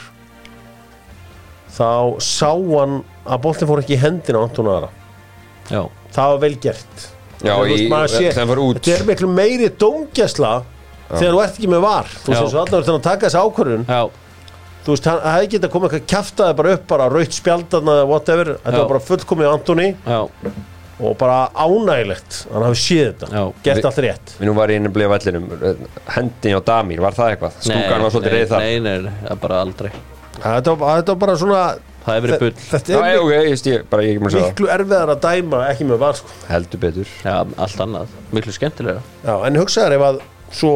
þá 1.74 2.20
sá 2.22 2.52
hann 2.52 3.00
að 3.30 3.42
boltin 3.46 3.70
fór 3.70 3.82
ekki 3.82 3.96
í 3.96 4.02
hendina 4.02 4.42
á 4.42 4.46
Anton 4.46 4.70
Ara. 4.72 4.90
Já, 5.70 5.82
það 6.16 6.32
var 6.34 6.40
vel 6.44 6.56
gert. 6.66 7.06
Já, 7.40 7.54
í- 7.72 7.90
hann 8.36 8.50
fór 8.52 8.60
út. 8.66 8.80
þetta 8.84 8.96
er 9.00 9.06
miklu 9.08 9.28
meiri 9.32 9.70
dómgæsla 9.80 10.54
þegar 11.10 11.34
þú 11.36 11.44
ert 11.44 11.54
ekki 11.60 11.70
með 11.72 11.82
var. 11.86 12.10
Þú 12.26 12.34
veist 12.34 12.58
þannig 12.58 12.90
að 12.96 13.04
taka 13.06 13.30
þessi 13.30 13.44
ákvörðun 13.44 13.86
já, 13.88 14.02
þú 14.86 14.92
veist, 14.96 15.06
hann 15.10 15.22
hefði 15.24 15.48
getað 15.54 15.72
komið 15.76 15.90
eitthvað 15.94 16.10
kjaftaði 16.14 16.56
bara 16.60 16.74
upp 16.76 16.88
bara 16.88 17.10
raut 17.14 17.32
spjaldan 17.40 17.94
eða 17.96 18.08
whatever. 18.10 18.46
Þetta 18.66 18.76
Já. 18.76 18.82
var 18.84 18.92
bara 18.92 19.00
fullkomið 19.08 19.54
Antoni 19.54 19.88
já, 20.06 20.20
og 21.00 21.18
bara 21.18 21.38
ánægilegt 21.56 22.40
hann 22.52 22.64
hafi 22.68 22.80
séð 22.84 23.14
þetta, 23.14 23.28
Já. 23.32 23.44
gert 23.64 23.76
Vi- 23.80 23.88
allt 23.88 24.00
rétt. 24.04 24.36
Við 24.40 24.48
nú 24.50 24.54
var 24.56 24.68
ég 24.68 24.76
inn 24.76 24.88
að 24.90 24.94
bliða 24.98 25.14
vellinum 25.16 25.78
Hendin 26.16 26.58
á 26.60 26.62
Damir, 26.66 27.00
var 27.00 27.12
það 27.16 27.32
eitthvað? 27.38 27.52
Stúkan 27.64 28.02
var 28.04 28.10
svolítið 28.12 28.36
reyð 28.36 28.50
það 28.50 28.60
Nei, 28.60 28.80
nei, 28.80 28.98
nei, 29.08 29.14
það 29.30 29.40
bara 29.40 29.62
aldrei. 29.64 29.92
Var, 30.44 30.62
þetta 30.62 31.08
var 31.08 31.16
bara 31.16 31.36
svona 31.38 31.64
Það 32.00 32.16
hefur 32.16 32.26
verið 32.26 32.42
bull. 32.42 32.54
þetta 32.70 32.94
er 32.96 33.06
já, 33.10 33.20
ok, 33.20 33.32
ég 33.36 33.60
stið, 33.60 33.78
bara 33.92 34.06
ég 34.08 34.22
að 34.24 34.36
miklu 34.40 34.70
erfiðar 34.72 35.12
að 35.14 35.22
dæma 35.26 35.60
ekki 35.68 35.88
með 35.90 36.02
var 36.02 36.18
sko. 36.18 36.36
Heldur 36.48 36.82
betur. 36.82 37.14
Já, 37.26 37.36
allt 37.66 37.84
annað, 37.84 38.14
miklu 38.36 38.56
skemmtilega 38.56 39.02
Já, 39.26 39.34
en 39.50 39.60
hugsaður 39.60 39.96
ef 39.98 40.06
að 40.08 40.20
svo 40.56 40.74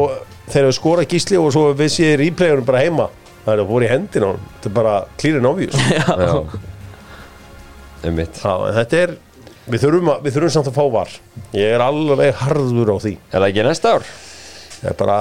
þegar 0.52 0.68
við 0.68 0.76
skora 0.76 1.06
gísli 1.08 1.40
og 1.40 1.50
svo 1.54 1.66
við 1.78 1.92
séum 1.94 2.20
replayunum 2.20 2.68
bara 2.68 2.82
heima 2.84 3.08
það 3.44 3.52
er 3.54 3.62
að 3.64 3.70
voru 3.72 3.86
í 3.86 3.90
hendina 3.90 4.28
á 4.28 4.30
honum. 4.32 4.46
þetta 4.54 4.70
er 4.70 4.76
bara 4.78 4.94
clear 5.20 5.40
and 5.40 5.48
obvious. 5.48 5.76
Já. 5.96 6.38
Einmitt. 8.04 8.40
Já, 8.44 8.52
en 8.68 8.78
þetta 8.78 9.00
er 9.00 9.14
við 9.64 9.84
þurfum, 9.86 10.10
að, 10.12 10.24
við 10.26 10.36
þurfum 10.36 10.54
samt 10.58 10.70
að 10.70 10.78
fá 10.78 10.84
var 10.92 11.12
ég 11.56 11.74
er 11.76 11.84
alveg 11.84 12.40
harður 12.42 12.92
á 12.92 12.96
því. 13.00 13.14
Er 13.30 13.38
það 13.38 13.48
ekki 13.50 13.68
næsta 13.68 13.94
ár? 13.96 14.10
ég 14.84 14.90
er 14.90 14.98
bara, 15.00 15.18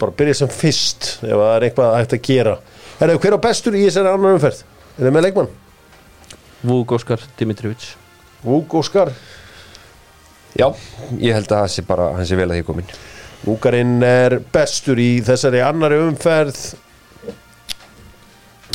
bara 0.00 0.16
byrja 0.18 0.40
sem 0.42 0.52
fyrst 0.52 1.14
ef 1.24 1.32
það 1.32 1.54
er 1.54 1.66
eitthvað 1.68 1.96
hægt 1.96 2.16
að 2.16 2.26
gera. 2.28 2.58
Er 3.00 3.08
það 3.08 3.22
hver 3.24 3.36
á 3.40 3.44
bestur 3.48 3.78
í 3.78 3.86
þessari 3.86 4.12
annar 4.12 4.36
umferð 4.36 4.64
er 5.00 5.08
það 5.08 5.16
með 5.16 5.26
leikmann? 5.26 5.52
Vúk 6.60 6.92
Óskar 6.92 7.22
Dimitrivic 7.38 7.86
Vúk 8.44 8.74
Óskar. 8.80 9.12
Já, 10.56 10.66
ég 11.20 11.36
held 11.36 11.48
að 11.48 11.62
það 11.62 11.72
sé 11.72 11.84
bara, 11.88 12.10
hann 12.16 12.28
sé 12.28 12.36
vel 12.38 12.48
að 12.50 12.58
því 12.58 12.66
komin 12.68 12.92
Vúkarinn 13.40 14.02
er 14.04 14.36
bestur 14.52 15.00
í 15.00 15.22
þessari 15.24 15.62
annari 15.64 15.96
umferð. 16.04 16.58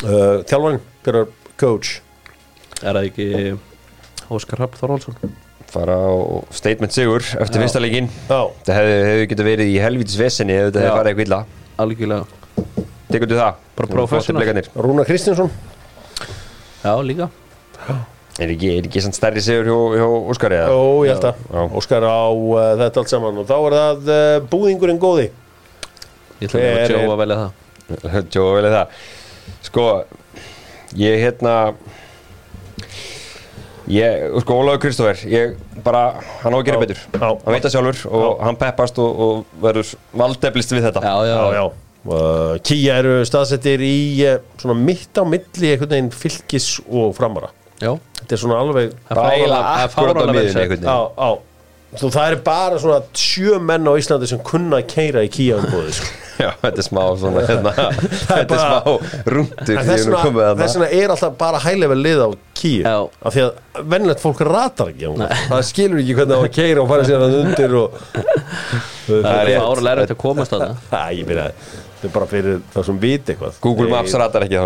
Uh, 0.02 0.42
þjálfarinn, 0.42 0.80
hver 1.06 1.18
er 1.20 1.28
coach? 1.60 2.00
Er 2.82 2.98
það 2.98 3.06
ekki 3.12 3.28
Óskar 4.34 4.64
Rapp 4.64 4.74
Þorvaldsson 4.76 5.36
Fara 5.70 5.94
á 6.02 6.14
statement 6.54 6.94
sigur 6.94 7.22
eftir 7.22 7.62
fyrsta 7.62 7.80
leikinn. 7.82 8.10
Já, 8.26 8.40
Það 8.66 8.76
hefði, 8.80 8.98
hefði 9.06 9.30
getið 9.32 9.48
verið 9.50 9.70
í 9.70 9.78
helvítis 9.82 10.18
vesenni 10.18 10.56
ef 10.56 10.68
þetta 10.68 10.82
hefði 10.82 10.98
farið 10.98 11.12
eitthvað 11.12 11.26
illa. 11.26 11.40
Algjörlega. 11.84 12.76
Tekur 13.10 13.32
þú 13.32 13.40
það? 13.40 13.64
Rúna 14.86 15.06
Kristinsson 15.06 15.50
Já, 16.82 16.92
líka. 17.06 17.30
Er 18.36 18.52
ekki, 18.52 18.70
er 18.76 18.86
ekki 18.88 19.00
samt 19.00 19.16
stærri 19.16 19.40
sigur 19.40 19.68
hjá, 19.70 19.76
hjá 19.96 20.06
Óskari 20.32 20.58
eða? 20.58 20.76
Ó, 20.76 21.04
ég 21.06 21.14
held 21.14 21.26
að. 21.30 21.44
Já. 21.48 21.60
Óskar 21.80 22.04
á 22.04 22.20
uh, 22.28 22.56
þetta 22.82 23.02
allt 23.02 23.12
saman. 23.12 23.40
Og 23.40 23.48
þá 23.48 23.54
er 23.56 23.76
það 23.76 24.10
uh, 24.12 24.48
búðingurinn 24.52 25.00
góði. 25.00 25.30
Ég 26.42 26.50
ætla 26.50 26.60
að 26.60 26.92
Joe 26.92 27.06
að 27.14 27.20
velja 27.22 27.38
það. 27.40 27.62
Joe 28.36 28.50
velja 28.58 28.72
það. 28.74 28.98
Sko, 29.70 29.86
ég 31.00 31.22
hérna 31.22 31.54
Ég, 33.86 34.24
sko, 34.42 34.56
Ólaður 34.58 34.80
Kristófer 34.82 35.20
Ég 35.30 35.52
bara, 35.84 36.16
hann 36.42 36.54
á 36.54 36.58
að 36.58 36.64
gera 36.66 36.80
Já, 36.80 36.82
betur. 36.82 37.02
Já. 37.14 37.26
Hann 37.30 37.54
veit 37.54 37.66
það 37.68 37.74
sjálfur 37.76 38.00
og 38.18 38.40
hann 38.42 38.58
peppast 38.58 38.98
og, 38.98 39.20
og 39.26 39.58
verður 39.62 39.92
valdeflist 40.18 40.74
við 40.74 40.88
þetta. 40.90 41.02
Já, 41.06 41.14
já, 41.30 41.36
Já, 41.36 41.60
já 41.60 41.85
Kíja 42.66 42.98
eru 43.02 43.14
staðsettir 43.26 43.82
í 43.84 43.96
uh, 44.26 44.36
svona 44.60 44.76
mitt 44.78 45.18
á 45.18 45.24
milli 45.26 45.72
einhvern 45.72 45.94
veginn 45.94 46.12
fylgis 46.14 46.68
og 46.86 47.14
framara 47.16 47.50
já. 47.80 47.92
þetta 48.22 48.36
er 48.36 48.42
svona 48.42 48.60
alveg 48.62 48.94
Það 49.08 49.24
er 49.32 49.48
Bara 49.96 50.26
það 50.26 50.40
er 50.42 50.76
á 50.86 50.98
á, 50.98 51.00
á. 51.16 51.30
Það 51.96 52.78
svona 52.82 53.00
sjö 53.16 53.58
menn 53.62 53.88
á 53.88 53.92
Íslandi 53.96 54.28
sem 54.28 54.40
kunna 54.44 54.82
að 54.82 54.88
keira 54.92 55.24
í 55.24 55.32
Kíja 55.32 55.60
umbúði 55.62 55.96
sko. 55.96 56.12
Já, 56.36 56.50
þetta 56.60 56.82
er 56.82 56.84
smá 56.84 57.02
svona 57.16 57.42
hérna, 57.48 57.72
Þetta 58.28 58.56
er 58.56 58.60
smá 58.60 58.90
rundur 59.32 59.78
En 59.78 59.86
þess 59.88 60.08
vegna, 60.10 60.48
þess 60.58 60.76
vegna 60.76 60.88
er 60.98 61.14
alltaf 61.14 61.38
bara 61.40 61.60
hælega 61.64 61.96
lið 61.96 62.20
á 62.20 62.28
Kíja 62.56 62.92
af 62.96 63.36
því 63.36 63.44
að 63.46 63.86
vennilegt 63.92 64.22
fólk 64.24 64.42
ratar 64.48 64.92
ekki 64.92 65.08
á 65.08 65.10
hún 65.12 65.24
það 65.24 65.64
skilur 65.70 66.02
ekki 66.02 66.16
hvernig 66.18 66.34
það 66.34 66.42
var 66.42 66.50
að 66.50 66.58
keira 66.58 66.82
og 66.84 66.92
fara 66.92 67.08
sér 67.08 67.24
að 67.26 67.38
undir 67.40 67.74
og 67.80 67.98
Það 69.06 69.26
er 69.32 69.48
rétt. 69.48 69.58
fáránlega 69.62 69.96
erfitt 69.96 70.14
að 70.16 70.20
komast 70.22 70.56
að 70.56 70.64
það 70.64 70.96
Æ, 70.96 71.02
ég 71.20 71.28
meina, 71.28 71.48
þetta 71.96 72.08
er 72.08 72.14
bara 72.14 72.28
fyrir 72.30 72.62
það 72.74 72.86
sem 72.90 73.02
viti 73.02 73.32
eitthvað. 73.32 73.58
Google 73.64 73.88
Maps 73.90 74.14
ratar 74.20 74.46
ekki 74.46 74.58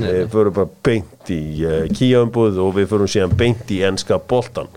nei. 0.00 0.10
Við 0.16 0.28
förum 0.32 0.58
bara 0.58 0.70
beint 0.88 1.32
í 1.34 1.40
uh, 1.64 1.80
Kíja 1.92 2.22
umbúð 2.24 2.60
og 2.64 2.76
við 2.78 2.90
förum 2.92 3.10
síðan 3.10 3.34
beint 3.38 3.74
í 3.74 3.82
enska 3.88 4.20
boltan 4.30 4.70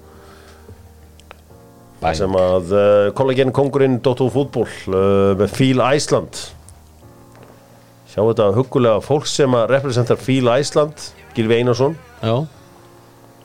Bæ. 2.02 2.12
sem 2.18 2.34
að 2.38 2.74
uh, 2.74 3.12
kolleginn 3.18 3.54
kongurinn 3.56 4.00
Dóttu 4.04 4.28
fútból 4.34 4.68
uh, 4.90 5.32
með 5.40 5.54
Fíl 5.54 5.84
Æsland 5.86 6.44
sjá 8.12 8.20
þetta 8.26 8.52
hugulega 8.58 9.04
fólk 9.06 9.30
sem 9.30 9.54
að 9.56 9.70
representar 9.76 10.20
Fíl 10.20 10.50
Æsland 10.52 11.12
Gilvi 11.36 11.62
Einarsson, 11.62 11.94
Já, 12.20 12.34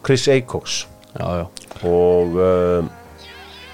Chris 0.03 0.25
já 0.27 1.47
og 1.87 2.35
uh, 2.35 2.89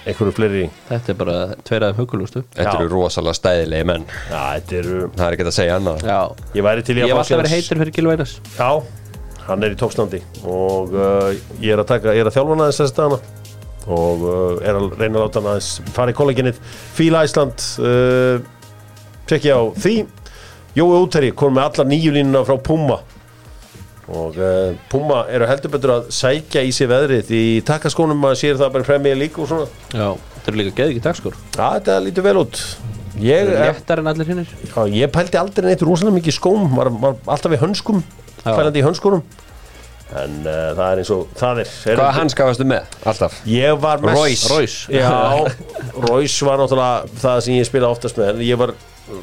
einhverju 0.02 0.34
fleiri. 0.36 0.62
Þetta 0.88 1.12
er 1.12 1.18
bara 1.18 1.36
tveir 1.62 1.86
aðeim 1.86 2.00
hugulustu 2.00 2.42
Þetta 2.56 2.72
eru 2.78 2.88
rosalega 2.90 3.38
stæðilegi 3.38 3.86
menn. 3.92 4.06
Já, 4.30 4.40
þetta 4.56 4.78
eru 4.80 4.96
Það 5.14 5.26
er 5.26 5.36
ekki 5.36 5.46
að 5.46 5.54
segja 5.58 5.76
annað. 5.78 6.02
Já, 6.08 6.18
ég 6.58 6.66
væri 6.66 6.86
til 6.86 6.96
í 6.96 7.02
ég 7.02 7.04
að 7.04 7.12
hef 7.12 7.14
fá 7.14 7.22
alltaf 7.22 7.42
verið 7.42 7.54
heitur 7.56 7.82
fyrir 7.82 7.96
Gilvænas 7.98 8.34
já, 8.56 8.70
hann 9.46 9.66
er 9.66 9.74
í 9.74 9.78
tókstandi 9.78 10.22
og 10.46 10.96
uh, 10.96 11.28
ég 11.62 11.74
er 11.74 11.82
að 11.82 11.92
taka 11.92 12.16
ég 12.16 12.24
er 12.24 12.30
að 12.30 12.36
þjálfa 12.38 12.54
hann 12.54 12.64
aðeins 12.66 12.80
þess 12.82 12.96
dagana 12.98 13.20
og 13.92 14.26
uh, 14.26 14.58
er 14.62 14.78
að 14.78 14.88
reyna 14.98 15.12
að 15.12 15.22
láta 15.24 15.40
hann 15.40 15.50
aðeins 15.52 15.70
fara 15.94 16.14
í 16.14 16.18
kolleginnið 16.18 16.60
Fíla 16.98 17.22
Æsland 17.26 17.64
uh, 17.82 18.42
tekja 19.30 19.58
á 19.58 19.62
því. 19.78 19.96
Jói 20.72 20.92
Úteri 21.02 21.32
kom 21.36 21.52
með 21.54 21.68
allar 21.68 21.90
nýju 21.90 22.14
línuna 22.14 22.46
frá 22.48 22.56
Puma 22.64 23.02
og 24.10 24.38
uh, 24.40 24.72
Puma 24.90 25.20
eru 25.30 25.46
heldur 25.46 25.70
betur 25.76 25.92
að 25.94 26.08
sækja 26.14 26.64
í 26.66 26.72
sig 26.74 26.88
veðrið 26.90 27.30
í 27.36 27.44
takkaskónum 27.66 28.18
maður 28.18 28.40
sér 28.40 28.58
það 28.60 28.72
bara 28.74 28.88
fremið 28.88 29.20
líka 29.20 29.44
og 29.44 29.50
svona. 29.52 29.68
Já, 29.94 30.08
þetta 30.38 30.52
er 30.52 30.58
líka 30.58 30.74
geði 30.80 30.96
ekki 30.96 31.04
dagskur 31.04 31.36
Já, 31.38 31.66
þetta 31.76 32.00
lítur 32.06 32.26
vel 32.26 32.34
út. 32.42 32.64
Ég, 33.22 33.52
Léttar 33.52 34.00
en 34.00 34.08
allir 34.10 34.26
hinnir 34.32 34.50
já, 34.66 34.82
ég 34.88 35.10
pældi 35.12 35.38
aldrei 35.38 35.68
neitt 35.68 35.84
rosalega 35.86 36.16
mikið 36.16 36.32
í 36.32 36.36
skóm. 36.38 36.66
Var, 36.74 36.90
var 37.02 37.16
alltaf 37.36 37.54
í 37.54 37.60
hönskum 37.60 38.02
Já. 38.42 38.54
pælandi 38.56 38.80
í 38.82 38.86
hönskunum. 38.86 39.22
En 40.12 40.32
uh, 40.44 40.72
það 40.76 40.86
er 40.86 41.00
eins 41.00 41.10
og 41.14 41.28
það 41.38 41.60
er, 41.62 41.68
er 41.88 42.00
Hvað 42.00 42.16
hans 42.18 42.34
gafastu 42.36 42.66
með? 42.68 42.96
Alltaf? 43.08 43.36
Ég 43.48 43.78
var 43.80 44.02
mest 44.04 44.18
Royce. 44.18 44.48
Royce. 44.52 44.80
Já, 44.92 45.12
Royce 46.08 46.48
var 46.48 46.60
náttúrulega 46.60 47.20
það 47.22 47.38
sem 47.46 47.56
ég 47.60 47.68
spilaði 47.68 47.96
oftast 47.96 48.20
með. 48.20 48.34
En 48.34 48.42
ég 48.44 48.60
var, 48.60 48.74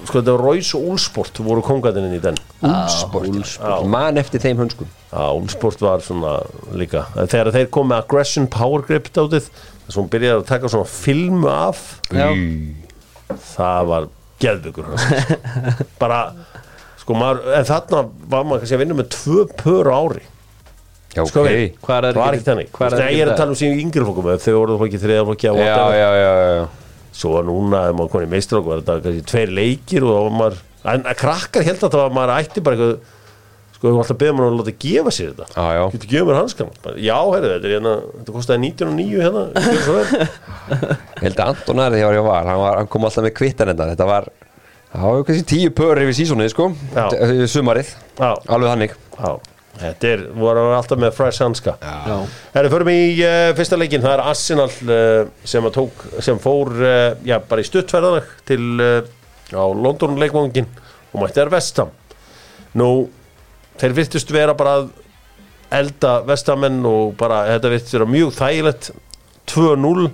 sko 0.06 0.20
þetta 0.20 0.34
var 0.36 0.44
Royce 0.44 0.76
og 0.78 0.88
Úlsport 0.94 1.40
voru 1.46 1.62
kongatinn 1.66 2.14
í 2.16 2.20
den. 2.24 2.38
Úlsport 2.66 3.88
Man 3.90 4.20
eftir 4.22 4.42
þeim 4.44 4.60
hönskum. 4.66 4.90
Úlsport 5.40 5.82
var 5.82 6.04
svona 6.06 6.38
líka. 6.78 7.06
Þegar 7.16 7.52
þeir 7.56 7.70
kom 7.74 7.90
með 7.92 8.04
Aggression 8.04 8.48
Power 8.52 8.84
Grip 8.86 9.08
dátið 9.16 9.48
þess 9.50 9.96
að 9.96 10.00
hún 10.02 10.10
byrjaði 10.14 10.42
að 10.44 10.48
taka 10.52 10.70
svona 10.70 10.90
filmu 10.92 11.50
af 11.50 11.80
Já, 12.14 12.28
það 13.56 13.88
var 13.90 14.10
geðbyggur 14.40 14.92
bara 16.02 16.20
sko 17.02 17.16
maður, 17.18 17.40
en 17.58 17.66
þarna 17.68 18.04
var 18.30 18.46
maður 18.46 18.62
kannski 18.64 18.78
að 18.78 18.84
vinna 18.84 18.98
með 19.00 19.10
tvö 19.16 19.46
pör 19.60 19.90
ári. 19.96 20.22
Já, 21.16 21.24
Sko 21.26 21.42
ok. 21.42 21.48
við, 21.50 21.64
Hvað 21.82 21.98
er 21.98 22.14
það 22.14 22.20
var 22.22 22.36
ekki- 22.38 22.46
þannig. 22.46 22.68
ég 23.16 23.24
er 23.24 23.32
að 23.34 23.40
tala 23.42 23.50
um 23.56 23.58
síðan 23.58 23.80
yngri 23.82 24.06
fólkum 24.06 24.28
þau 24.30 24.54
voru 24.60 24.76
ekki 24.86 25.00
þriða 25.02 25.24
flokki 25.26 25.50
á 25.50 25.54
Svo 27.16 27.40
núna 27.46 27.88
ef 27.90 27.96
maður 27.98 28.12
konið 28.16 28.34
meistur 28.34 28.60
okkur 28.60 28.74
var 28.74 28.84
þetta 28.84 28.98
kannski 29.06 29.30
tveir 29.32 29.54
leikir 29.56 30.06
og 30.08 30.30
maður 30.36 30.60
en 30.90 31.08
að 31.10 31.18
krakkar 31.20 31.66
held 31.68 31.82
að 31.84 31.96
það 31.96 32.04
var 32.04 32.14
maður 32.16 32.36
ætti 32.38 32.64
bara 32.66 32.78
eitthvað 32.78 33.16
sko 33.80 33.92
alltaf 33.96 34.20
beðum 34.20 34.40
maður 34.40 34.50
að 34.54 34.60
láta 34.60 34.74
gefa 34.84 35.12
sér 35.16 35.30
þetta. 35.32 35.46
Já, 35.56 35.68
já. 35.78 35.84
getur 35.96 36.12
gefa 36.14 36.28
mér 36.30 36.38
hanskan 36.40 36.72
já, 37.00 37.16
herri, 37.34 37.52
þetta 37.54 37.70
er 37.70 37.76
hérna 37.78 37.94
þetta 38.18 38.36
kostaði 38.36 38.72
1909 38.74 39.22
hérna 39.24 39.44
held 41.24 41.40
að 41.40 41.46
Anton 41.54 41.84
Ari 41.86 42.02
þegar 42.02 42.18
ég 42.20 42.28
var, 42.28 42.50
hann, 42.50 42.60
var, 42.64 42.82
hann 42.82 42.92
kom 42.92 43.08
alltaf 43.08 43.26
með 43.28 43.36
kvittan 43.40 43.72
þetta 43.72 43.88
Þetta 43.94 44.10
var, 44.10 44.28
það 44.92 45.08
var 45.08 45.24
kannski 45.30 45.48
tíu 45.54 45.72
pör 45.80 46.04
yfir 46.04 46.20
sísonið, 46.20 46.52
sko 46.54 46.70
Sumarið, 47.56 47.96
já, 48.20 48.30
alveg 48.36 48.70
þannig. 48.74 49.00
Já 49.20 49.32
þetta 49.80 50.10
er, 50.10 50.26
voru 50.36 50.66
alltaf 50.76 51.00
með 51.00 51.14
fresh 51.18 51.44
hanska. 51.44 51.76
Já. 51.82 52.18
Herri, 52.56 52.72
förum 52.74 52.92
í 52.92 53.00
uh, 53.24 53.52
fyrsta 53.58 53.80
leikin, 53.80 54.04
það 54.04 54.16
er 54.18 54.26
Arsenal 54.26 54.70
uh, 54.70 55.30
sem, 55.48 55.66
að 55.70 55.78
tók, 55.78 56.04
sem 56.26 56.42
fór 56.42 56.74
uh, 56.82 57.14
já, 57.28 57.38
bara 57.50 57.64
í 57.64 57.68
stuttferðanak 57.68 58.34
til 58.50 58.64
uh, 58.84 59.00
á 59.56 59.66
London 59.74 60.20
leikvangin 60.22 60.68
og 61.10 61.24
mætti 61.24 61.40
þær 61.40 61.54
vestam 61.56 61.94
nú, 62.78 63.10
þeir 63.80 63.96
virtust 63.98 64.34
vera 64.34 64.56
bara 64.58 64.76
að 64.82 64.90
elda 65.80 66.20
vestamenn 66.26 66.82
og 66.90 67.16
bara, 67.18 67.44
þetta 67.54 67.74
virtust 67.74 67.96
vera 67.98 68.10
mjög 68.10 68.34
þægilegt. 68.38 68.92
2-0 69.50 70.10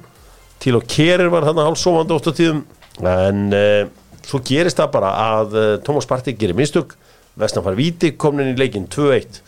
til 0.63 0.77
og 0.77 0.85
kerir 0.87 1.27
var 1.33 1.43
þarna 1.43 1.65
hálfsófandi 1.67 2.15
oft 2.15 2.29
á 2.31 2.33
tíðum 2.37 2.61
en 3.03 3.49
uh, 3.51 3.81
svo 4.25 4.39
gerist 4.47 4.79
það 4.79 4.93
bara 4.93 5.09
að 5.25 5.57
uh, 5.59 5.65
Thomas 5.83 6.07
Partey 6.07 6.37
gerir 6.37 6.55
mistök. 6.57 6.95
Vestam 7.35 7.65
far 7.65 7.75
víti, 7.75 8.13
komin 8.15 8.45
inn 8.45 8.55
í 8.55 8.61
leikin 8.61 8.87
2-1 8.87 9.41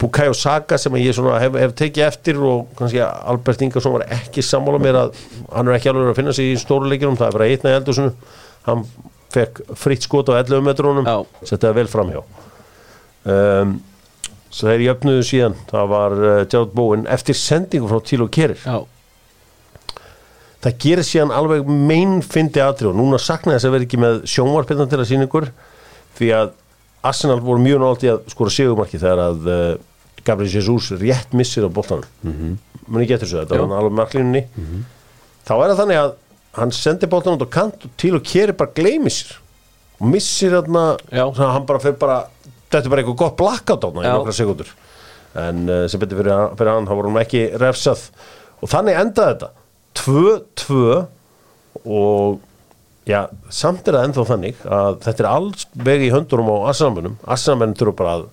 Bukayo 0.00 0.34
Saka 0.34 0.76
sem 0.80 0.94
ég 0.98 1.14
hef, 1.14 1.56
hef 1.60 1.74
tekið 1.78 2.06
eftir 2.08 2.40
og 2.42 2.70
kannski 2.78 3.00
Albert 3.04 3.62
Ingersson 3.62 3.94
var 3.94 4.06
ekki 4.16 4.42
sammála 4.42 4.80
mér 4.82 4.98
að 5.04 5.18
hann 5.52 5.70
er 5.70 5.78
ekki 5.78 5.92
alveg 5.92 6.12
að 6.12 6.18
finna 6.18 6.34
sig 6.36 6.52
í 6.52 6.60
stóru 6.60 6.90
leikjunum. 6.90 7.18
Það 7.20 7.30
er 7.30 7.36
bara 7.38 7.50
eitna 7.50 7.72
í 7.72 7.78
eldusinu 7.78 8.14
hann 8.66 8.86
fekk 9.34 9.60
fritt 9.78 10.06
skot 10.06 10.30
á 10.34 10.38
11 10.40 10.64
metrónum 10.66 11.10
settaði 11.46 11.78
vel 11.78 11.90
framhjá. 11.90 12.24
Um, 13.24 13.76
svo 14.50 14.68
þeir 14.70 14.88
jöfnuðu 14.88 15.22
síðan. 15.26 15.54
Það 15.70 15.86
var 15.94 16.18
uh, 16.18 16.32
Gerard 16.42 16.74
Bowen 16.74 17.06
eftir 17.10 17.38
sendingu 17.38 17.88
frá 17.90 18.02
Tíl 18.04 18.26
og 18.26 18.34
Kerir 18.34 18.60
Já, 18.60 18.82
það 20.64 20.76
gerir 20.80 21.06
síðan 21.06 21.32
alveg 21.34 21.68
meinfindi 21.68 22.62
atrið 22.64 22.92
og 22.92 22.98
núna 22.98 23.20
saknaði 23.20 23.58
þess 23.58 23.68
að 23.68 23.74
vera 23.76 23.86
ekki 23.88 24.00
með 24.00 24.20
sjónvarpinnan 24.32 24.90
til 24.90 25.00
að 25.00 25.08
sína 25.10 25.26
ykkur 25.28 25.48
því 26.18 26.30
að 26.38 26.52
Arsenal 27.04 27.42
voru 27.44 27.62
mjög 27.62 27.82
nátt 27.82 28.04
í 28.06 28.10
að 28.12 28.22
skora 28.32 28.52
sigumarki 28.54 29.00
þegar 29.00 29.22
að 29.26 29.48
uh, 29.52 29.62
Gabriel 30.24 30.52
Jesus 30.52 30.90
rétt 31.00 31.34
missir 31.36 31.66
á 31.66 31.70
boltanum. 31.70 32.06
Mm 32.24 32.34
-hmm. 32.34 32.58
muni 32.86 33.06
getur 33.06 33.26
þessu, 33.26 33.40
þetta 33.42 33.58
var 33.58 33.66
hann 33.66 33.78
alveg 33.78 33.96
marklínunni 33.98 34.42
þá 35.44 35.54
er 35.54 35.68
það 35.70 35.80
þannig 35.80 35.98
að 36.00 36.14
hann 36.54 36.72
sendi 36.72 37.06
boltanum 37.06 37.38
út 37.38 37.46
á 37.48 37.56
kant 37.58 37.84
og 37.84 37.90
til 37.96 38.14
og 38.16 38.22
keri 38.22 38.52
bara 38.52 38.70
gleymi 38.74 39.10
sér. 39.10 39.36
Og 40.00 40.08
missir 40.08 40.50
þarna 40.50 40.96
hann 41.10 41.66
bara 41.66 41.78
fyrir 41.78 41.98
bara 41.98 42.24
þetta 42.70 42.84
er 42.84 42.90
bara 42.90 43.00
eitthvað 43.02 43.20
gott 43.22 43.36
blackout 43.36 43.84
á 43.84 43.88
þarna 43.88 44.04
í 44.04 44.12
nokkra 44.12 44.32
sekundur 44.32 44.70
en 45.34 45.68
uh, 45.68 45.86
sem 45.90 46.00
betur 46.00 46.22
fyrir, 46.22 46.56
fyrir 46.56 46.72
hann 46.72 46.86
þá 46.86 46.94
voru 46.94 47.10
hann 47.10 47.22
ekki 47.22 47.44
refsað. 47.60 48.08
Og 48.62 48.70
þannig 48.70 48.98
endaði 49.00 49.34
þetta. 49.34 49.50
2-2 49.94 51.06
og 51.84 52.40
já, 53.08 53.20
samt 53.52 53.88
er 53.88 53.98
það 53.98 54.08
ennþá 54.08 54.24
þannig 54.30 54.64
að 54.78 54.96
þetta 55.04 55.24
er 55.24 55.30
alls 55.30 55.68
vegi 55.90 56.08
í 56.08 56.14
höndunum 56.14 56.50
á 56.50 56.56
Arsenalmönnum. 56.72 57.20
Arsenalmönnum 57.36 57.78
þurfa 57.80 57.98
bara 58.00 58.16
að 58.18 58.26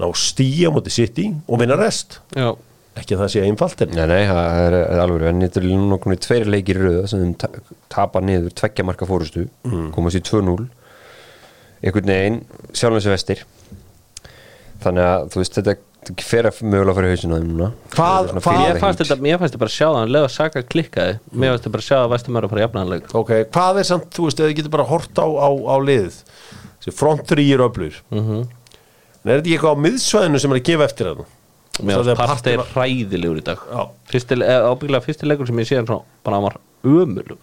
ná 0.00 0.08
stíja 0.16 0.72
mútið 0.72 0.96
sitt 0.96 1.20
í 1.20 1.28
og 1.46 1.60
vinna 1.60 1.78
rest. 1.80 2.20
Já, 2.36 2.54
ekki 2.96 3.16
að 3.16 3.22
það 3.24 3.32
sé 3.34 3.44
einfalt 3.46 3.84
en 3.84 3.94
Nei, 3.94 4.06
nei, 4.10 4.22
það 4.30 4.64
er, 4.64 4.76
er 4.80 5.02
alveg 5.04 5.28
en 5.30 5.44
þetta 5.46 5.62
er 5.62 5.68
í 5.70 6.18
tveir 6.26 6.52
leikir 6.56 6.80
í 6.80 6.84
röða 6.86 7.06
sem 7.10 7.24
þeim 7.24 7.36
ta 7.40 7.50
tapa 7.92 8.22
niður, 8.24 8.54
tveggja 8.56 8.86
marka 8.86 9.08
fórustu 9.08 9.46
mm. 9.66 9.90
komast 9.94 10.18
í 10.18 10.24
2-0 10.24 10.68
einhvern 11.80 12.12
veginn, 12.12 12.40
sjálfum 12.76 12.98
þessu 12.98 13.12
vestir. 13.14 13.44
Þannig 14.80 15.06
að 15.06 15.30
þú 15.32 15.40
veist 15.40 15.56
þetta 15.58 15.76
fer 16.24 16.46
að 16.48 16.60
mögulega 16.64 16.94
fyrir 16.96 17.12
hausinu 17.14 17.34
á 17.34 17.38
þeim 17.38 17.48
núna. 17.50 17.66
Hvað- 17.92 18.28
hvað- 18.30 18.42
fyrirleik. 18.46 18.80
fannst 18.80 19.00
þetta, 19.02 19.16
mér 19.20 19.38
fannst 19.38 19.52
þetta 19.54 19.60
bara 19.60 19.70
að 19.70 19.76
sjá 19.76 19.86
það 19.90 19.98
hann 20.00 20.12
leða 20.14 20.30
Saka 20.30 20.62
klikkaði, 20.62 21.18
mér 21.34 21.50
fannst 21.50 21.64
þetta 21.64 21.72
bara 21.74 21.82
að 21.84 21.88
sjá 21.90 21.96
að 22.00 22.10
Vestamöru 22.14 22.48
bara 22.50 22.62
jafnaðanleik 22.64 23.14
ok, 23.14 23.30
hvað 23.52 23.78
er 23.78 23.84
samt, 23.90 24.10
þú 24.10 24.24
veist, 24.26 24.38
þið 24.40 24.54
getur 24.56 24.70
bara 24.70 24.84
hort 24.84 25.14
á, 25.20 25.26
á, 25.28 25.48
á 25.50 25.76
liðið? 25.80 26.16
Þessi 26.80 26.94
front 26.96 27.26
3 27.28 27.52
er 27.52 27.58
öflur 27.60 27.94
mm 28.10 28.20
-hmm. 28.20 28.48
en 29.24 29.30
er 29.30 29.40
þetta 29.40 29.46
ekki 29.46 29.58
eitthvað 29.58 29.76
á 29.76 29.82
miðsvæðinu 29.84 30.40
sem 30.40 30.52
er 30.52 30.58
að 30.58 30.64
gefa 30.64 30.84
eftir 30.84 31.06
þarna? 31.06 31.24
Mér 31.80 32.04
fannst 32.04 32.20
partið 32.20 32.56
var- 32.56 32.66
hræðilegur 32.74 33.38
í 33.38 33.44
dag. 33.44 33.58
Eh, 34.12 34.60
ábyggilega 34.68 35.04
fyrsti 35.04 35.26
leikur 35.28 35.46
sem 35.46 35.56
ég 35.56 35.66
sé 35.68 35.76
hann 35.76 35.86
svona, 35.86 36.04
bara 36.24 36.36
hann 36.36 36.42
var 36.44 36.56
ömulugur 36.84 37.38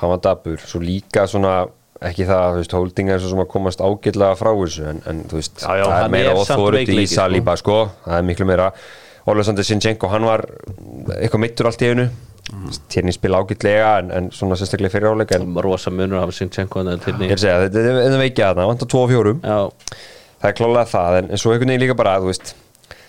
hann 0.00 0.10
var 0.10 0.18
dabur, 0.18 0.56
svo 0.58 0.80
líka 0.80 1.26
svona 1.26 1.68
ekki 2.06 2.26
það, 2.28 2.44
þú 2.52 2.62
veist, 2.62 2.76
holdinga 2.78 3.14
er 3.16 3.22
svo 3.22 3.32
sem 3.32 3.42
að 3.42 3.50
komast 3.50 3.82
ágætlega 3.82 4.38
frá 4.38 4.52
þessu, 4.54 4.86
en, 4.92 5.02
en 5.10 5.20
þú 5.30 5.40
veist 5.40 5.62
Já, 5.64 5.68
já, 5.80 5.84
það 5.88 6.04
er 6.04 6.12
meira 6.14 6.30
er 6.30 6.38
og 6.38 6.46
samt 6.46 6.62
þóruð 6.62 6.92
í 6.94 7.04
sko. 7.04 7.14
Saliba, 7.16 7.56
sko. 7.58 7.78
Það 8.04 8.20
er 8.20 8.26
miklu 8.28 8.48
meira, 8.48 8.68
Olesander 9.28 9.66
Sinchenko 9.66 10.10
hann 10.12 10.26
var 10.28 10.44
eitthvað 11.18 11.42
mittur 11.42 11.70
allt 11.70 11.82
í 11.84 11.90
einu. 11.92 12.08
Mhm. 12.48 12.76
térni 12.88 13.12
spila 13.12 13.42
ágætlega 13.42 13.88
en, 14.00 14.10
en 14.10 14.28
svona 14.32 14.56
sérstaklega 14.56 14.94
fyrir 14.94 15.10
áleik 15.12 15.34
en 15.36 15.50
rosa 15.60 15.90
munur 15.92 16.16
að 16.16 16.22
hafa 16.22 16.36
Sinchenko 16.38 16.80
en 16.80 17.02
til 17.04 17.12
ég 17.20 17.34
er 17.34 17.36
að 17.36 17.42
segja, 17.42 17.58
þetta 17.66 17.82
er 17.82 17.98
þetta 17.98 18.20
veikja 18.22 18.46
þarna, 18.48 18.68
vantar 18.70 18.88
2 18.88 19.02
og 19.02 19.10
4 19.10 19.34
Já, 19.42 19.58
það 20.38 20.48
er 20.48 20.56
klálega 20.62 20.86
það, 20.94 21.18
en, 21.18 21.28
svo 21.42 21.52
einhvern 21.52 21.74
veginn 21.74 21.84
líka 21.84 21.98
bara 21.98 22.16
þú 22.22 22.30
veist, 22.30 22.54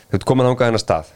þú 0.09 0.19
ert 0.19 0.27
komin 0.27 0.49
þangað 0.49 0.71
hennar 0.73 0.83
stað. 0.83 1.15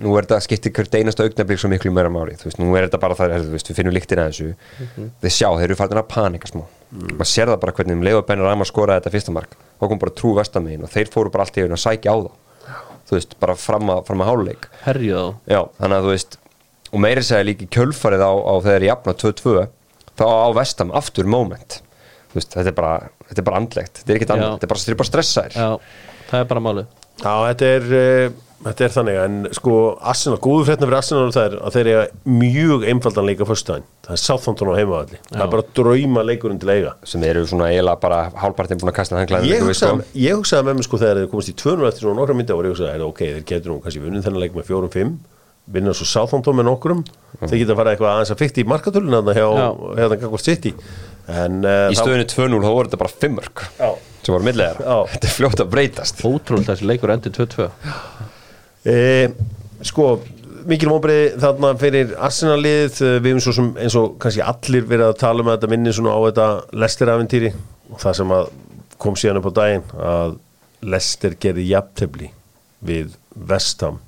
Nú 0.00 0.16
er 0.16 0.24
þetta 0.24 0.40
skipti 0.46 0.72
hvert 0.72 0.96
einasta 0.96 1.28
augnablík 1.28 1.60
svo 1.60 1.68
miklu 1.68 1.92
meira 1.92 2.08
máli, 2.08 2.38
þú 2.40 2.48
veist, 2.48 2.62
nú 2.62 2.72
er 2.72 2.88
þetta 2.88 3.02
bara 3.04 3.20
það 3.20 3.50
við 3.52 3.70
finnum 3.76 3.98
líktina 3.98 4.24
að 4.24 4.32
þessu. 4.32 4.54
Þið 5.20 5.34
sjá, 5.36 5.48
þeir 5.50 5.68
eru 5.68 5.80
farin 5.82 6.00
að 6.00 6.08
panika 6.14 6.48
smá 6.48 6.64
maður 6.90 7.30
sér 7.30 7.50
það 7.52 7.60
bara 7.62 7.74
hvernig 7.78 7.98
um 7.98 8.04
leið 8.06 8.18
og 8.20 8.26
bennir 8.28 8.48
að 8.48 8.58
maður 8.60 8.70
skoraði 8.72 9.02
þetta 9.02 9.14
fyrsta 9.16 9.34
mark, 9.36 9.56
þá 9.78 9.84
kom 9.86 10.02
bara 10.02 10.14
trú 10.16 10.34
vestamegin 10.38 10.86
og 10.86 10.92
þeir 10.92 11.10
fóru 11.12 11.32
bara 11.34 11.44
allt 11.44 11.58
í 11.58 11.64
einu 11.64 11.76
að 11.76 11.82
sækja 11.84 12.14
á 12.14 12.16
þá. 12.24 12.30
Þú 13.08 13.16
veist, 13.16 13.34
bara 13.40 13.56
fram 13.56 13.90
að, 13.92 14.02
fram 14.08 14.22
að 14.24 14.28
háluleik 14.28 14.66
já, 15.48 15.60
þannig 15.80 15.98
að 15.98 16.06
þú 16.06 16.14
veist 16.14 16.38
og 16.88 17.02
meiri 17.04 17.24
segja 17.24 17.46
líka 17.48 17.64
í 17.66 17.70
kjölfarið 17.72 18.24
á, 18.24 18.32
á 18.32 18.54
þegar 18.64 18.84
ég 18.84 18.92
jafna 18.92 19.14
2-2 19.22 19.54
þá 20.18 20.24
á 20.28 20.48
vestam 20.56 20.92
aftur 20.96 21.28
moment. 21.30 21.78
Veist, 22.34 22.52
þetta 22.52 22.72
er 22.72 22.76
bara, 22.76 22.92
þetta 23.28 23.40
er 23.42 23.46
bara 23.48 23.60
andlegt. 23.62 24.00
Þetta 24.02 24.12
er 24.12 24.32
andlegt, 24.34 24.52
þetta 24.58 24.68
er 24.68 24.72
bara, 24.72 24.96
bara 25.00 25.08
stressaðir. 25.08 25.56
Já, 25.56 26.02
það 26.28 26.42
er 26.42 26.50
bara 26.52 26.64
málið. 26.64 26.90
Já, 27.18 27.32
þetta 27.48 27.70
er, 27.76 27.88
uh, 27.98 28.38
þetta 28.64 28.84
er 28.84 28.92
þannig 28.94 29.18
en 29.22 29.36
sko, 29.54 29.74
Arsenal, 30.12 30.38
góðu 30.42 30.64
fréttina 30.66 30.88
fyrir 30.88 30.98
Arsenal 30.98 31.30
það 31.34 31.46
er 31.46 31.56
að 31.58 31.76
þeir 31.76 31.90
eiga 31.92 32.02
mjög 32.40 32.86
einfaldan 32.92 33.28
leika 33.28 33.46
fyrstæðin, 33.48 33.86
það 34.06 34.16
er 34.16 34.22
Southampton 34.24 34.72
á 34.72 34.78
heimavalli 34.78 35.20
það 35.28 35.44
er 35.44 35.52
bara 35.54 35.66
drauma 35.78 36.24
leikurinn 36.26 36.60
til 36.62 36.68
að 36.68 36.80
eiga. 36.80 36.92
Sem 37.06 37.26
eru 37.28 37.46
svona 37.46 37.70
eiginlega 37.70 38.02
bara 38.02 38.20
hálfpartin 38.42 38.82
búin 38.82 38.92
að 38.92 38.98
kasta 38.98 39.22
ég 39.22 39.30
klæðin 39.30 39.66
hugsaði, 39.68 40.06
ég 40.24 40.38
hugsaði 40.38 40.68
með 40.68 40.78
mér 40.80 40.88
sko 40.88 41.02
þegar 41.04 41.22
þeir 41.22 41.32
komast 41.34 41.52
í 41.52 41.58
200 41.62 41.90
eftir 41.92 42.06
svona 42.06 42.20
nokkra 42.20 42.38
myndi 42.38 42.56
og 42.56 42.66
ég 42.66 42.74
hugsaði, 42.74 42.92
er, 42.94 43.06
ok, 43.06 43.24
þeir 43.36 43.48
getur 43.52 43.74
nú 43.74 43.80
kannski 43.84 44.02
vunnið 44.02 44.26
þennan 44.26 44.42
leik 44.42 44.58
með 44.58 44.72
4-5 44.72 45.18
vinna 45.68 45.92
svo 45.92 46.06
Southampton 46.08 46.56
með 46.56 46.68
nokkrum. 46.70 47.02
Þeir 47.42 47.60
geta 47.60 47.74
að 47.74 47.80
fara 47.82 47.92
eitthvað 47.92 48.12
aðeins 48.14 48.32
að 48.32 48.40
fikta 48.40 48.62
í 48.62 48.66
Já. 49.36 49.66
hérna 49.98 50.16
Gagvart 50.16 50.44
City. 50.44 50.72
En 51.28 51.60
uh, 51.60 51.90
í 51.92 51.98
stöðunni 51.98 52.24
2-0 52.24 52.62
þá 52.64 52.70
voru 52.72 52.88
þetta 52.88 53.00
bara 53.02 53.12
5 53.12 53.34
mörg 53.36 53.64
Já. 53.76 53.90
sem 54.24 54.32
voru 54.32 54.46
milliðar, 54.46 54.80
Já. 54.80 54.96
þetta 55.12 55.28
er 55.28 55.34
fljótt 55.34 55.60
að 55.60 55.70
breytast. 55.74 56.24
Ótrúlega 56.24 56.72
þessi 56.72 56.88
leikur 56.88 57.12
endi 57.12 57.34
2-2 57.36 57.68
E, 58.88 59.28
sko, 59.86 60.08
mikil 60.68 60.90
móbrið 60.92 61.36
þarna 61.42 61.74
fyrir 61.80 62.14
Arsenal-lið 62.28 62.98
við 63.18 63.30
hefum 63.30 63.42
svo 63.44 63.54
sem 63.56 63.70
eins 63.82 63.96
og 63.98 64.16
kannski 64.22 64.44
allir 64.44 64.88
verið 64.88 65.10
að 65.10 65.20
tala 65.22 65.44
um 65.44 65.52
þetta 65.52 65.70
minni 65.72 65.94
svona 65.96 66.16
á 66.16 66.20
þetta 66.28 66.48
Lester-aventýri 66.84 67.52
og 67.92 68.02
það 68.02 68.18
sem 68.20 68.34
að 68.38 68.50
kom 68.98 69.16
síðan 69.18 69.40
upp 69.40 69.50
á 69.54 69.58
daginn 69.60 69.86
að 70.10 70.36
Lester 70.88 71.34
gerði 71.40 71.68
jafntefli 71.72 72.30
við 72.88 73.16
Vestham 73.34 73.98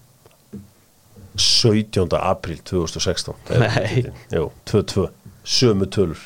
17. 1.41 2.11
april 2.18 2.59
2016 2.66 3.35
Það 3.49 3.57
er 3.57 3.64
Nei. 3.64 3.89
titilinn. 3.89 4.20
Jú, 4.35 4.47
2-2, 4.70 5.07
sömu 5.57 5.89
tölur 5.91 6.24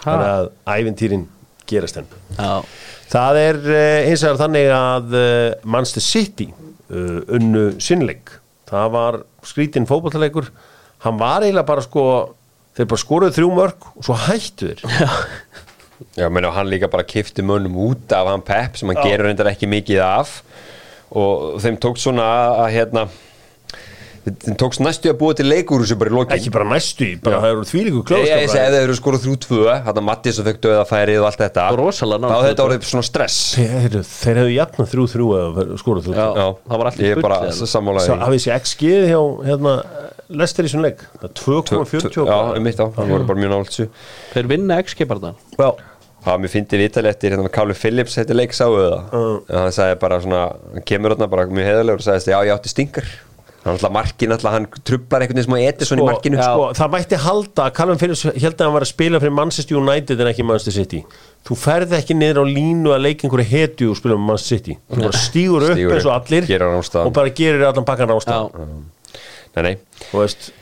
þannig 0.00 0.30
að 0.30 0.50
æventýrin 0.74 1.26
gerast 1.70 2.00
henn 2.00 2.10
Já, 2.36 2.62
Það 3.10 3.38
er 3.44 3.60
uh, 3.64 4.00
hins 4.06 4.24
vegar 4.26 4.42
þannig 4.44 4.68
að 4.74 5.16
uh, 5.18 5.70
Manchester 5.76 6.04
City 6.04 6.46
uh, 6.52 7.22
unnu 7.36 7.64
sinnleik. 7.82 8.36
Það 8.70 8.92
var 8.94 9.18
skrítinn 9.46 9.88
fótballleikur. 9.90 10.50
Hann 11.02 11.18
var 11.18 11.42
eiginlega 11.42 11.66
bara 11.66 11.82
sko, 11.82 12.04
þeir 12.78 12.90
bara 12.92 13.02
skoruðu 13.02 13.34
þrjú 13.38 13.48
mörg 13.56 13.88
og 13.96 14.06
svo 14.06 14.18
hættu 14.28 14.70
þeir. 14.70 14.84
Já, 16.16 16.28
menn 16.32 16.46
og 16.48 16.54
hann 16.56 16.70
líka 16.70 16.88
bara 16.88 17.04
kifti 17.04 17.42
mönnum 17.44 17.74
út 17.90 18.12
af 18.16 18.30
hann 18.30 18.44
Pep 18.46 18.78
sem 18.78 18.88
hann 18.88 19.00
Já. 19.02 19.10
gerur 19.10 19.28
reyndar 19.28 19.50
ekki 19.50 19.68
mikið 19.68 20.00
af 20.04 20.38
og 21.10 21.58
þeim 21.60 21.76
tókst 21.82 22.06
svona 22.06 22.28
að 22.62 22.70
hérna 22.76 23.02
þeim 24.20 24.56
tókst 24.60 24.82
næstu 24.84 25.08
að 25.10 25.16
búa 25.20 25.34
til 25.38 25.46
leikur 25.48 25.82
sem 25.88 25.98
bara 26.00 26.10
í 26.10 26.14
lokin 26.14 26.34
Ekki 26.36 26.50
bara 26.52 26.66
næstu 26.68 27.06
í, 27.06 27.12
bara 27.24 27.38
Já. 27.38 27.40
það 27.40 27.52
eru 27.54 27.66
þvílíku 27.70 28.00
Ég, 28.00 28.26
ég 28.26 28.28
segi 28.28 28.32
ef 28.36 28.50
klóðskap. 28.50 28.74
þeir 28.74 28.84
eru 28.84 28.96
skoruð 28.98 29.22
þrjú 29.24 29.36
tvö 29.46 29.60
Þetta 29.86 30.02
Mattis 30.04 30.40
og 30.42 30.48
fekk 30.50 30.60
döða 30.66 30.84
færið 30.90 31.20
og 31.22 31.28
allt 31.30 31.40
þetta 31.40 31.64
Rosalega 31.80 32.20
nálægt 32.20 32.34
Þá 32.34 32.40
hefði 32.40 32.50
þetta 32.52 32.66
orðið 32.68 32.88
svona 32.90 33.06
stress 33.08 33.38
Þeir, 33.56 33.96
þeir 34.10 34.40
hefðu 34.42 34.54
jafnað 34.56 34.90
þrjú 34.92 35.06
þrjú 35.14 35.28
eða 35.40 35.66
skoruð 35.80 36.08
þrjú 36.10 36.16
já, 36.20 36.26
þrjú. 36.36 36.48
það 36.70 36.82
var 36.84 36.90
allir 36.92 37.06
Ég 37.10 37.16
er 37.16 37.22
bara 37.24 37.38
bull 37.46 37.70
sammálaði 37.74 38.18
hafið 38.26 38.42
sér 38.44 38.58
XG 38.60 38.92
hjá 39.10 39.20
hérna, 39.48 39.74
Lester 40.30 40.68
í 40.68 40.70
svona 40.70 40.90
leik. 40.90 41.00
Það 41.18 41.24
er 41.26 41.32
2,40 41.40 42.28
Já, 42.28 42.36
um 42.54 42.62
mitt 42.68 42.78
á, 42.78 42.86
það 42.94 43.08
voru 43.16 43.24
bara 43.32 43.40
mjög 43.40 43.50
nált 43.56 43.72
svo 43.74 43.88
Þeir 44.34 44.50
vinna 44.52 44.76
XG-barna 44.84 45.32
Já. 45.58 45.70
Það 46.20 46.36
mér 46.44 46.50
fyndi 46.52 46.76
vitali 46.76 47.08
eftir 47.08 47.32
hérna 47.32 47.46
með 47.46 47.54
Káli 47.56 47.74
Phillips 47.80 48.14
þetta 48.20 48.34
leik 48.36 48.52
sáu 48.52 48.74
það 48.76 48.96
Uh. 49.16 49.38
Hann 49.48 49.72
sagði 49.72 49.96
bara 50.02 50.18
svona, 50.20 50.42
hann 50.74 50.84
kemur 50.86 51.14
hérna 51.16 51.26
bara 51.32 51.46
mjög 51.48 51.64
heiðarlegur 51.70 52.02
og 52.02 52.04
sagðist 52.04 52.28
já 52.28 52.36
ég 52.44 52.52
átti 52.52 52.68
stingar 52.74 53.08
Hann 53.08 53.29
alltaf 53.68 53.92
markin 53.92 54.32
alltaf, 54.32 54.54
hann 54.54 54.66
trublar 54.88 55.24
einhvern 55.24 55.36
veginn 55.36 55.48
smá 55.48 55.58
Edison 55.68 56.00
í 56.00 56.04
markinu 56.06 56.38
sko, 56.40 56.68
það 56.78 56.92
mætti 56.94 57.18
halda 57.20 57.66
að 57.66 57.74
Callum 57.76 57.98
Phillips 58.00 58.22
held 58.28 58.54
að 58.54 58.64
hann 58.64 58.76
var 58.76 58.86
að 58.86 58.92
spila 58.92 59.20
fyrir 59.20 59.34
Manchester 59.36 59.80
United 59.80 60.22
en 60.22 60.30
ekki 60.30 60.46
Manchester 60.48 60.76
City. 60.78 61.02
Þú 61.48 61.56
ferð 61.60 61.92
ekki 61.98 62.16
niður 62.16 62.40
á 62.40 62.44
línu 62.48 62.94
að 62.94 63.04
leika 63.04 63.26
einhverju 63.26 63.50
hetju 63.50 63.90
og 63.92 64.00
spila 64.00 64.16
með 64.16 64.30
Manchester 64.30 64.60
City. 64.62 64.78
Þú 64.88 65.02
bara 65.04 65.24
stígur 65.26 65.66
upp 65.68 65.76
Stígur 65.76 65.96
eins 65.98 66.08
og 66.08 66.16
allir 66.16 67.04
og 67.04 67.12
bara 67.20 67.34
gerir 67.42 67.66
allan 67.68 67.88
bakkan 67.88 68.08
Já, 68.08 68.16
rástað 68.16 68.64
Nei, 69.50 69.62
nei, 69.66 69.74
veist 70.14 70.52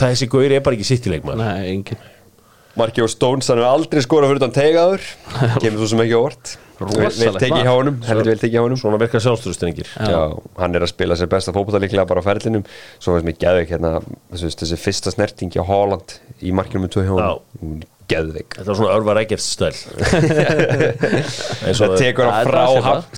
þessi 0.00 0.26
gauri 0.32 0.56
er 0.56 0.64
bara 0.64 0.78
ekki 0.78 0.88
City 0.88 1.12
leikmann 1.12 1.38
nei, 1.38 1.68
engin 1.74 2.00
Marki 2.78 3.02
og 3.04 3.10
Stones 3.12 3.50
hann 3.52 3.60
hefur 3.60 3.68
aldrei 3.68 4.00
skorað 4.00 4.30
fyrir 4.32 4.42
þann 4.46 4.54
tegaður. 4.56 5.08
Kemur 5.62 5.82
svo 5.82 5.90
sem 5.92 6.04
ekki 6.06 6.16
á 6.16 6.22
orð 6.84 6.96
Vel 6.98 7.06
Rosalegt 7.06 7.40
tekið 7.42 7.64
hjá 7.66 7.74
honum, 7.76 7.96
heldur 8.06 8.30
vel 8.32 8.40
tekið 8.40 8.56
hjá 8.56 8.62
honum. 8.64 8.78
Svona 8.80 8.98
virkar 9.02 9.22
sjálfstöðustengir 9.24 9.88
Já. 9.94 10.20
hann 10.58 10.76
er 10.78 10.82
að 10.86 10.92
spila 10.92 11.14
sér 11.18 11.30
besta 11.32 11.54
fótbolta 11.54 11.82
líklega 11.82 12.10
bara 12.10 12.22
á 12.22 12.24
ferlinum. 12.26 12.64
Svo 12.98 13.10
veist 13.16 13.26
mér 13.28 13.38
geðveik 13.40 13.70
hérna 13.74 13.90
þessi, 14.32 14.46
þessi 14.62 14.76
fyrsta 14.82 15.08
snerting 15.14 15.50
hjá 15.54 15.62
Holland 15.68 16.08
í 16.42 16.44
markinu 16.56 16.80
með 16.86 16.90
tvö 16.96 17.02
hjá 17.06 17.14
honum. 17.16 17.80
Geðveik. 18.12 18.50
Þetta 18.58 18.68
var 18.68 18.78
svona 18.80 18.96
örvar 18.98 19.16
ekkert 19.22 19.42
og 21.70 21.76
það 21.78 21.92
tekur 22.02 22.26
hann 22.28 22.48
frá, 22.50 22.64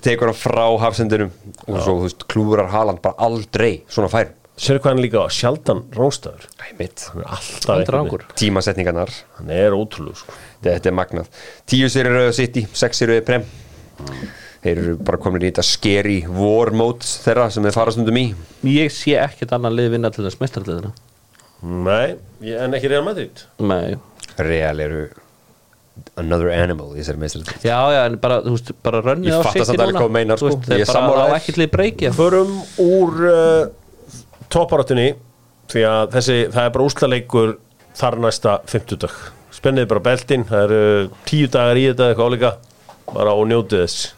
tekur 0.05 0.27
hann 0.31 0.39
frá 0.39 0.67
hafsendinum. 0.85 1.31
Og 1.67 1.75
svo 1.83 1.95
klúrar 2.31 2.69
Haaland 2.71 3.01
bara 3.03 3.17
aldrei 3.25 3.75
svona 3.89 4.13
fær 4.13 4.29
sér 4.57 4.79
hvað 4.79 4.91
hann 4.93 4.99
er 5.01 5.05
líka 5.07 5.23
sjaldan 5.35 5.83
er 7.81 7.81
einhvern 7.81 7.97
rangur. 7.99 8.23
veginn. 8.25 8.39
tímasetningarnar. 8.43 9.11
Hann 9.39 9.51
er 9.51 9.71
ótrúlega 9.77 10.17
sko. 10.21 10.33
þetta 10.63 10.87
er 10.93 10.97
magnað. 11.01 11.27
Tíu 11.67 11.89
sér 11.91 12.07
eru 12.13 12.33
City, 12.33 12.67
sex 12.73 12.99
sér 13.03 13.11
eru 13.17 13.25
Prem. 13.27 13.45
Þeir 14.65 14.79
eru 14.81 14.95
bara 14.97 15.19
komin 15.21 15.43
í 15.45 15.51
þetta 15.51 15.63
scary 15.67 16.21
war 16.27 16.71
mode 16.73 17.05
þeirra 17.05 17.51
sem 17.53 17.63
þeir 17.67 17.75
fara 17.77 17.93
stundum 17.93 18.17
í. 18.17 18.27
Ég 18.65 18.91
sé 18.95 19.19
ekkert 19.21 19.53
annan 19.53 19.75
lið 19.77 19.91
vinna 19.97 20.11
til 20.15 20.25
þess 20.25 20.41
mestarliðina 20.41 20.93
nei, 21.65 22.17
ég- 22.45 22.61
en 22.61 22.75
ekki 22.77 22.89
Real 22.91 23.05
Madrid. 23.05 23.41
Nei. 23.59 23.95
Real 24.37 24.81
eru 24.81 25.07
another 26.19 26.51
animal 26.51 26.91
í 26.93 26.99
þessari 27.01 27.21
meistari 27.23 27.45
Já, 27.63 27.79
já, 27.95 28.01
en 28.09 28.17
bara, 28.19 28.41
þú 28.43 28.51
veist, 28.57 28.73
bara 28.83 29.01
rönnið 29.01 29.31
Ég 29.31 29.39
á 29.39 29.43
samt 29.47 29.79
alveg 29.79 29.95
núna. 29.95 30.01
hvað 30.01 30.09
þú 30.09 30.13
meinar, 30.17 30.37
Þú 30.37 30.49
sko. 30.51 30.57
veist, 30.57 30.69
þeir 30.69 30.77
Ég 30.77 30.83
er 30.83 30.87
bara 30.91 30.99
sammála 30.99 31.25
á 31.25 31.29
þér. 31.31 31.37
ekkert 31.39 31.61
lið 31.63 31.71
breykið 31.77 32.13
förum 32.19 32.53
úr 32.85 33.13
uh, 33.31 33.69
topparáttunni 34.55 35.09
því 35.73 35.87
að 35.91 36.19
þessi, 36.19 36.43
það 36.55 36.67
er 36.67 36.77
bara 36.77 36.91
úslaleikur 36.91 37.57
þar 37.95 38.21
næsta 38.25 38.59
50 38.71 39.03
dag 39.07 39.25
spennið 39.55 39.89
bara 39.89 40.03
beltin, 40.05 40.45
það 40.49 40.67
eru 40.67 41.09
tíu 41.29 41.49
dagar 41.49 41.79
í 41.81 41.87
þetta 41.89 42.11
eitthvað 42.11 42.29
álíka 42.29 42.53
bara 43.15 43.35
og 43.39 43.47
njótið 43.49 43.85
þess. 43.85 44.11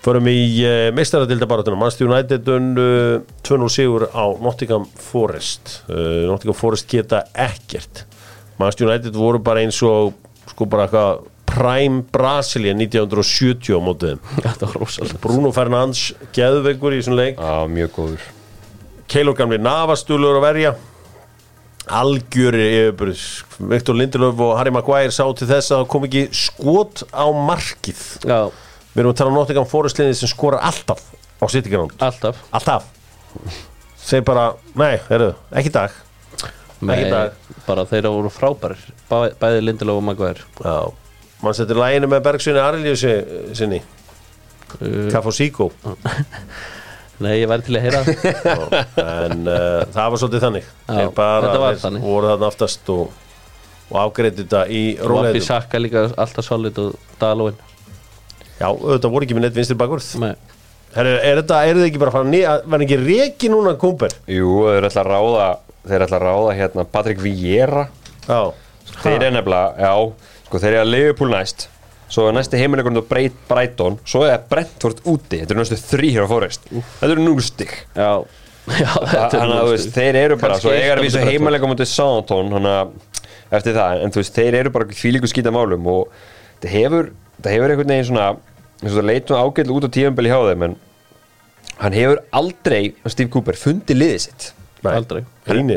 Förum 0.00 0.30
í 0.32 0.38
uh, 0.64 0.88
meistaradildabaráttuna 0.96 1.76
Manchester 1.76 2.08
United 2.08 2.48
uh, 2.48 3.20
2-0 3.44 3.68
sigur 3.70 4.06
á 4.10 4.24
Nottingham 4.40 4.88
Forest. 4.96 5.82
Uh, 5.90 6.24
Nottingham 6.30 6.56
Forest 6.56 6.88
geta 6.90 7.26
ekkert. 7.36 8.06
Manchester 8.56 8.88
United 8.88 9.14
voru 9.14 9.42
bara 9.44 9.62
eins 9.62 9.78
og 9.84 10.16
sko 10.50 10.66
bara 10.66 10.88
eitthvað 10.88 11.22
Prime 11.50 12.02
Brasilia 12.14 12.74
1970 12.78 13.74
á 13.74 13.80
mótið 13.82 14.18
Bruno 15.22 15.54
Fernandes 15.54 16.12
geðveikur 16.34 16.94
í 16.94 17.02
þessum 17.02 17.18
leik. 17.20 17.38
Já, 17.38 17.66
mjög 17.70 17.96
góður 17.98 18.28
Keilor 19.10 19.34
gamli 19.38 19.58
Navastúlur 19.58 20.38
að 20.38 20.44
verja. 20.44 20.72
Algjöri 21.90 22.66
yfirbyrð 22.76 23.22
Viktor 23.72 23.96
Lindelöf 23.98 24.38
og 24.44 24.52
Harry 24.60 24.70
Maguire 24.74 25.10
sá 25.14 25.24
til 25.34 25.48
þess 25.50 25.72
að 25.72 25.80
það 25.80 25.88
kom 25.90 26.04
ekki 26.06 26.22
skot 26.36 27.02
á 27.10 27.24
markið. 27.34 28.02
Já, 28.28 28.38
við 28.92 29.02
erum 29.02 29.14
að 29.14 29.18
tala 29.18 29.32
um 29.32 29.38
Nottingham 29.40 29.66
Forest 29.70 29.98
liðið 29.98 30.20
sem 30.20 30.30
skorar 30.30 30.62
alltaf 30.68 31.02
á 31.42 31.44
Cityground. 31.50 31.96
Alltaf. 32.04 32.38
Alltaf. 32.54 32.86
Þeir 34.06 34.22
bara, 34.28 34.44
nei, 34.78 34.92
heyrðu, 35.08 35.32
ekki 35.58 35.72
dag. 35.74 35.96
Nei, 36.80 36.94
Ekki 36.96 37.10
dag. 37.12 37.34
bara 37.66 37.82
þeir 37.90 37.98
eru 38.04 38.12
voru 38.20 38.30
frábærir. 38.32 38.84
Bæ- 39.10 39.34
Bæði 39.42 39.64
Lindelöf 39.66 39.98
og 40.00 40.06
Maguire. 40.06 40.46
Já, 40.64 40.76
mann 41.42 41.56
setur 41.58 41.80
læginu 41.82 42.08
með 42.08 42.22
Bergsunni 42.28 42.62
Arilíu 42.62 42.94
sinni. 43.56 43.82
Uh, 44.80 45.08
Kafo 45.10 45.32
Síkó 45.34 45.66
Nei, 47.20 47.34
ég 47.42 47.48
væri 47.50 47.66
til 47.66 47.76
að 47.76 47.82
heyra 47.84 48.00
en 49.04 49.42
uh, 49.44 49.82
það 49.92 50.12
var 50.14 50.20
svolítið 50.22 50.44
þannig. 50.46 50.68
Já, 50.70 50.92
þeir 50.94 51.10
bara, 51.18 51.40
þetta 51.46 51.62
var 51.64 51.74
þeir 51.74 51.82
þannig. 51.84 52.04
voru 52.06 52.30
þarna 52.32 52.48
aftast 52.52 52.92
og 52.94 53.18
og 53.90 53.96
afgreiti 54.04 54.44
þetta 54.44 54.60
í 54.70 54.82
Wappi 54.94 55.08
róleitum 55.10 55.42
Saka 55.42 55.80
líka 55.82 56.04
alltaf 56.14 56.46
solid 56.46 56.76
og 56.78 56.94
Dalóin. 57.20 57.56
Já, 58.60 58.68
auðvitað 58.70 59.10
voru 59.16 59.26
ekki 59.26 59.36
með 59.38 59.46
neitt 59.48 59.56
vinstri 59.58 59.76
bakvörð 59.80 60.06
Nei, 60.22 60.34
Er, 60.90 61.06
er 61.06 61.38
þetta, 61.38 61.58
er 61.70 61.78
þið 61.78 61.84
ekki 61.86 62.00
bara 62.02 62.10
að 62.10 62.16
fara 62.16 62.26
nýja 62.26 62.54
Var 62.66 62.82
ekki 62.82 62.96
reki 62.98 63.50
núna 63.52 63.76
Kúmper? 63.78 64.14
Jú, 64.26 64.48
þeir 64.66 64.86
ætla 64.88 65.04
að 65.04 65.10
ráða 65.12 65.44
þeir 65.86 66.04
ætla 66.06 66.18
að 66.18 66.24
ráða 66.26 66.54
hérna 66.58 66.84
Patrik 66.92 67.20
Vieira. 67.22 67.84
Já. 68.26 68.40
Þeir 69.00 69.22
er 69.28 69.34
nefnilega, 69.36 69.68
já, 69.80 69.92
sko 70.48 70.60
þeir 70.60 70.72
eru 70.74 70.80
að 70.82 70.90
Liverpool 70.90 71.30
næst 71.32 71.68
svo 72.10 72.26
er 72.28 72.36
næsti 72.36 72.58
heimileikurinn 72.60 73.00
á 73.00 73.06
Breit, 73.06 73.36
Brighton. 73.48 73.98
Svo 74.08 74.24
er 74.26 74.42
Brentford 74.50 75.02
úti, 75.06 75.40
þetta 75.40 75.54
eru 75.54 75.62
næstu 75.62 75.78
þrýhjör 75.80 76.26
á 76.26 76.32
Forest, 76.32 76.68
þetta 76.70 77.10
eru 77.14 77.24
núl 77.24 77.44
stygg 77.46 77.72
já, 77.94 78.10
já 78.82 78.90
þetta 78.90 79.22
er 79.24 79.36
þannig 79.36 79.56
að 79.56 79.64
þú 79.64 79.74
veist, 79.76 79.94
þeir 79.96 80.20
eru 80.24 80.40
bara, 80.42 80.58
Kannski 80.58 80.66
svo 80.66 80.74
eitt 80.74 80.84
eiga 80.84 80.92
á 80.92 80.98
að 80.98 81.04
vísa 81.06 81.06
móti 81.06 81.20
Brentford. 81.20 81.32
heimileikum 81.36 81.74
mútið 81.74 81.90
Southampton, 81.92 82.52
þannig 82.56 82.76
að 82.80 83.56
eftir 83.60 83.78
það, 83.78 84.04
en 84.04 84.14
þú 84.14 84.22
veist, 84.22 84.36
þeir 84.40 84.58
eru 84.60 84.74
bara 84.74 85.00
fílíku 85.00 85.30
skýta 85.30 85.54
málum 85.54 85.90
og 85.90 86.14
það 86.62 86.76
hefur 86.76 87.10
það 87.40 87.56
hefur 87.56 87.72
einhvern 87.74 87.92
veginn 87.94 88.08
svona 88.10 88.28
eins 88.80 88.92
og 88.92 88.96
það 88.98 89.08
leitum 89.10 89.40
ágætlega 89.40 89.76
út 89.76 89.86
á 89.88 89.94
tíðanbili 89.96 90.32
hjá 90.32 90.40
þeim 90.50 90.64
en 90.66 90.76
hann 91.80 91.96
hefur 91.96 92.22
aldrei 92.40 92.80
Steve 93.08 93.32
Cooper 93.32 93.58
fundið 93.58 94.00
liðið 94.00 94.22
sitt 94.26 94.50
Aldrei. 94.88 95.24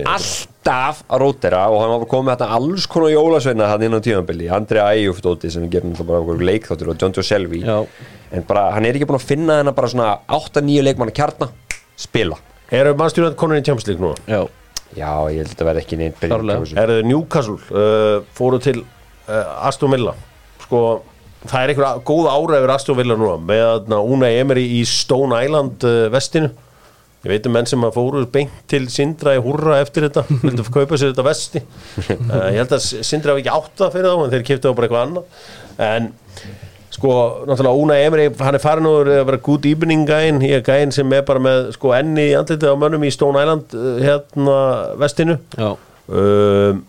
Alltaf 0.07 1.03
að 1.11 1.21
rótera 1.23 1.65
og 1.71 1.81
hann 1.81 1.93
var 1.97 2.07
komið 2.11 2.33
þetta 2.33 2.47
alls 2.55 2.85
konar 2.87 3.11
jólasveina 3.11 3.67
hann 3.73 3.83
inn 3.87 3.97
á 3.97 4.01
tímanbili, 4.03 4.47
Andri 4.53 4.79
Æjúf 4.79 5.19
dóti 5.25 5.51
sem 5.51 5.67
gerum 5.71 5.91
náttúrulega 5.91 6.09
bara 6.13 6.23
okkur 6.23 6.45
leikþáttur 6.47 6.93
og 6.93 7.01
John 7.01 7.15
Joe 7.15 7.27
Selvi 7.27 7.63
Já. 7.65 7.83
en 8.31 8.47
bara 8.47 8.69
hann 8.75 8.87
er 8.87 8.95
ekki 8.95 9.09
búin 9.09 9.19
að 9.19 9.27
finna 9.27 9.59
hennar 9.59 9.75
bara 9.75 9.91
svona 9.91 10.09
8-9 10.31 10.85
leikmanna 10.87 11.15
kjarna 11.15 11.49
spila. 11.99 12.39
Eru 12.73 12.95
mannstjórnað 12.97 13.37
konur 13.37 13.59
í 13.59 13.63
League 13.63 14.01
núna? 14.01 14.15
Já, 14.25 14.47
já, 14.95 15.09
ég 15.29 15.41
held 15.41 15.47
að 15.47 15.53
þetta 15.53 15.67
verði 15.67 15.83
ekki 15.83 15.97
þessu. 16.09 16.77
Er 16.79 16.93
þið 16.93 17.07
Newcastle 17.09 17.59
uh, 17.69 18.23
fóru 18.33 18.59
til 18.63 18.79
uh, 19.27 19.67
Aston 19.67 19.91
Villa? 19.93 20.15
Sko, 20.63 21.03
það 21.43 21.59
er 21.59 21.73
einhver 21.73 22.03
góð 22.07 22.29
ára 22.31 22.61
yfir 22.61 22.73
Aston 22.77 22.97
Villa 22.97 23.17
núna 23.19 23.35
með 23.43 23.65
að 23.67 23.97
Una 24.15 24.31
Emery 24.31 24.65
í 24.79 24.83
Stone 24.87 25.43
Island 25.43 25.85
uh, 25.85 26.07
vestinu 26.13 26.53
Ég 27.23 27.31
veit 27.31 27.45
um 27.47 27.53
menn 27.55 27.67
sem 27.69 27.83
að 27.87 27.93
fóru 27.95 28.25
beint 28.27 28.55
til 28.67 28.83
Sindra 28.91 29.37
í 29.37 29.39
húrra 29.43 29.77
eftir 29.79 30.09
þetta 30.09 30.25
vildu 30.41 30.65
kaupa 30.67 30.97
sér 30.99 31.13
þetta 31.13 31.23
vesti. 31.23 31.61
Uh, 32.03 32.49
Ég 32.51 32.57
held 32.59 32.73
að 32.75 32.87
Sindra 33.07 33.31
hafi 33.31 33.45
ekki 33.45 33.53
átta 33.53 33.87
fyrir 33.93 34.09
þá 34.11 34.23
en 34.25 34.33
þeir 34.33 34.43
kiptu 34.49 34.73
á 34.73 34.75
bara 34.75 34.89
eitthvað 34.89 35.05
annað. 35.07 35.45
En 35.87 36.09
sko, 36.93 37.13
náttúrulega 37.47 37.85
Una 37.85 37.99
Emery 38.03 38.25
hann 38.43 38.57
er 38.57 38.63
farin 38.63 38.89
úr 38.89 39.07
að 39.13 39.23
vera 39.29 39.39
good 39.47 39.69
evening 39.69 40.03
gæinn 40.09 40.43
ég 40.43 40.59
er 40.59 40.65
gæinn 40.67 40.91
sem 40.93 41.15
er 41.15 41.23
bara 41.25 41.41
með 41.41 41.71
sko 41.77 41.95
enni 41.95 42.27
í 42.33 42.35
andlitið 42.37 42.75
á 42.75 42.81
mönnum 42.83 43.07
í 43.07 43.13
Stone 43.15 43.39
Island 43.39 43.77
uh, 43.79 43.95
hérna 44.03 44.57
vestinu. 44.99 45.39
Já, 45.55 45.71
um, 46.11 46.83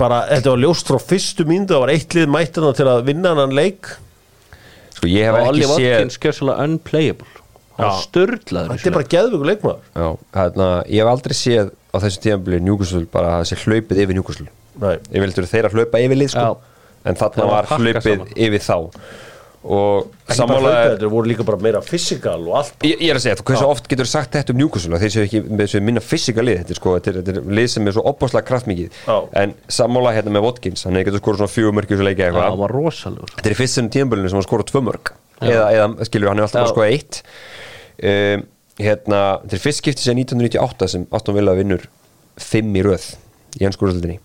bara 0.00 0.24
þetta 0.32 0.56
var 0.56 0.64
ljóst 0.64 0.88
frá 0.88 0.96
fyrstu 1.12 1.44
mínútu 1.44 1.76
það 1.76 1.84
var 1.84 1.94
eitt 1.98 2.16
lið 2.16 2.32
mættina 2.38 2.72
til 2.80 2.88
að 2.88 3.04
vinna 3.12 3.36
hann 3.36 3.52
leik. 3.60 3.92
Sko 4.96 5.12
ég 5.12 5.28
hef 5.28 5.44
ekki 5.44 5.70
séð 5.76 7.38
Störlaður 8.02 8.74
þetta 8.76 8.90
er 8.90 8.96
bara 8.98 9.10
geðvöku 9.14 9.48
leikmaður. 9.48 9.88
Já, 9.96 10.08
hérna, 10.36 10.68
ég 10.88 11.02
hef 11.02 11.12
aldrei 11.12 11.36
séð 11.38 11.72
á 11.92 11.96
þessu 12.02 12.22
tímanbili 12.26 12.60
Newcastle 12.62 13.06
bara 13.12 13.38
að 13.38 13.46
þessi 13.46 13.60
hlaupið 13.66 14.04
yfir 14.04 14.18
Nei. 14.82 14.94
ég 15.12 15.20
vildur 15.24 15.48
þeir 15.50 15.68
að 15.68 15.76
hlaupa 15.78 16.00
yfir 16.00 16.20
lið 16.20 16.32
sko. 16.36 16.54
En 17.04 17.18
þarna 17.18 17.50
var 17.50 17.68
hlaupið 17.72 18.02
saman. 18.06 18.32
yfir 18.36 18.62
þá. 18.62 18.76
Og 19.62 20.08
hlaupið, 20.26 20.64
þetta 20.96 21.08
voru 21.12 21.30
líka 21.30 21.44
bara 21.46 21.58
meira 21.62 21.80
fysikal 21.86 22.40
og 22.48 22.56
allt. 22.58 22.72
Ég, 22.82 22.96
ég 22.98 23.12
er 23.12 23.18
að 23.20 23.22
segja, 23.22 23.36
þú 23.38 23.44
hversu 23.46 23.66
oft 23.70 23.86
getur 23.92 24.08
sagt 24.10 24.34
þetta 24.34 24.54
um 24.56 24.62
að 24.96 25.04
þeir 25.04 25.12
séu 25.14 25.26
ekki 25.28 25.42
með 25.44 25.60
þessu 25.62 25.82
minna 25.86 26.02
fysika 26.02 26.42
lið? 26.42 26.56
Þetta 26.62 26.74
er, 26.74 26.78
sko, 26.80 26.94
þetta 26.96 27.12
er, 27.12 27.18
þetta 27.20 27.34
er 27.44 27.52
lið 27.60 27.68
sem 27.70 27.86
er 27.86 27.94
svo 27.94 28.02
opbáslega 28.10 28.48
kraftmikið. 28.48 28.96
Já. 29.06 29.16
en 29.42 29.54
sammála 29.78 30.14
hérna 30.16 30.34
með 30.34 30.46
Watkins 30.48 30.82
hann 30.88 30.98
er 30.98 31.06
getur 31.06 31.22
skorað 31.22 31.44
svona 31.44 31.54
fjögur 31.54 31.76
mörg 31.78 31.92
í 31.92 31.94
þessu 31.94 32.08
leiki 32.08 32.24
Já, 32.24 32.26
eitthvað. 32.32 32.48
hann 32.48 32.62
var 32.64 32.74
rosalegur. 32.74 33.34
Þetta 33.36 33.52
er 33.52 33.54
í 33.54 33.60
fyrst 33.60 33.78
sem 33.78 33.90
tíðanbölinu 33.94 34.32
sem 34.32 34.40
hann 34.40 34.48
skorað 34.48 34.72
tvö 34.72 34.82
mörg 34.88 35.12
Já. 35.12 35.18
Eða, 35.50 35.68
eða 35.76 36.08
skilur 36.08 36.32
hann 36.32 36.40
er 36.40 36.46
alltaf 36.46 36.62
bara 36.62 36.72
skoða 36.72 36.90
eitt. 36.94 37.22
Um, 38.02 38.44
hérna, 38.80 39.20
þetta 39.44 39.58
er 39.58 39.64
fyrst 39.66 39.82
skipti 39.82 40.06
sem 40.06 40.18
1998 40.18 40.90
sem 40.94 41.06
Aston 41.14 41.36
Villa 41.36 41.54
vinnur 41.58 41.86
fimm 42.40 42.72
í 42.78 42.84
röð 42.84 43.12
í 43.60 43.66
ennskúröldinni 43.68 44.18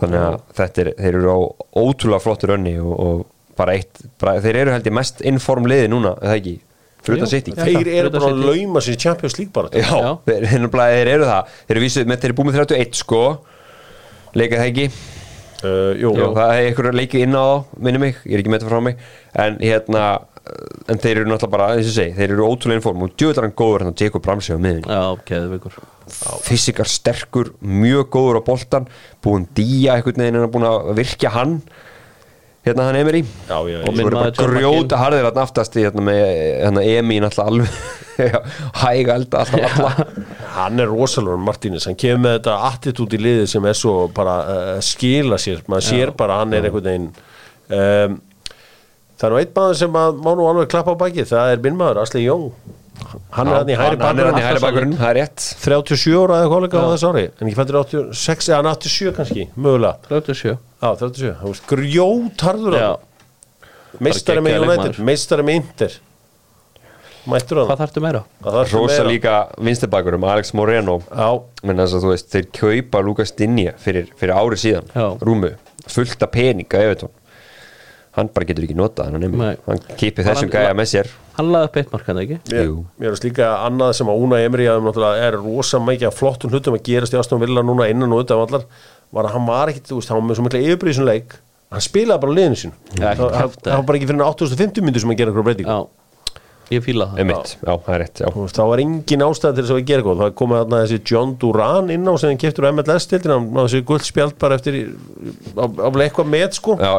þannig 0.00 0.20
að 0.20 0.36
þetta 0.58 0.82
er, 0.82 0.92
þeir 0.98 1.18
eru 1.22 1.32
á 1.32 1.38
ótrúlega 1.80 2.24
flottur 2.24 2.52
önni 2.56 2.74
og, 2.82 2.92
og 2.92 3.22
bara 3.56 3.76
eitt, 3.78 4.02
bara, 4.20 4.36
þeir 4.44 4.60
eru 4.64 4.74
held 4.74 4.88
ég 4.90 4.96
mest 4.96 5.22
inform 5.24 5.68
liði 5.70 5.88
núna, 5.92 6.12
eða 6.20 6.36
ekki? 6.36 6.56
Jú. 7.06 7.26
þeir 7.54 7.88
eru 7.94 8.10
bara 8.10 8.28
að 8.32 8.40
lauma 8.42 8.82
sér 8.82 8.96
Champions 8.98 9.36
League 9.38 9.54
bara. 9.54 9.70
Já, 9.72 9.86
Já. 9.86 10.08
Þeir, 10.26 10.46
þeir, 10.50 10.64
þeir, 10.74 11.10
eru 11.12 11.28
það. 11.28 11.52
Þeir 11.68 11.76
eru, 11.76 11.84
vísu, 11.84 12.02
með, 12.02 12.18
þeir 12.18 12.28
eru 12.32 12.36
búið 12.40 12.48
með 12.48 12.58
31 12.58 12.98
sko. 12.98 13.20
Leikað 14.36 14.58
það 14.60 14.70
ekki 14.72 14.86
uh, 15.66 15.90
jú, 15.98 16.14
Jú, 16.16 16.30
Það 16.36 16.52
er 16.54 16.68
einhver 16.70 16.88
leikið 16.96 17.26
inn 17.26 17.36
á 17.36 17.44
þá, 17.44 17.76
minni 17.88 18.00
mig 18.06 18.22
Ég 18.24 18.36
er 18.38 18.42
ekki 18.44 18.52
með 18.54 18.62
þetta 18.62 18.72
frá 18.72 18.82
mig. 18.86 19.04
En 19.44 19.58
hérna, 19.60 20.04
en 20.86 21.00
þeir 21.02 21.20
eru 21.20 21.28
náttúrulega 21.32 21.52
bara 21.56 21.68
eins 21.74 21.90
og 21.90 21.96
segi, 21.98 22.14
Þeir 22.16 22.34
eru 22.36 22.46
ótrúlega 22.46 22.80
inform 22.80 23.04
og 23.06 23.14
djöðlar 23.18 23.48
hann 23.48 23.56
góður 23.58 23.84
hérna 23.86 23.98
Jacob 24.00 24.28
Ramsey 24.30 24.54
á 24.54 24.60
miðin 24.62 24.86
Já, 24.86 25.02
geðveikur. 25.30 25.78
Fysikar 26.46 26.86
sterkur, 26.90 27.50
mjög 27.66 28.08
góður 28.14 28.38
á 28.38 28.42
boltan 28.46 28.86
Búin 29.24 29.48
dýja 29.58 29.96
einhvern 29.98 30.22
veginn 30.22 30.38
en 30.44 30.52
búin 30.54 30.68
að 30.68 30.92
virkja 31.00 31.32
hann 31.34 31.58
Hérna 32.66 32.88
hann 32.88 32.96
Emery. 32.98 33.22
Já, 33.46 33.58
já. 33.70 33.78
Og 33.86 33.94
minn 33.94 34.08
svo 34.08 34.10
eru 34.10 34.18
bara 34.18 34.32
grjóta 34.34 34.98
harðir 34.98 35.28
hérna 35.28 35.42
aftast 35.46 35.76
í 35.78 35.84
hérna 35.84 36.02
með 36.02 36.22
hérna 36.26 36.82
Emi 36.82 37.20
náttúrulega 37.22 37.52
alveg. 37.52 37.76
Já, 38.16 38.38
Hæga 38.80 39.14
elda 39.20 39.42
alltaf 39.44 39.76
alla. 39.76 40.06
Hann 40.56 40.80
er 40.82 40.88
rosalur 40.88 41.36
Martínez, 41.38 41.84
hann 41.86 41.98
kemur 42.00 42.22
með 42.24 42.38
þetta 42.38 42.54
attitút 42.70 43.12
í 43.14 43.20
liði 43.20 43.44
sem 43.52 43.68
er 43.68 43.76
svo 43.76 43.92
bara 44.16 44.36
uh, 44.48 44.70
skila 44.82 45.38
sér, 45.38 45.60
maður 45.68 45.86
sér 45.90 46.12
bara 46.16 46.38
að 46.38 46.42
hann 46.42 46.56
er 46.56 46.66
einhvern 46.66 46.88
veginn 46.88 47.10
um, 47.76 48.16
það 49.20 49.28
er 49.28 49.34
nú 49.34 49.40
einn 49.42 49.52
maður 49.60 49.78
sem 49.82 50.00
að 50.00 50.18
má 50.24 50.30
nú 50.32 50.48
alveg 50.48 50.72
klappa 50.72 50.96
á 50.96 51.02
baki, 51.04 51.26
það 51.28 51.52
er 51.52 51.62
minn 51.68 51.78
maður 51.78 52.02
Asli 52.02 52.24
Jóng 52.24 52.48
hann 53.36 53.50
er 53.50 53.58
hann 53.60 53.70
í 53.72 53.76
hæri 53.78 53.98
bakgrunn 54.00 54.96
það 54.96 55.10
er 55.10 55.18
rétt. 55.20 55.44
37 55.64 56.16
ára 56.22 56.40
eða 56.42 56.50
kollega 56.52 56.82
á 56.82 56.88
þess 56.94 57.06
ári 57.10 57.24
en 57.28 57.50
ekki 57.50 57.58
fættur 57.58 57.78
86 57.82 58.48
eða 58.50 58.58
hann 58.62 58.70
87 58.72 59.14
kannski 59.18 59.46
mögulega, 59.56 59.98
37 60.08 60.56
já 60.56 60.90
37 61.02 61.36
það 61.40 61.52
veist 61.52 61.68
grjótarður 61.70 62.78
meistari 64.00 64.42
með 64.44 64.58
United, 64.66 64.98
meistari 65.04 65.46
með 65.46 65.60
Inter. 65.62 65.94
Mættur 67.26 67.58
hann. 67.58 67.66
Hvað 67.70 67.80
þarftu 67.82 68.02
meira? 68.04 68.20
Rosa 68.70 69.02
líka 69.06 69.36
vinstibakurum, 69.58 70.26
Alex 70.30 70.52
Moreno. 70.54 71.00
Þess 71.10 71.96
að 71.96 72.04
þú 72.04 72.10
veist, 72.12 72.28
þeir 72.30 72.46
kaupa 72.54 73.00
Lukas 73.02 73.32
Dinja 73.34 73.72
fyrir, 73.82 74.12
fyrir 74.20 74.36
ári 74.36 74.58
síðan, 74.60 74.92
Já. 74.94 75.08
rúmu 75.26 75.50
fullt 75.90 76.22
af 76.22 76.30
peninga 76.34 76.82
hann 78.16 78.30
bara 78.32 78.46
getur 78.48 78.64
ekki 78.66 78.76
notað 78.78 79.10
hann, 79.12 79.36
Nei. 79.36 79.54
hann 79.66 79.80
kipir 80.00 80.24
Var 80.24 80.34
þessum 80.34 80.48
hann- 80.48 80.54
gæja 80.56 80.74
með 80.78 80.90
sér. 80.92 81.10
Hann 81.36 81.50
laði 81.52 81.68
upp 81.68 81.76
eitt 81.82 81.90
mark 81.92 82.06
hann 82.08 82.20
ekki? 82.22 82.38
Mér, 82.50 82.70
mér 83.00 83.10
er 83.12 83.24
líka 83.26 83.48
annað 83.66 83.92
sem 83.98 84.08
að 84.08 84.22
að 84.72 84.84
náttúrulega 84.86 85.26
er 85.28 85.36
rosa 85.42 85.78
mikið 85.84 86.06
af 86.08 86.16
flottum 86.20 86.50
hlutum 86.54 86.78
að 86.78 86.82
gerast 86.88 87.12
í 87.12 87.18
Aston 87.20 87.40
Villa 87.42 87.60
núna 87.62 87.90
innan 87.92 88.12
og 88.16 88.24
utan 88.24 88.40
allar 88.46 88.64
var 89.12 89.28
að 89.28 89.36
hann 89.36 89.46
var 89.46 89.68
ekkit, 89.68 89.84
þú 89.90 90.00
veist, 90.00 90.08
hann 90.08 90.18
var 90.22 90.28
með 90.30 90.40
svo 90.40 90.46
mikla 90.48 90.62
yfirbríðisum 90.64 91.04
leik. 91.06 91.36
Hann 91.70 91.80
spilaði 91.84 92.20
bara 92.24 92.32
á 92.32 92.36
liðinu 92.38 92.56
sín 92.62 92.72
Ja, 92.96 93.12
það 93.14 93.76
var 93.76 93.86
bara 93.86 93.98
ekki 94.00 94.08
fyrir 94.08 94.24
8050 94.24 94.82
myndir 94.86 95.00
sem 95.04 95.10
að 95.12 95.18
gera 95.20 95.32
einhverju 95.34 95.46
breytingu 95.50 95.68
Já, 95.68 95.86
ég 96.70 96.82
fíla 96.82 97.06
það. 97.10 97.18
Einmitt, 97.22 97.50
já, 97.62 97.72
það 97.86 97.92
er 97.94 98.00
rétt, 98.02 98.20
já. 98.22 98.26
Þú 98.34 98.40
veist, 98.46 98.56
það 98.58 98.70
var 98.72 98.82
engin 98.82 99.22
ástæð 99.26 99.52
til 99.54 99.62
þess 99.66 99.74
að 99.76 99.84
gera 99.86 100.02
eitthvað. 100.02 100.20
Það 100.22 100.32
komið 100.40 100.60
þarna 100.62 100.80
þessi 100.82 100.98
John 101.10 101.34
Duran 101.42 101.90
inn 101.94 102.06
á 102.10 102.12
sem 102.18 102.30
hann 102.32 102.40
keftur 102.42 102.66
á 102.66 102.70
MLS 102.74 103.06
til 103.12 103.20
hann 103.30 103.46
náði 103.54 103.66
þessi 103.66 103.84
guld 103.90 104.06
spjald 104.08 104.34
bara 104.42 104.58
eftir 104.58 104.78
á, 105.54 105.64
á 105.66 105.88
eitthvað 106.06 106.30
með 106.32 106.48
sko. 106.58 106.74
Já, 106.80 106.90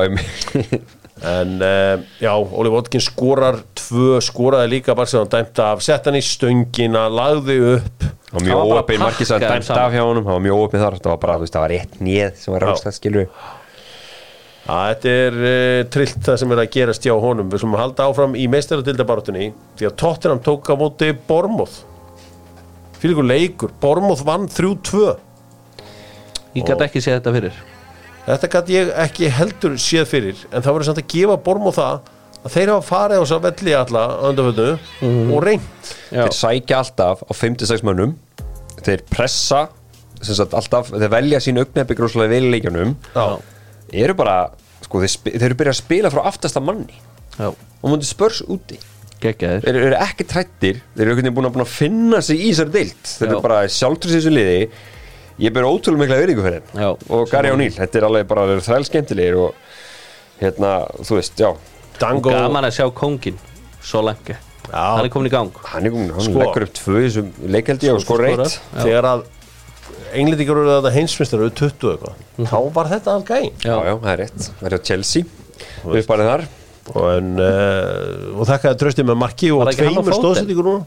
En 1.26 1.56
uh, 1.62 2.04
já, 2.22 2.32
Óli 2.38 2.70
Watkins 2.70 3.08
skorar 3.10 3.58
tvö, 3.78 4.20
skoraði 4.22 4.70
líka 4.76 4.96
bara 4.98 5.10
sem 5.10 5.24
hann 5.24 5.32
dæmt 5.32 5.62
af, 5.64 5.82
sett 5.86 6.06
hann 6.06 6.18
í 6.20 6.22
stöngina 6.22 7.08
lagði 7.10 7.58
upp. 7.78 8.08
Það 8.28 8.44
mjög 8.44 8.60
var 8.60 8.68
bara 8.70 8.82
óopið 8.84 9.02
margir 9.02 9.30
sem 9.30 9.40
pakkaði 9.40 9.54
dæmt 9.56 9.70
saman. 9.70 9.84
af 9.84 9.96
hjá 9.96 10.04
honum, 10.04 10.26
það 10.28 10.36
var 10.38 10.44
mjög 10.46 10.64
óopið 10.64 10.84
þar. 10.84 10.98
Það 11.00 11.14
var 11.14 11.22
bara, 11.24 11.38
þú 11.38 11.46
veist, 11.46 11.56
það 11.56 11.66
var 11.66 11.74
rétt 11.74 12.02
nýð 12.06 12.42
sem 12.42 12.54
var 12.54 12.66
Já. 12.66 12.68
ráðstæð, 12.68 12.98
skilur 13.00 13.24
við 13.24 13.46
Já, 14.68 14.74
þetta 14.92 15.12
er 15.24 15.38
uh, 15.40 15.82
trillt 15.96 16.26
það 16.28 16.40
sem 16.42 16.54
er 16.54 16.62
að 16.62 16.72
gerast 16.76 17.08
hjá 17.08 17.14
honum. 17.24 17.48
Við 17.54 17.64
slumum 17.64 17.80
halda 17.80 18.10
áfram 18.12 18.36
í 18.36 18.50
meistaratildabartunni 18.52 19.48
því 19.80 19.88
að 19.88 19.96
Tottenham 20.04 20.44
tók 20.44 20.68
á 20.70 20.76
móti 20.78 21.14
Bormoth 21.30 21.80
fyrir 22.98 23.16
ykkur 23.16 23.30
leikur. 23.32 23.74
Bormoth 23.82 24.26
vann 24.28 24.50
3-2 24.52 25.16
Ég 26.58 26.66
gæti 26.66 26.88
ekki 26.88 27.02
séð 27.04 27.20
þetta 27.20 27.34
fyrir 27.36 27.58
þetta 28.28 28.50
gæti 28.54 28.76
ég 28.76 28.94
ekki 29.06 29.32
heldur 29.32 29.76
séð 29.82 30.08
fyrir 30.12 30.46
en 30.52 30.62
það 30.62 30.74
verður 30.74 30.88
samt 30.90 31.02
að 31.04 31.10
gefa 31.14 31.38
Bormoth 31.46 31.80
það 31.80 32.14
að 32.44 32.54
þeir 32.54 32.72
hafa 32.74 32.86
farið 32.88 33.18
á 33.18 33.22
þess 33.24 33.36
að 33.38 33.46
velli 33.48 33.76
alla 33.76 34.04
á 34.08 34.26
undanfötnu 34.30 34.68
og 35.36 35.44
reynt. 35.44 35.92
Já, 36.12 36.22
Þeir 36.26 36.36
sækja 36.38 36.80
alltaf 36.84 37.24
á 37.28 37.32
5-6 37.36 37.86
mönnum. 37.88 38.14
Þeir 38.86 39.04
pressa 39.12 39.62
sem 40.22 40.38
sagt, 40.38 40.54
alltaf, 40.58 40.92
þeir 40.94 41.12
velja 41.14 41.42
sín 41.44 41.60
augnabbi 41.62 41.98
gróslega 41.98 42.32
vel 42.32 42.48
í 42.48 42.52
leikjanum 42.56 42.96
eru 43.94 44.16
bara, 44.18 44.38
sko, 44.86 45.02
þeir, 45.04 45.16
þeir 45.38 45.48
eru 45.50 45.58
byrjað 45.60 45.76
að 45.76 45.80
spila 45.82 46.12
frá 46.14 46.24
aftasta 46.30 46.64
manni. 46.64 46.98
Já, 47.38 47.52
og 47.52 47.92
mútið 47.92 48.10
spörs 48.10 48.42
úti. 48.50 48.80
Geggjaðir. 49.22 49.64
Þeir 49.66 49.80
eru 49.82 50.00
ekki 50.02 50.26
trættir. 50.30 50.82
Þeir 50.96 51.06
eru 51.08 51.18
veginn 51.18 51.36
búin 51.38 51.50
að, 51.50 51.64
finna 51.70 52.22
sig 52.26 52.42
í 52.42 52.52
þessari 52.52 52.74
deilt 52.76 53.12
þeir 53.16 53.30
eru 53.32 53.42
bara 53.46 53.64
sjálftrús 53.72 54.14
í 54.14 54.20
þessu 54.20 54.34
liði 54.34 54.60
ég 55.40 55.54
ber 55.54 55.68
ótrúlega 55.70 56.02
mikla 56.04 56.18
auðringu 56.22 56.46
fyrir 56.46 56.60
henn 56.62 56.82
Já. 56.82 56.90
og 57.14 57.30
Gary 57.32 57.52
O'Neill, 57.54 57.76
þetta 57.78 58.00
er 58.00 58.08
alveg 58.08 58.28
bara 58.30 58.46
þræl 58.66 58.88
skemmtilegir 58.90 59.38
og 59.38 59.56
hérna, 60.42 60.74
þú 61.04 61.20
veist, 61.20 61.38
já. 61.42 61.52
Dango 62.02 62.34
Gaman 62.34 62.68
að 62.68 62.76
sjá 62.78 62.86
kóngin 62.94 63.38
Svo 63.82 64.04
lengi 64.06 64.36
Hann 64.68 65.06
er 65.06 65.10
komin 65.10 65.30
í 65.30 65.32
gang. 65.32 65.54
Hann, 65.64 65.86
er, 65.88 65.94
komin- 65.94 66.12
hann 66.12 66.26
Sko. 66.26 66.42
leggur 66.42 66.66
upp 66.66 66.74
tvö 66.76 67.00
í 67.00 67.06
þessum 67.08 67.30
leikaldi 67.54 67.90
og 67.94 68.02
skor 68.04 68.20
reitt 68.26 68.58
Já. 68.58 68.82
Þegar 68.84 69.08
að 69.14 69.24
Englendingar 70.18 70.60
eru 70.60 70.74
þetta 70.74 70.92
heimsmyndstar 70.96 71.44
eru 71.44 71.54
20 71.56 71.92
eitthvað 71.94 72.48
Þá 72.52 72.58
var 72.76 72.90
þetta 72.92 73.14
alveg 73.14 73.32
gæn 73.32 73.64
já, 73.64 73.76
já, 73.88 73.94
það 74.04 74.12
er 74.12 74.20
rétt, 74.22 74.48
það 74.60 74.68
er 74.68 74.76
á 74.76 74.80
Chelsea. 74.90 75.24
Upparið 75.88 76.30
þar. 76.32 76.44
Og, 76.88 77.06
en, 77.18 77.32
uh, 77.44 78.40
og 78.40 78.48
þakkaði 78.48 78.80
tröstið 78.84 79.08
með 79.10 79.18
marki 79.24 79.50
og 79.52 79.64
tveimur 79.72 80.04
fótinn? 80.08 80.20
stóðsendingur 80.22 80.68
núna. 80.68 80.86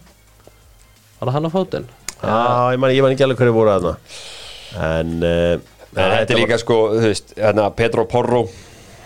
Var 1.20 1.28
það 1.28 1.36
hann 1.36 1.48
á 1.48 1.52
fótinn? 1.52 1.88
Já, 2.20 2.36
ég 2.74 2.80
man, 2.80 2.94
ég 2.94 3.04
man 3.04 3.16
ekki 3.16 3.24
alveg 3.26 3.40
hverju 3.40 3.56
voru 3.56 3.74
þarna 3.74 3.94
En 4.78 5.18
uh, 5.26 5.58
en 5.90 6.12
þetta 6.14 6.34
er 6.34 6.38
líka 6.38 6.58
sko, 6.60 6.78
þú 6.94 7.08
veist, 7.08 7.32
hérna 7.38 7.66
Pedro 7.74 8.06
Porro 8.10 8.44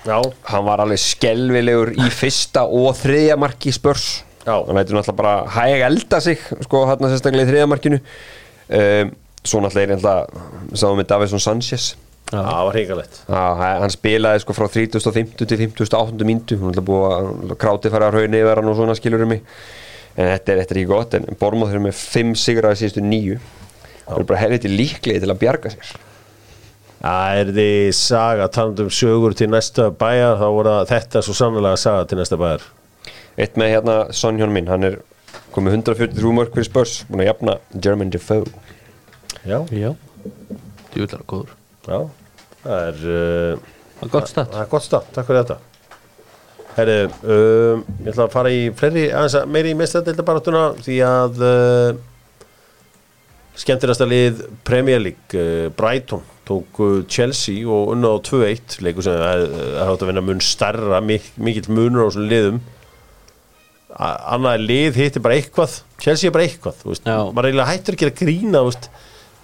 Já, 0.04 0.18
hann 0.50 0.64
var 0.66 0.82
alveg 0.84 1.00
skelvilegur 1.00 1.94
í 1.96 2.10
fyrsta 2.12 2.66
og 2.68 2.90
þriðja 2.98 3.38
marki 3.40 3.72
spörs 3.72 4.22
Já. 4.44 4.58
hann 4.58 4.76
lætur 4.76 4.98
náttúrulega 4.98 5.16
bara 5.16 5.36
hæg 5.54 5.84
elda 5.86 6.20
sig 6.20 6.42
sko 6.66 6.82
hérna 6.90 7.08
sérstaklega 7.08 7.46
í 7.46 7.52
þriðja 7.52 7.68
markinu. 7.72 8.00
Um, 8.68 9.14
svo 9.40 9.62
náttúrulega 9.64 9.86
er 9.86 10.02
náttúrulega 10.02 10.76
sáum 10.82 11.00
við 11.00 11.08
Davison 11.14 11.40
Sanchez. 11.40 11.94
Það 12.28 12.60
var 12.66 12.76
hreikalegt 12.76 13.16
Já, 13.28 13.40
hann 13.80 13.92
spilaði 13.92 14.44
sko 14.44 14.56
frá 14.56 14.68
30.50 14.76 15.48
til 15.48 15.58
50.800 15.60 16.28
myndu 16.28 16.60
hún 16.60 16.76
er 16.76 16.84
búið 16.84 17.16
að 17.16 17.56
kráti 17.60 17.92
fara 17.92 18.08
að 18.10 18.18
raunni 18.18 18.40
yfir 18.44 18.60
hann 18.60 18.70
og 18.72 18.76
svona 18.76 18.96
skilur 18.98 19.24
um 19.24 19.32
mig. 19.32 19.44
En 20.14 20.28
þetta 20.34 20.52
er, 20.52 20.60
þetta 20.62 20.74
er 20.76 20.82
ekki 20.82 20.92
gott 20.92 21.16
en 21.16 21.28
Bormóð 21.40 21.72
eru 21.72 21.86
með 21.88 21.96
5 21.96 22.36
sigraði 22.44 22.82
síðustu 22.82 23.04
nýju 23.04 23.40
það 24.04 24.18
er 24.18 24.26
bara 24.30 24.42
helviti 24.42 24.72
líklegi 24.72 25.22
til 25.22 25.32
að 25.32 25.40
bjarga 25.42 25.72
sér. 25.74 25.94
Það 27.04 27.38
er 27.40 27.50
því 27.58 27.68
saga 27.98 28.46
talandi 28.52 28.86
um 28.86 28.92
sögur 28.96 29.34
til 29.36 29.50
næsta 29.52 29.90
bæjar 30.00 30.38
þá 30.40 30.46
voru 30.56 30.76
þetta 30.88 31.22
svo 31.24 31.34
sannlega 31.36 31.80
saga 31.80 32.06
til 32.08 32.20
næsta 32.20 32.38
bæjar. 32.40 32.64
Eitt 33.36 33.58
með 33.60 33.74
hérna 33.74 33.96
Son 34.14 34.38
Hjón 34.40 34.54
minn, 34.54 34.70
hann 34.70 34.86
er 34.88 35.00
komið 35.52 35.80
143 35.82 36.32
mörg 36.36 36.54
fyrir 36.54 36.68
spörs 36.70 37.00
búin 37.10 37.24
að 37.24 37.32
jafna 37.32 37.58
German 37.74 38.12
Defoe. 38.14 38.46
Já, 39.44 39.58
Já. 39.74 39.92
Djúvillar 40.94 41.24
góður. 41.28 41.56
Já 41.84 41.98
Það 42.64 42.86
er, 42.88 43.00
uh, 43.04 43.70
Það 43.98 44.06
er 44.06 44.12
gott 44.14 44.30
stætt 44.30 44.52
það 44.54 44.62
er 44.62 44.68
gott 44.72 44.84
stað, 44.86 45.08
takk 45.12 45.28
fyrir 45.28 45.42
þetta. 45.42 45.56
Herri, 46.74 46.94
um, 47.28 47.82
ég 48.00 48.08
ætla 48.10 48.24
að 48.24 48.32
fara 48.32 48.50
í 48.50 48.62
fleiri, 48.74 49.04
aðeins 49.12 49.36
að 49.38 49.52
meiri 49.54 49.74
í 49.74 49.76
mestadildabaratuna 49.78 50.62
því 50.80 50.96
að 51.06 51.42
uh, 51.44 51.90
skemmtilegasta 53.58 54.06
lið 54.08 54.44
Premier 54.66 55.02
League, 55.02 55.38
uh, 55.38 55.70
Brighton 55.76 56.22
tók 56.44 56.80
uh, 56.82 57.00
Chelsea 57.08 57.64
og 57.64 57.94
unna 57.94 58.10
á 58.12 58.18
2-1 58.20 58.78
leikur 58.84 59.06
sem 59.06 59.16
er, 59.16 59.44
er 59.46 59.88
hægt 59.88 60.04
að 60.04 60.10
vinna 60.10 60.24
mun 60.24 60.42
starra, 60.44 61.00
mik 61.04 61.30
mikill 61.40 61.70
munur 61.72 62.04
á 62.04 62.08
þessum 62.08 62.28
liðum. 62.30 62.62
Annað 63.94 64.64
lið 64.66 64.96
hittir 64.98 65.22
bara 65.22 65.36
eitthvað. 65.38 65.78
Chelsea 66.02 66.28
er 66.28 66.34
bara 66.34 66.48
eitthvað, 66.48 66.80
maður 67.06 67.50
eiginlega 67.50 67.68
hættur 67.70 67.96
ekki 67.96 68.08
að 68.10 68.16
grína, 68.24 68.64
veist. 68.66 68.88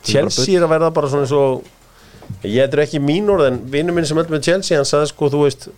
Chelsea 0.06 0.56
er 0.58 0.66
að 0.66 0.74
verða 0.74 0.90
bara 0.96 1.10
svona 1.12 1.26
eins 1.26 1.36
og 1.36 2.46
ég 2.46 2.64
er 2.64 2.82
ekki 2.82 3.00
mín 3.02 3.28
orð 3.30 3.46
en 3.50 3.60
vinnu 3.70 3.94
minn 3.94 4.06
sem 4.08 4.18
öll 4.18 4.30
með 4.32 4.48
Chelsea, 4.48 4.78
hann 4.78 4.88
sagði 4.88 5.10
sko, 5.12 5.30
þú 5.32 5.44
veist 5.44 5.68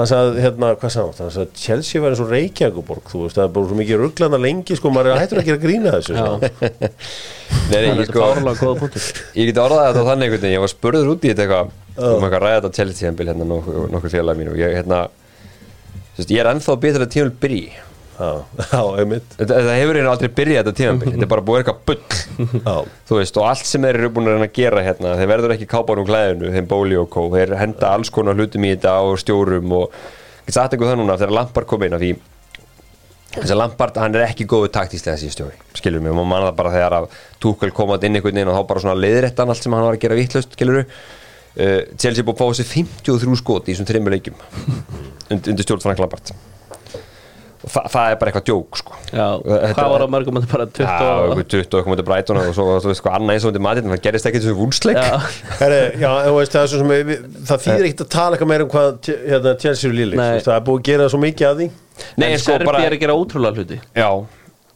hann 0.00 0.08
sagði, 0.10 0.42
hérna, 0.44 0.70
hvað 0.80 0.92
sagði 0.94 1.10
hann? 1.10 1.20
Hann 1.26 1.34
sagði, 1.34 1.60
Chelsea 1.60 2.02
var 2.02 2.14
eins 2.14 2.22
og 2.24 2.32
Reykjavíkuborg 2.32 3.10
þú 3.10 3.20
veist, 3.24 3.36
það 3.36 3.44
er 3.44 3.52
bara 3.56 3.70
svo 3.70 3.78
mikið 3.80 4.00
rugglana 4.00 4.40
lengi 4.40 4.78
sko, 4.78 4.92
maður 4.94 5.12
er 5.12 5.20
hættur 5.22 5.42
ekki 5.42 5.54
að 5.54 5.62
grína 5.66 5.92
þessu 5.96 6.16
sko. 6.16 6.32
Nei, 7.70 7.78
ég, 7.84 8.00
er 8.00 8.08
sko, 8.08 8.80
ég 9.38 9.50
get 9.50 9.60
orðað 9.62 9.86
þetta 9.90 10.02
á 10.02 10.08
þannig 10.10 10.26
einhvern 10.26 10.44
veginn 10.44 10.56
ég 10.56 10.64
var 10.64 10.72
spurður 10.72 11.12
út 11.14 11.26
í 11.26 11.32
þetta 11.32 11.46
eitthvað 11.46 11.76
um 12.00 12.24
eitthvað 12.24 12.38
að 12.38 12.44
ræða 12.46 12.58
þetta 12.60 12.76
Chelsea-tíðanbíl 12.78 13.28
hérna 13.30 13.48
nokkur, 13.50 14.12
félag 14.12 14.40
mín 14.40 14.52
og 14.52 14.58
ég 14.60 14.76
hérna 14.78 15.04
ég 16.20 16.40
er 16.42 16.50
ennþá 16.50 16.76
betur 16.80 17.06
að 17.06 17.12
tíðanbíl 17.14 17.40
byrji 17.44 17.64
já, 18.72 18.80
einmitt. 19.00 19.36
Þetta 19.38 19.76
hefur 19.76 19.98
hérna 19.98 20.14
aldrei 20.14 20.32
byrjað 20.40 20.64
þetta 20.64 20.78
tíðanbíl 20.80 21.12
þetta 21.12 21.26
er 21.26 21.32
bara 21.32 21.44
búið 21.50 21.62
eitthvað 21.62 21.82
bull. 21.90 22.00
Þú 23.10 23.20
veist, 23.20 23.38
og 23.40 23.46
allt 23.50 23.68
sem 23.68 23.86
þeir 23.86 24.00
eru 24.00 24.10
búin 24.16 24.30
að 24.30 24.36
reyna 24.36 24.48
að 24.48 24.56
gera 24.58 24.84
hérna 24.86 25.14
þeir 25.20 25.30
verður 25.34 25.54
ekki 25.56 25.70
kápan 25.70 26.02
úr 26.02 26.10
klæðinu, 26.10 26.50
þeim 26.56 26.68
bóli 26.70 26.98
og 27.00 27.08
kó. 27.12 27.22
Þeir 27.32 27.54
henda 27.60 27.94
alls 27.94 28.12
konar 28.14 28.36
hlutum 28.36 28.66
í 28.66 28.74
þetta 28.74 28.98
og 29.06 29.20
stjórum 29.22 29.76
og 29.78 29.96
ég 30.46 30.52
sagt 30.56 30.74
eitthvað 30.74 30.92
það 30.92 31.00
núna 31.02 31.18
þegar 31.20 31.36
Lampard 31.38 31.70
kom 31.70 31.86
inn 31.86 31.96
af 31.96 32.04
því 32.04 32.12
þess 33.36 33.54
að 33.54 33.60
Lampard, 33.60 33.98
hann 34.02 34.18
er 34.18 34.26
ekki 34.26 34.46
góðu 34.50 34.72
taktíslega 34.74 35.14
þessi 35.14 35.34
stjóri, 35.36 35.58
skilur 35.78 36.02
mig, 36.02 36.14
maður 36.16 36.30
manna 36.32 36.50
það 36.50 36.58
bara 36.58 36.74
þegar 36.74 36.96
að 36.98 37.08
Tuchel 37.42 37.72
kom 37.76 37.94
að 37.94 38.08
inn 38.08 38.18
einhvern 38.18 38.40
veginn 38.40 38.50
og 38.50 38.58
þá 38.58 38.70
bara 38.72 38.82
svona 38.82 38.98
leiðréttan 38.98 39.54
allt 39.54 39.62
sem 39.62 39.76
hann 39.76 39.86
var 39.86 39.98
að 39.98 40.02
gera 40.02 40.18
vittlust, 40.18 40.56
skilur 40.58 40.82
uh, 40.82 41.80
Chelsea 41.94 42.26
búið 42.26 42.34
að 42.34 42.40
fá 42.42 42.46
þessi 42.50 42.70
53 42.74 43.42
skot 43.44 43.68
í 43.68 43.76
þessum 43.76 43.90
þreymur 43.92 44.16
leikjum 44.16 44.40
und, 45.30 45.52
undir 45.52 45.62
stjórn 45.62 45.86
Frank 45.86 46.02
Lampard 46.02 46.34
og 47.60 47.72
þa 47.74 47.82
það 47.92 48.10
er 48.10 48.18
bara 48.20 48.30
eitthvað 48.30 48.46
djók 48.48 48.78
sko. 48.80 48.98
Hvað 49.10 49.90
var 49.92 50.04
á 50.04 50.08
mörgum 50.14 50.38
Þetta 50.40 50.48
er 50.48 50.54
bara 50.54 50.66
20 50.78 50.86
Já, 50.86 50.88
eitthvað 51.20 51.48
20 51.54 51.76
og 51.76 51.84
komið 51.86 52.00
til 52.00 52.06
Brighton 52.08 52.40
og 52.40 52.48
svo 52.56 52.64
þú 52.80 52.88
veist 52.90 53.04
hvað 53.04 53.16
annað 53.18 53.34
eins 53.34 53.44
og 53.44 53.50
undir 53.52 53.64
matinn 53.66 53.92
það 53.92 54.02
gerist 54.06 54.28
ekki 54.30 54.40
þessu 54.40 54.56
vúnsleik 54.58 55.00
Já, 55.00 55.06
þú 56.24 56.34
veist, 56.38 56.52
það 56.56 56.62
er 56.62 56.68
svo 56.72 56.78
sem 56.80 56.90
við, 56.92 57.14
það 57.50 57.64
þýðir 57.66 57.86
ekkert 57.90 58.04
að 58.06 58.10
tala 58.16 58.32
eitthvað 58.36 58.52
meira 58.54 58.64
um 58.66 58.72
hvað 58.72 58.88
hérna, 59.10 59.54
Chelsea 59.60 59.86
er 59.90 59.96
lílik, 60.00 60.18
Nei. 60.20 60.40
það 60.46 60.56
er 60.56 60.66
búið 60.68 60.80
að 60.80 60.86
gera 60.90 61.08
svo 61.12 61.20
mikið 61.20 61.46
að 61.50 61.56
því. 61.60 61.68
Nei, 62.16 62.28
en 62.30 62.40
sko 62.40 62.54
Serbi 62.54 62.68
bara 62.70 62.84
er 62.86 62.96
að 62.96 63.02
gera 63.04 63.16
ótrúlega 63.18 63.54
hluti. 63.60 63.78
Já, 63.92 64.10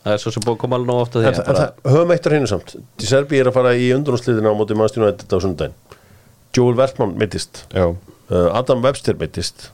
Það 0.05 0.12
er 0.12 0.20
svo 0.20 0.30
sem 0.35 0.43
búið 0.45 0.53
að 0.53 0.61
koma 0.61 0.76
alveg 0.76 0.89
nóg 0.91 0.99
ofta 1.01 1.16
því 1.16 1.24
en, 1.24 1.30
að 1.30 1.39
en, 1.39 1.47
bara, 1.47 1.61
það, 1.62 1.70
höfum 1.95 2.11
eitt 2.12 2.26
á 2.26 2.28
hreinu 2.28 2.49
samt. 2.51 2.68
Serbi 3.01 3.39
er 3.41 3.49
að 3.49 3.55
fara 3.57 3.70
í 3.72 3.87
undrúnsliðina 3.97 4.53
á 4.53 4.59
móti 4.59 4.76
mannstjónu 4.76 5.09
uh, 8.30 8.51
Adam 8.57 8.82
Webster 8.85 9.16
meittist 9.20 9.70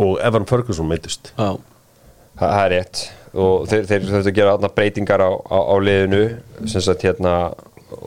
og 0.00 0.18
Evan 0.24 0.46
Ferguson 0.48 0.88
meittist 0.88 1.32
Já, 1.36 1.58
Það 2.40 2.62
er 2.64 2.70
rétt. 2.72 3.02
Og 3.32 3.66
þeir, 3.70 3.84
þeir 3.88 4.06
þurftu 4.08 4.30
að 4.30 4.36
gera 4.38 4.70
breytingar 4.76 5.22
á, 5.24 5.30
á, 5.32 5.58
á 5.72 5.74
liðinu 5.80 6.22
sagt 6.68 7.04
hérna 7.06 7.34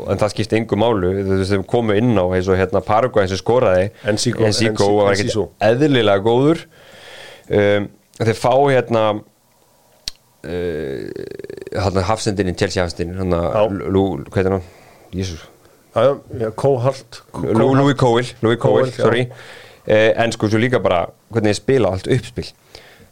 en 0.09 0.17
það 0.17 0.31
skipti 0.33 0.57
yngu 0.59 0.77
málu 0.81 1.11
þeir 1.45 1.63
komu 1.69 1.93
inn 1.97 2.13
á 2.17 2.25
eins 2.33 2.47
og 2.49 2.57
hérna 2.57 2.81
Paraguay 2.85 3.27
sem 3.29 3.37
skoraði 3.37 3.91
Enciso- 4.09 4.41
Enciso 4.49 4.87
var 4.97 5.11
ekkert 5.13 5.33
eðlilega 5.61 6.23
góður. 6.25 6.63
Um, 7.49 7.87
þeir 8.17 8.37
fá 8.41 8.53
hérna 8.73 9.03
uh, 10.45 11.09
hérna 11.75 12.05
hafsendininn, 12.09 12.57
Chelsea 12.57 12.83
hafsendininn 12.85 13.19
hérna, 13.21 13.41
hvað 14.29 14.41
heitir 14.41 14.55
hann? 14.57 14.65
Kóhalt 16.59 17.21
Lou- 17.55 17.69
Louis 18.43 18.59
sorry. 18.97 19.27
Eh, 19.85 20.11
en 20.17 20.31
sko 20.33 20.49
svo 20.49 20.57
líka 20.59 20.79
bara 20.81 21.03
hvernig 21.31 21.53
þið 21.53 21.59
spila 21.61 21.91
allt 21.93 22.07
uppspil 22.09 22.47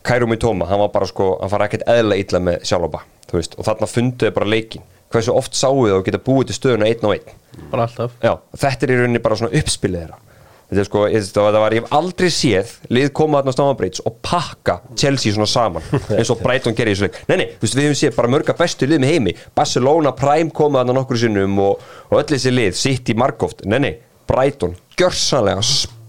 Kairu 0.04 0.28
Mitoma, 0.28 0.68
hann 0.70 0.82
var 0.84 0.92
bara 0.94 1.08
sko 1.10 1.38
hann 1.42 1.52
fara 1.52 1.70
ekkert 1.70 1.88
eðla 1.88 2.18
illa 2.20 2.42
með 2.44 2.66
sjálfaba 2.68 3.06
þú 3.30 3.40
veist, 3.40 3.56
og 3.58 3.68
þarna 3.68 3.90
funduðu 3.90 4.36
bara 4.36 4.52
leikin 4.52 4.84
hversu 5.14 5.34
oft 5.36 5.58
sáu 5.58 5.86
þau 5.86 5.98
að 6.00 6.06
geta 6.08 6.22
búið 6.26 6.50
til 6.50 6.58
stöðuna 6.58 6.90
einn 6.90 7.08
og 7.08 7.16
einn? 7.16 7.42
Bara 7.72 7.88
alltaf. 7.88 8.14
Já, 8.24 8.38
þetta 8.64 8.86
er 8.86 8.94
í 8.94 9.00
rauninni 9.02 9.24
bara 9.24 9.40
svona 9.40 9.60
uppspilið 9.60 10.04
þeirra. 10.04 10.20
Þetta 10.64 10.82
er 10.82 10.88
sko, 10.88 11.02
það 11.38 11.58
var, 11.62 11.76
ég 11.76 11.84
hef 11.84 11.92
aldrei 11.94 12.30
séð 12.34 12.72
lið 12.96 13.10
koma 13.14 13.42
þarna 13.42 13.54
á 13.54 13.56
Stamford 13.58 14.00
og 14.10 14.16
pakka 14.26 14.78
Chelsea 14.98 15.36
svona 15.36 15.50
saman 15.50 15.86
eins 16.18 16.32
og 16.34 16.42
Brighton 16.42 16.78
gerir 16.78 16.96
í 16.96 16.98
þessu 16.98 17.10
leik. 17.10 17.20
Nei, 17.30 17.36
nei, 17.44 17.46
þú 17.52 17.68
veist, 17.68 17.78
við 17.78 17.86
hefum 17.90 18.00
séð 18.00 18.16
bara 18.18 18.32
mörga 18.34 18.56
bestu 18.58 18.90
lið 18.90 19.04
með 19.04 19.14
heimi. 19.14 19.36
Barcelona 19.54 20.16
Prime 20.18 20.56
koma 20.56 20.82
þarna 20.82 20.98
nokkur 20.98 21.22
sinnum 21.22 21.62
og, 21.62 21.84
og 22.10 22.18
öll 22.24 22.32
þessi 22.34 22.56
lið, 22.56 22.80
City, 22.80 23.18
Markoft 23.20 23.62
nei, 23.70 23.78
nei, 23.84 23.94
Brighton, 24.30 24.74
gjörsanlega 24.98 25.62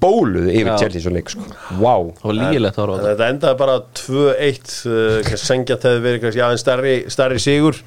spóluðu 0.05 0.53
yfir. 0.53 0.73
Chelsea 0.79 1.01
þessu 1.01 1.13
leik 1.15 1.33
sko. 1.33 1.45
wow, 1.81 2.11
Það 2.23 2.89
var 2.93 3.05
þetta 3.09 3.29
endaði 3.33 3.59
bara 3.61 3.77
2-1 4.01 4.75
uh, 4.91 5.37
Sengjant 5.41 5.87
hefði 5.89 6.03
verið 6.05 6.25
kannski 6.25 6.45
aðeins 6.45 6.65
stærri, 6.65 6.97
stærri 7.13 7.41
sigur. 7.43 7.81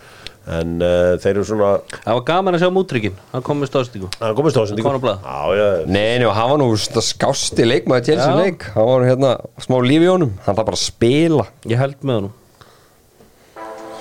En 0.48 0.78
uh, 0.80 1.18
þeir 1.20 1.34
eru 1.34 1.44
svona 1.44 1.70
Það 1.92 2.14
var 2.16 2.22
gaman 2.30 2.56
að 2.56 2.62
sjá 2.62 2.70
mútryggin 2.72 3.16
Hann 3.34 3.44
kom 3.44 3.58
með 3.60 3.68
stóðstíku 3.74 4.08
Það 4.14 4.36
komist 4.38 4.56
á 4.56 4.62
þessum 4.62 4.80
Kom 4.86 4.96
á 4.96 5.02
blað. 5.04 5.26
Já, 5.28 5.58
já, 5.60 5.66
nei, 5.92 6.06
nei, 6.22 6.28
og 6.30 6.36
hann 6.38 6.52
var 6.54 6.62
nú 6.62 6.68
skásti 7.04 7.66
leikmaður 7.68 8.06
Chelsea 8.08 8.30
Já. 8.32 8.38
leik, 8.40 8.64
hann 8.78 8.88
var 8.88 9.04
hérna 9.10 9.34
smá 9.60 9.76
lífi 9.84 10.08
í 10.08 10.12
honum, 10.14 10.32
hann 10.46 10.56
þarf 10.56 10.70
bara 10.70 10.80
að 10.80 10.86
spila. 10.86 11.46
Ég 11.68 11.82
held 11.82 12.00
með 12.00 12.22
honum. 12.22 12.34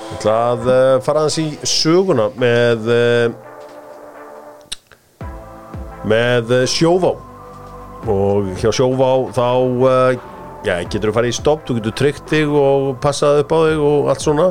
Ég 0.06 0.14
ætla 0.20 0.36
að 0.52 0.70
uh, 0.70 0.94
fara 1.02 1.24
aðeins 1.26 1.40
í 1.42 1.48
söguna 1.66 2.28
með 2.38 2.90
uh, 2.94 3.26
með 6.06 6.54
sjóvá 6.70 7.16
og 8.12 8.50
hjá 8.60 8.70
sjóvá 8.74 9.10
þá 9.36 9.48
uh, 9.86 10.16
já, 10.66 10.74
getur 10.84 11.10
þú 11.10 11.14
farið 11.16 11.32
í 11.32 11.36
stopp 11.36 11.64
þú 11.66 11.78
getur 11.78 11.96
tryggt 12.00 12.32
þig 12.32 12.54
og 12.60 12.88
passað 13.02 13.42
upp 13.42 13.54
á 13.54 13.58
þig 13.66 13.82
og 13.88 14.10
allt 14.12 14.24
svona. 14.24 14.46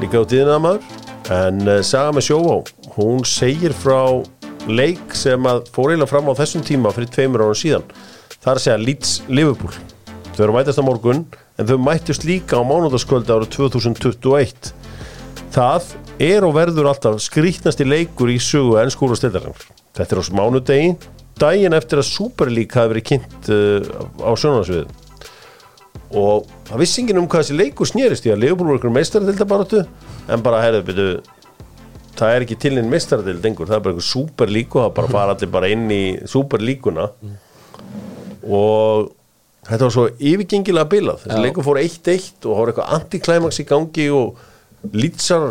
Líka 0.00 0.22
á 0.22 0.24
tíðina 0.24 0.58
maður. 0.62 0.86
En 1.30 1.62
uh, 1.66 1.80
saga 1.86 2.14
með 2.16 2.28
sjóvá 2.30 2.56
hún 2.96 3.24
segir 3.28 3.76
frá 3.76 4.00
leik 4.68 5.14
sem 5.16 5.46
að 5.48 5.70
fór 5.74 5.92
eiginlega 5.92 6.10
fram 6.10 6.28
á 6.28 6.38
þessum 6.40 6.66
tíma 6.66 6.92
fyrir 6.94 7.12
tveimur 7.14 7.46
árum 7.46 7.58
síðan. 7.58 7.86
Það 8.40 8.52
er 8.52 8.60
að 8.60 8.64
segja 8.66 8.82
Leeds 8.84 9.14
Liverpool. 9.28 9.80
Þau 10.34 10.44
eru 10.46 10.56
mætast 10.56 10.80
á 10.80 10.84
morgun 10.84 11.24
en 11.60 11.68
þau 11.68 11.78
mættust 11.80 12.26
líka 12.28 12.60
á 12.60 12.62
mánudagskvöldi 12.64 13.34
árið 13.34 13.54
2021 13.58 14.72
Það 15.50 15.86
er 16.22 16.44
og 16.46 16.52
verður 16.54 16.86
alltaf 16.92 17.16
skrýtnasti 17.24 17.82
leikur 17.82 18.30
í 18.30 18.36
sögu 18.38 18.76
enn 18.78 18.92
skóla 18.94 19.16
stildarinnar. 19.18 19.64
Þetta 19.98 20.14
er 20.14 20.20
á 20.22 20.24
mánudegi, 20.38 20.92
daginn 21.40 21.76
eftir 21.76 22.02
að 22.02 22.08
Super 22.10 22.50
League 22.52 22.76
hafi 22.76 22.92
verið 22.94 23.06
kynnt 23.10 23.50
uh, 23.52 23.90
á 24.22 24.30
sjónarsviðið. 24.38 24.96
Og 26.20 26.48
það 26.66 26.80
vissi 26.82 27.02
enginn 27.02 27.20
um 27.20 27.28
hvað 27.30 27.44
þessi 27.44 27.58
leikur 27.58 27.88
snerist 27.88 28.26
í 28.26 28.32
að 28.34 28.42
Leopold 28.44 28.68
voru 28.68 28.80
ykkur 28.80 28.94
meistaradeildabaratu 28.96 29.84
en 30.30 30.42
bara, 30.42 30.62
herðu, 30.64 30.82
byrju, 30.88 31.12
það 32.18 32.34
er 32.34 32.44
ekki 32.46 32.58
til 32.60 32.74
einn 32.76 32.90
meistaradeild 32.90 33.46
engur, 33.46 33.70
það 33.70 33.78
er 33.78 33.84
bara 33.86 33.96
ykkur 33.96 34.08
Super 34.08 34.50
League 34.50 34.74
og 34.74 34.84
það 34.84 34.96
bara 34.98 35.14
fara 35.14 35.36
allir 35.36 35.52
bara 35.54 35.70
inn 35.72 35.86
í 35.94 36.02
Super 36.30 36.62
League-una 36.64 37.08
og 38.42 39.10
þetta 39.68 39.86
var 39.86 39.94
svo 39.94 40.06
yfirgengilega 40.16 40.90
bilað 40.90 41.24
þessi 41.24 41.38
Já. 41.38 41.44
leikur 41.46 41.66
fór 41.66 41.80
1-1 41.80 42.28
og 42.40 42.48
það 42.48 42.60
var 42.60 42.72
eitthvað 42.72 42.94
antiklæmaks 42.98 43.60
í 43.60 43.66
gangi 43.68 44.06
og 44.16 44.46
lýtsar 44.96 45.50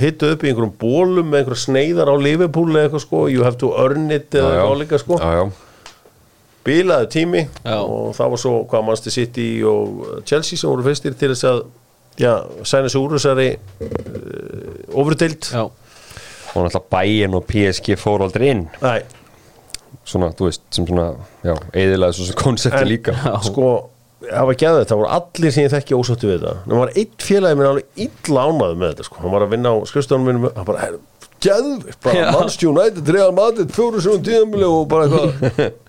hittu 0.00 0.32
upp 0.34 0.42
í 0.42 0.50
einhverjum 0.50 0.72
bólum 0.80 1.28
með 1.30 1.44
einhverja 1.44 1.62
sneiðar 1.68 2.10
á 2.10 2.16
Liverpool 2.18 2.72
eða 2.74 2.88
eitthvað 2.88 3.04
sko, 3.04 3.20
you 3.30 3.44
have 3.46 3.58
to 3.60 3.70
earn 3.78 4.08
it 4.10 4.34
eða 4.34 4.50
eitthvað 4.56 4.72
álíka 4.74 4.98
sko, 4.98 5.18
já, 5.22 5.30
já. 5.38 5.44
bilaði 6.66 7.08
tími 7.12 7.42
Já. 7.62 7.76
og 7.84 8.14
það 8.16 8.32
var 8.34 8.40
svo 8.42 8.54
hvað 8.70 8.84
Manchester 8.88 9.14
City 9.14 9.46
og 9.68 10.22
Chelsea 10.26 10.58
sem 10.58 10.70
voru 10.72 10.86
fyrstir 10.88 11.14
til 11.20 11.30
þess 11.34 11.46
að 11.52 11.62
já, 12.18 12.32
sæna 12.66 12.88
sig 12.90 13.00
úr 13.04 13.14
þessari 13.18 13.48
uh, 13.54 15.00
ofurdild 15.02 15.50
Já, 15.52 15.64
og 15.68 16.66
náttúrulega 16.66 16.86
bæinn 16.94 17.34
og 17.38 17.46
PSG 17.50 17.96
fór 17.98 18.22
aldrei 18.26 18.50
inn. 18.54 18.64
Nei, 18.82 19.00
svona, 20.06 20.28
þú 20.38 20.46
veist, 20.50 20.62
sem 20.74 20.86
svona, 20.86 21.08
já, 21.46 21.54
eðilega 21.74 22.14
svo 22.14 22.26
sem 22.28 22.36
konsepti 22.38 22.82
En- 22.84 22.90
líka. 22.90 23.14
sko 23.42 23.70
það 24.30 24.48
var 24.50 24.58
geðið 24.62 24.78
þetta, 24.80 24.90
það 24.94 25.00
voru 25.02 25.12
allir 25.18 25.54
sem 25.54 25.64
ég 25.66 25.72
þekki 25.74 25.98
ósáttu 25.98 26.28
við 26.30 26.36
þetta. 26.40 26.54
Það 26.68 26.80
var 26.82 26.92
einn 27.02 27.16
félagi 27.28 27.58
minn 27.60 27.70
alveg 27.70 28.04
illa 28.06 28.44
ánæðu 28.48 28.78
með 28.80 28.92
þetta 28.94 29.06
sko, 29.08 29.22
hann 29.24 29.34
var 29.34 29.44
að 29.46 29.54
vinna 29.54 29.72
á 29.72 29.76
skrifstofunum 29.90 30.28
minnum 30.30 30.48
hann 30.56 30.68
bara, 30.68 30.82
"Herra, 30.84 30.98
geðvikt, 31.44 31.98
bara. 32.04 32.30
Manchester 32.32 32.68
United, 32.70 33.08
Real 33.14 33.32
Madrid, 33.36 33.72
fjóru 33.74 34.00
sem 34.04 34.22
tíðanbili 34.24 34.68
og 34.68 34.88
bara 34.88 35.08
eitthvað. 35.08 35.72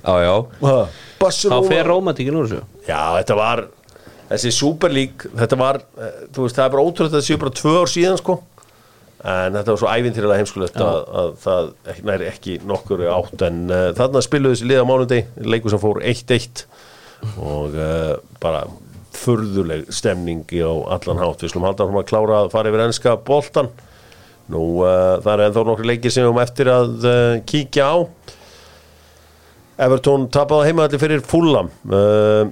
Já, 0.00 0.14
já, 0.24 0.34
ha, 0.64 0.76
þá 1.20 1.66
fer 1.68 1.84
rómatíkin 1.90 2.36
úr 2.40 2.46
þessu. 2.48 2.62
Já, 2.88 3.00
þetta 3.18 3.34
var, 3.36 3.60
þessi 4.30 4.52
Super 4.56 4.88
League 4.94 5.28
þetta 5.36 5.58
var, 5.60 5.76
eh, 6.00 6.22
þú 6.32 6.46
veist, 6.46 6.56
það 6.56 6.64
er 6.64 6.72
bara 6.72 6.84
ótrúlega 6.88 7.12
þetta 7.18 7.26
séu 7.26 7.40
bara 7.42 7.52
tvö 7.58 7.74
ár 7.82 7.90
síðan 7.92 8.16
sko. 8.22 8.38
En 9.20 9.52
þetta 9.52 9.74
var 9.74 9.80
svo 9.82 9.90
ævintýrlega 9.92 10.38
heimskulegt 10.40 10.78
að, 10.80 11.00
að 11.20 11.34
það 11.42 11.66
ekki- 11.92 12.04
nær 12.08 12.22
ekki 12.30 12.54
nokkur 12.64 13.02
átt 13.12 13.42
en 13.44 13.58
uh, 13.68 13.90
þarna 13.98 14.22
spiluðu 14.24 14.56
þessi 14.56 14.68
lið 14.70 14.80
á 14.80 14.84
mánudegi 14.88 15.26
leikur 15.44 15.74
sem 15.74 15.82
fór 15.82 16.00
1-1 16.00 16.62
og 17.36 17.76
uh, 17.76 18.16
bara 18.42 18.64
furðuleg 19.20 19.88
stemning 19.92 20.44
á 20.48 20.72
allan 20.96 21.20
hátt. 21.20 21.44
Við 21.44 21.54
slum 21.54 21.66
halda 21.66 21.86
hann 21.86 22.00
að 22.00 22.10
klára 22.10 22.42
að 22.44 22.52
fara 22.54 22.72
yfir 22.72 22.84
enska 22.86 23.16
boltan 23.26 23.70
nú 24.50 24.82
uh, 24.82 25.18
það 25.22 25.32
er 25.32 25.44
ennþá 25.46 25.64
nokkri 25.66 25.90
leikir 25.92 26.14
sem 26.14 26.26
við 26.26 26.32
um 26.32 26.42
eftir 26.42 26.70
að 26.72 27.06
uh, 27.06 27.34
kíkja 27.46 27.86
á. 27.86 27.96
Evertón 29.80 30.26
tapaði 30.32 30.70
heimaðalli 30.70 31.00
fyrir 31.00 31.22
Fulham. 31.24 31.70
Uh, 31.88 32.50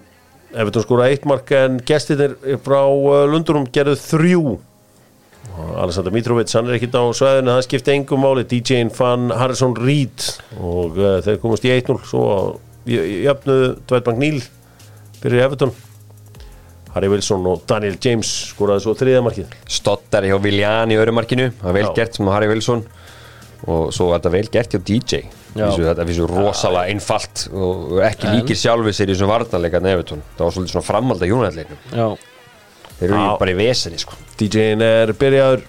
Evertón 0.57 0.87
skóra 0.87 1.11
eitt 1.11 1.27
mark 1.29 1.51
en 1.53 1.77
gestirnir 1.85 2.39
frá 2.65 2.81
Lundurum 3.29 3.67
gerðu 3.73 3.99
þrjú. 4.01 4.45
Alessandr 5.59 6.15
Mitrovic, 6.15 6.53
hann 6.55 6.69
er 6.71 6.77
ekkit 6.77 6.95
á 6.95 7.03
sveðinu 7.17 7.51
það 7.57 7.65
skipti 7.67 7.93
engum 7.97 8.23
máli, 8.23 8.45
DJ-in 8.47 8.93
fann 8.95 9.33
Harrison 9.35 9.75
Reed. 9.77 10.29
Og 10.57 11.01
uh, 11.01 11.19
þeir 11.25 11.41
komast 11.43 11.67
í 11.67 11.75
1-0 11.75 11.99
svo 12.07 12.29
jöfnuðu 12.89 13.75
Dwight 13.89 14.07
McNeil 14.09 14.47
fyrir 15.23 15.45
Evertón 15.47 15.73
Harry 16.95 17.09
Wilson 17.13 17.45
og 17.47 17.65
Daniel 17.69 17.99
James 18.03 18.29
skoraði 18.53 18.83
svo 18.87 18.95
þriðamarkið 18.99 19.51
Stottar 19.71 20.25
hjá 20.27 20.39
Viljan 20.43 20.91
í 20.95 20.97
örumarkinu 20.99 21.51
það 21.59 21.67
var 21.69 21.77
vel 21.77 21.91
gert 21.99 22.17
sem 22.17 22.31
Harry 22.33 22.49
Wilson. 22.51 22.85
Og 23.69 23.89
svo 23.93 24.07
var 24.13 24.21
þetta 24.21 24.31
vel 24.33 24.49
gert 24.55 24.75
hjá 24.75 24.79
DJ. 24.87 25.19
Vísu, 25.59 25.83
þetta 25.83 26.05
finnst 26.07 26.21
svo 26.21 26.29
rosalega 26.31 26.93
einfalt 26.93 27.43
og 27.53 27.97
ekki 28.07 28.29
En- 28.29 28.37
líkir 28.39 28.57
sjálfi 28.61 28.93
sér 28.95 29.11
í 29.11 29.15
þessum 29.17 29.31
varnarleika 29.33 29.81
nefetun, 29.83 30.21
það 30.39 30.45
var 30.47 30.55
svolítið 30.55 30.75
svona 30.77 30.87
framald 30.87 31.25
að 31.25 31.33
Jónætleiknum, 31.33 31.81
Já, 31.91 32.07
þeir 33.01 33.09
eru 33.09 33.25
bara 33.41 33.51
í 33.51 33.57
vesinni 33.59 33.99
sko. 33.99 34.15
DJ-in 34.39 34.85
er 34.87 35.13
byrjaður. 35.19 35.65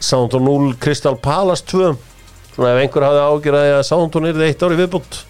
Soundon 0.00 0.44
0, 0.48 0.74
Crystal 0.80 1.16
Palace 1.20 1.64
2 1.68 1.90
svona 2.54 2.72
ef 2.72 2.80
einhver 2.86 3.04
hafði 3.04 3.24
ágjörði 3.26 3.74
að 3.76 3.84
Soundon 3.90 4.30
er 4.30 4.40
eitt 4.48 4.64
ári 4.64 4.78
viðbútt 4.80 5.20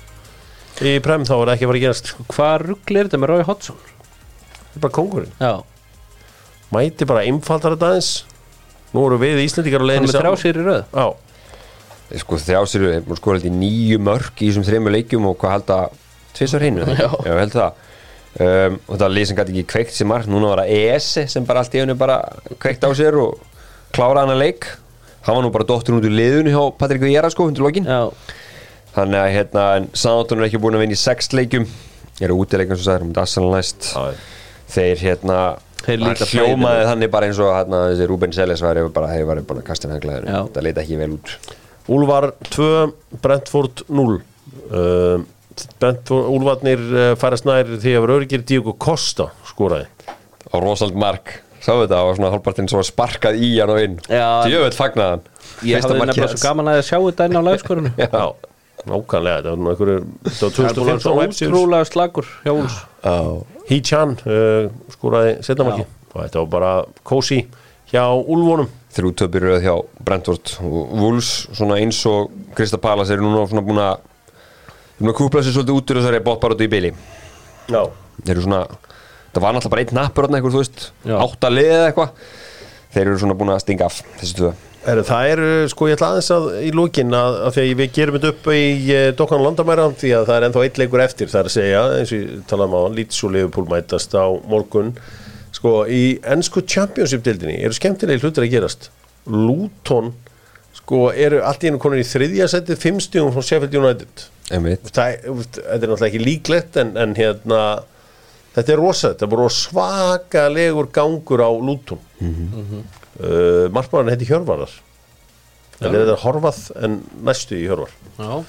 í 0.80 0.94
prem 1.04 1.24
þá 1.28 1.34
er 1.36 1.50
það 1.50 1.54
ekki 1.54 1.66
að 1.66 1.70
fara 1.70 1.80
að 1.80 1.84
gerast. 1.84 2.12
Hvað 2.30 2.54
ruggli 2.66 3.00
er 3.00 3.08
þetta 3.08 3.20
með 3.20 3.32
Rói 3.32 3.46
Hodgson? 3.48 3.80
það 4.70 4.76
er 4.78 4.82
bara 4.84 4.94
kongurinn 4.94 5.32
Já, 5.42 5.52
mæti 6.70 7.08
bara 7.10 7.24
einfaldar 7.26 7.74
þetta 7.74 7.90
aðeins. 7.90 8.10
Nú 8.94 9.02
eru 9.06 9.18
við 9.22 9.42
Íslendingar 9.44 9.78
á 9.78 9.82
hann 9.82 9.90
leiðinni 9.90 10.10
með 10.10 10.20
þrjá 10.20 10.40
sér 10.42 10.58
í 10.60 10.64
röð. 10.66 10.80
Já, 10.94 12.18
sko 12.22 12.38
þrjásir, 12.42 12.86
sko 13.20 13.34
held 13.34 13.46
í 13.46 13.52
nýju 13.54 14.00
mörg 14.02 14.40
í 14.42 14.48
þessum 14.50 14.66
þreymur 14.66 14.94
leikjum 14.96 15.28
og 15.30 15.38
hvað 15.38 15.54
held 15.56 15.72
að 15.76 16.00
tvisar 16.38 16.64
hreinu, 16.64 16.86
Já. 16.98 17.08
já 17.26 17.34
held 17.38 17.54
það. 17.54 17.86
Um, 18.30 18.76
og 18.86 18.98
það 19.00 19.14
lið 19.16 19.24
sem 19.26 19.38
gæti 19.40 19.54
ekki 19.56 19.70
kveikt 19.72 19.94
sér 19.96 20.06
margt 20.06 20.30
núna 20.30 20.52
var 20.52 20.60
það 20.62 20.74
ES 20.78 21.06
sem 21.32 21.46
bara 21.48 21.64
allt 21.64 21.72
í 21.74 21.80
hennu 21.82 21.96
bara 21.98 22.20
kveikt 22.62 22.84
á 22.86 22.90
sér 22.94 23.16
og 23.18 23.40
klára 23.94 24.22
hana 24.22 24.36
leik. 24.38 24.68
Hann 25.26 25.34
var 25.36 25.42
nú 25.42 25.50
bara 25.54 25.66
dóttur 25.66 25.98
út 25.98 26.06
úr 26.06 26.14
liðinu 26.14 26.52
hjá 26.54 26.62
Patrik 26.78 27.02
Viera 27.02 27.30
sko 27.30 27.48
undir 27.50 27.66
lokin. 27.66 27.88
Já, 27.90 28.06
þannig 28.96 29.20
að 29.22 29.32
hérna, 29.36 29.64
en 29.78 29.88
Southampton 29.92 30.42
er 30.42 30.48
ekki 30.48 30.60
búin 30.62 30.78
að 30.78 30.84
vinna 30.84 30.96
í 30.96 31.00
sex 31.00 31.32
leikjum. 31.36 31.66
Eru 32.20 32.36
útileikum 32.42 32.76
svo 32.76 32.86
sagður 32.86 33.08
um 33.08 33.16
já, 33.16 33.92
þeir 34.70 35.04
hérna 35.06 35.40
Þeir 35.80 36.02
líta 36.02 36.26
það 36.26 36.32
hljómaði 36.34 36.86
þannig 36.90 37.10
bara 37.12 37.28
eins 37.30 37.38
og 37.40 37.54
hérna, 37.56 37.78
þessi 37.88 38.08
Ruben 38.10 38.34
Seles 38.36 38.62
var 38.64 38.80
bara, 38.92 39.10
hefur 39.14 39.30
bara 39.30 39.44
búin 39.48 39.62
að 39.62 39.68
kasta 39.70 39.88
henni 39.88 40.02
það 40.52 40.66
leita 40.66 40.82
ekki 40.84 40.98
vel 41.00 41.14
út. 41.16 41.34
Úlfar 41.90 42.26
2, 42.52 42.66
Brentford 43.24 43.84
0 43.88 44.18
uh, 44.18 45.22
Brentford, 45.80 46.28
Úlfarnir 46.34 46.82
uh, 46.92 47.12
færast 47.20 47.48
nær 47.48 47.70
því 47.72 47.94
að 47.96 48.04
vera 48.04 48.18
öryggir 48.18 48.44
Diogo 48.46 48.76
Costa 48.76 49.30
skoraði. 49.48 49.88
Á 50.52 50.56
Rosald 50.60 50.98
Mark. 50.98 51.38
Sáðu 51.60 51.84
þetta 51.86 52.04
og 52.08 52.14
svona 52.16 52.30
hálfpartinn 52.32 52.70
svo 52.72 52.80
sparkað 52.84 53.40
í 53.40 53.50
hann 53.58 53.72
og 53.72 53.80
inn. 53.82 53.98
Já. 54.08 54.44
Djöfut 54.48 54.76
fagnaðan. 54.78 55.24
Ég 55.66 55.84
hafði 55.84 55.98
nefnilega 55.98 56.30
svo 56.32 56.40
gaman 56.44 56.70
að 56.72 56.80
sjá 56.88 56.96
þetta 56.96 57.26
inn 57.28 57.36
á 57.36 57.42
lagskorinu 57.50 57.90
Já, 57.98 58.22
nákvæmlega 58.88 59.40
þetta 59.40 59.52
var 59.54 59.60
nú 59.60 59.70
einhverju 59.72 59.96
þetta 60.24 60.46
var 60.46 60.50
Það 60.50 60.60
var 60.60 60.74
2015 60.74 61.16
webseries. 61.20 61.54
ótrúlega 61.54 61.88
slagur 61.90 62.28
hjá 62.44 62.52
Úls 62.54 62.76
Hee-chan 63.70 64.14
uh, 64.26 64.68
skoraði 64.94 65.34
setnamarki 65.46 65.86
og 66.10 66.20
þetta 66.24 66.42
var 66.42 66.50
bara 66.54 66.72
kósi 67.06 67.44
hjá 67.90 68.04
Úlfunum. 68.10 68.68
Þrjú 68.90 69.10
röð 69.42 69.64
hjá 69.64 69.74
Brentford. 70.02 70.52
Og 70.66 70.94
Wolves 70.98 71.30
svona 71.54 71.78
eins 71.78 71.98
og 72.10 72.30
Krista 72.58 72.78
Palas 72.82 73.10
eru 73.10 73.22
núna 73.26 73.44
svona 73.50 73.62
búin 73.66 73.78
að 73.82 74.00
búin 74.98 75.12
að 75.12 75.18
kúpla 75.20 75.42
sér 75.44 75.54
svolítið 75.54 75.78
út 75.78 75.90
úr 75.92 76.00
þessari 76.00 76.22
bóttbaróttu 76.26 76.66
í 76.66 76.70
bili. 76.70 76.90
Já, 77.70 77.82
þeir 78.24 78.34
eru 78.34 78.46
svona 78.46 78.64
það 79.30 79.44
var 79.44 79.54
náttúrulega 79.54 79.74
bara 79.74 79.84
einn 79.84 79.96
nappur 80.00 80.26
þarna 80.26 80.40
eitthvað, 81.90 82.10
þeir 82.94 83.06
eru 83.06 83.20
svona 83.22 83.38
búin 83.38 83.54
að 83.54 83.62
stinga 83.64 83.86
af 83.86 84.00
þessi 84.18 84.38
tvö 84.40 84.52
Heru, 84.80 85.02
það 85.04 85.30
er 85.34 85.40
uh, 85.44 85.64
sko 85.68 85.88
ég 85.90 85.98
ætla 85.98 86.08
aðeins 86.14 86.30
að 86.32 86.44
í 86.64 86.70
lókin 86.72 87.12
að, 87.16 87.34
að 87.46 87.56
því 87.56 87.64
að 87.66 87.72
við 87.82 87.90
gerum 87.98 88.16
þetta 88.16 88.30
upp 88.32 88.46
í 88.56 88.62
uh, 88.94 89.02
Dokkan 89.18 89.42
Landamæra 89.44 89.84
því 90.00 90.12
að 90.16 90.24
það 90.30 90.38
er 90.38 90.46
ennþá 90.48 90.62
eitt 90.64 90.80
leikur 90.80 91.02
eftir 91.04 91.28
það 91.32 91.40
er 91.42 91.50
að 91.50 91.54
segja, 91.56 91.82
eins 91.98 92.12
og 92.16 92.22
ég 92.22 92.46
talaðum 92.48 92.76
á 92.80 92.82
Leeds 92.96 93.18
og 93.26 93.34
Liverpool 93.34 93.68
mætast 93.68 94.16
á 94.16 94.24
morgun. 94.48 94.94
Sko 95.52 95.74
í 95.92 96.00
ennsku 96.32 96.62
Championship-dildinni 96.64 97.58
eru 97.66 97.76
skemmtilegi 97.76 98.22
hlutir 98.24 98.46
að 98.46 98.52
gerast. 98.54 98.88
Luton 99.28 100.14
sko 100.80 101.10
eru 101.12 101.42
allt 101.44 101.66
í 101.66 101.68
einu 101.72 101.80
konur 101.82 102.00
í 102.00 102.06
þriðja 102.06 102.46
setið 102.54 102.80
fimm 102.80 103.00
stjúum 103.04 103.34
frá 103.34 103.44
Sheffield 103.44 103.76
United. 103.82 104.24
Einmitt. 104.50 104.88
það, 104.96 105.12
er- 105.12 105.44
þetta 105.44 105.76
er 105.76 105.90
náttúrulega 105.92 106.08
ekki 106.08 106.22
líklegt 106.24 106.78
en, 106.80 106.94
en 106.98 107.12
hérna 107.14 107.60
þetta 108.56 108.72
er 108.74 108.80
rosa, 108.80 109.12
þetta 109.12 109.26
er 109.28 109.30
bara 109.36 109.50
svakalegur 109.54 110.88
gangur 110.96 111.44
á 111.46 111.50
Luton 111.54 112.00
uh, 113.18 113.66
markmaðurinn 113.74 114.12
heiti 114.14 114.28
Hjörvarar 114.30 114.72
en 115.80 115.94
þetta 115.94 116.12
er 116.12 116.20
Horvað 116.24 116.58
en 116.84 116.98
næstu 117.24 117.56
í 117.56 117.64
Hjörvar? 117.66 117.92
Uh, 118.20 118.42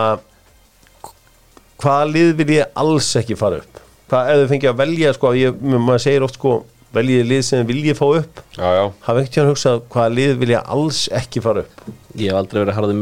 hvaða 1.79 2.09
lið 2.09 2.33
vil 2.41 2.49
ég 2.57 2.73
alls 2.81 3.11
ekki 3.19 3.37
fara 3.39 3.61
upp? 3.61 3.79
Hvað 4.09 4.31
ef 4.33 4.39
þið 4.41 4.51
fengið 4.55 4.71
að 4.73 4.79
velja 4.81 5.13
sko, 5.15 5.31
ég, 5.37 5.59
maður 5.77 6.01
segir 6.07 6.25
oft 6.25 6.39
sko 6.39 6.53
veljið 6.97 7.27
lið 7.29 7.41
sem 7.45 7.59
þið 7.61 7.67
viljið 7.69 7.97
fá 7.99 8.05
upp. 8.17 8.39
Hafa 8.57 9.21
ekkert 9.21 9.35
hérna 9.37 9.51
hugsað 9.53 9.81
hvaða 9.93 10.13
lið 10.17 10.31
vil 10.41 10.53
ég 10.55 10.71
alls 10.75 11.03
ekki 11.19 11.43
fara 11.45 11.61
upp? 11.61 11.83
Ég 12.17 12.31
hef 12.33 12.39
aldrei 12.39 12.63
verið 12.63 12.77
harðið 12.79 12.97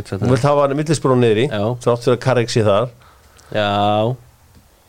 ég 0.00 0.08
sagt 0.10 0.18
þú 0.18 0.24
það. 0.26 0.32
vilt 0.34 0.46
hafa 0.50 0.64
millisbrónu 0.80 1.22
niðri 1.22 1.44
Já. 1.46 1.62
þrátt 1.86 2.02
fyrir 2.08 2.16
að 2.16 2.22
Karek 2.26 2.50
sé 2.56 2.64
þar. 2.66 2.88
Já, 3.54 3.70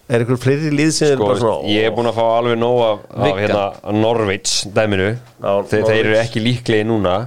er 0.08 0.24
einhver 0.24 0.39
fleiri 0.41 0.72
lið 0.74 0.91
sem 0.95 1.12
er 1.12 1.18
sko, 1.18 1.30
bara 1.30 1.41
svona 1.41 1.72
ég 1.74 1.88
er 1.88 1.95
búin 1.95 2.12
að 2.12 2.20
fá 2.20 2.26
alveg 2.26 2.60
nóg 2.62 2.84
af, 2.86 3.01
af 3.12 3.41
hérna, 3.41 3.64
Norvits 3.97 4.60
dæminu. 4.76 5.10
Já, 5.16 5.51
Þe, 5.72 5.82
þeir 5.89 5.99
eru 6.03 6.20
ekki 6.22 6.43
líklegi 6.43 6.88
núna. 6.88 7.18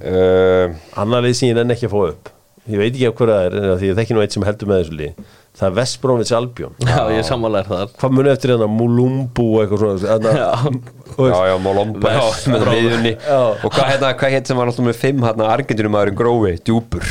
Uh, 0.00 0.78
annar 1.00 1.26
lið 1.26 1.36
sem 1.40 1.50
ég 1.50 1.58
nenni 1.58 1.76
ekki 1.76 1.90
að 1.90 1.96
fá 1.96 2.00
upp. 2.12 2.32
Ég 2.70 2.78
veit 2.78 2.92
ekki 2.92 3.08
af 3.08 3.18
hverju 3.18 3.34
það 3.34 3.44
er 3.50 3.78
því 3.80 3.90
ég 3.90 3.98
þekki 3.98 4.16
nú 4.16 4.22
eitt 4.24 4.36
sem 4.36 4.46
heldur 4.46 4.70
með 4.70 4.82
þessu 4.82 4.98
lið 5.00 5.28
það 5.60 5.66
er 5.68 5.74
Vestbrónvits 5.78 6.32
Albjón 6.36 6.76
Já, 6.86 7.00
ég 7.12 7.26
sammála 7.26 7.62
er 7.62 7.68
það 7.68 7.94
hvað 8.00 8.14
muni 8.16 8.32
eftir 8.32 8.54
hérna 8.54 8.68
Mulumbu 8.70 9.46
og 9.56 9.64
eitthvað 9.64 9.82
svona 9.82 10.12
hérna, 10.12 10.70
veist, 11.16 11.34
Já, 11.34 11.40
já, 11.50 11.56
Molomba, 11.64 12.14
já, 12.14 12.22
með 12.54 13.10
Já. 13.10 13.40
Og 13.40 13.66
hvað 13.66 13.90
hérna, 13.90 14.12
hvað 14.20 14.36
heit 14.36 14.50
sem 14.50 14.60
var 14.60 14.70
alltaf 14.70 14.86
með 14.86 15.00
fimm 15.00 15.26
hérna 15.26 15.50
Argentinumæðurinn 15.56 16.20
grófi, 16.20 16.54
djúpur 16.64 17.10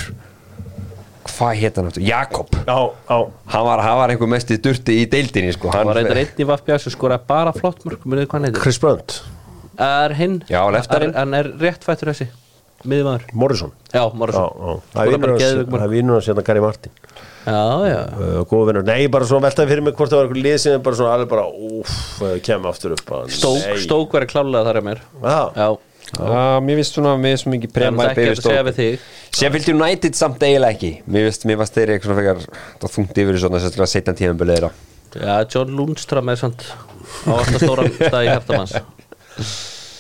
Hvað 1.40 1.56
heit 1.62 1.78
hann 1.80 1.88
aftur? 1.88 2.04
Jakob. 2.04 2.56
Hann 2.68 3.66
var, 3.70 3.80
hann 3.86 3.98
var 4.02 4.12
einhver 4.12 4.28
mest 4.28 4.52
í 4.52 4.58
durti 4.60 4.98
í 5.02 5.08
deildinni 5.10 5.54
sko. 5.56 5.72
Hann, 5.72 5.88
var 5.88 6.02
eitthvað 6.02 6.20
einn 6.26 6.44
í 6.44 6.48
Vafbjörn 6.50 6.84
sem 6.84 6.96
skoraði 6.96 7.28
bara 7.30 7.54
flott 7.56 7.86
mörg 7.88 8.04
Munið 8.04 8.28
hvað 8.28 8.36
hann 8.40 8.50
heitir? 8.50 8.64
Chris 8.66 8.82
Brunt, 8.84 9.22
Er 9.80 10.12
hinn. 10.20 10.42
Er- 10.52 11.14
Hann 11.16 11.34
er 11.38 11.54
réttfættur 11.62 12.12
þessi 12.12 12.28
Miðmaður 12.88 13.32
Morrison. 13.36 13.72
Já, 13.92 14.06
Morrison. 14.16 14.52
Já, 14.56 14.76
það 14.94 15.02
er 15.02 15.82
er 15.84 15.90
vinnur 15.92 16.16
hans 16.16 16.28
hérna 16.30 16.44
Gary 16.48 16.62
Martin. 16.64 16.92
Já, 17.44 17.64
já. 17.90 18.00
Uh, 18.16 18.38
góða 18.48 18.70
vinnur, 18.70 18.86
nei 18.88 19.08
bara 19.12 19.28
svona 19.28 19.48
veltaði 19.50 19.72
fyrir 19.74 19.84
mig 19.84 19.96
hvort 19.98 20.12
það 20.12 20.20
var 20.22 20.28
eitthvað 20.30 20.46
lið 20.46 20.58
sem 20.64 20.76
er 20.78 20.84
bara 20.86 21.00
svona 21.00 21.18
alveg 21.18 21.32
bara 21.34 21.46
úff, 21.50 21.98
kemur 22.46 22.72
aftur 22.72 22.96
upp 22.96 23.14
Stók, 23.36 23.66
stók 23.84 24.16
verið 24.16 24.32
klálega 24.32 24.64
þar 24.70 24.80
er 24.80 24.88
mér. 24.88 25.02
Já. 25.24 25.70
Já 26.10 26.60
mér 26.66 26.80
finnst 26.80 26.96
svona, 26.98 27.14
mér 27.22 27.36
finnst 27.36 27.46
svo 27.46 27.52
mikið 27.54 27.70
Það 27.70 27.84
er 27.84 27.90
premæp 27.94 28.10
ekki 28.10 28.30
að 28.34 28.44
segja 28.44 28.64
við 28.66 28.78
þig. 28.80 29.08
Sheffield 29.40 29.68
United 29.76 30.18
samt 30.18 30.46
eiginlega 30.48 30.76
ekki. 30.76 30.92
Mér 31.06 31.28
finnst, 31.30 31.46
mér 31.46 31.60
finnst 31.62 31.78
þeir 31.78 31.92
eitthvað 31.94 32.10
svona 32.10 32.22
fekar 32.22 32.40
Það 32.82 32.94
þungt 32.96 33.20
yfir 33.24 33.38
í 33.38 33.42
svona 33.44 33.62
sérstaklega 33.62 33.92
setjan 33.94 34.18
tíðanbölu 34.20 34.56
þeirra. 34.56 34.72
Já, 35.20 35.36
John 35.54 35.76
Lundström 35.78 36.32
er 36.34 36.40
sant 36.42 36.66
á 37.26 37.32
alltaf 37.34 37.62
stóran 37.64 37.90
stað 37.98 38.26
í 38.26 38.30
hjartamanns 38.30 38.76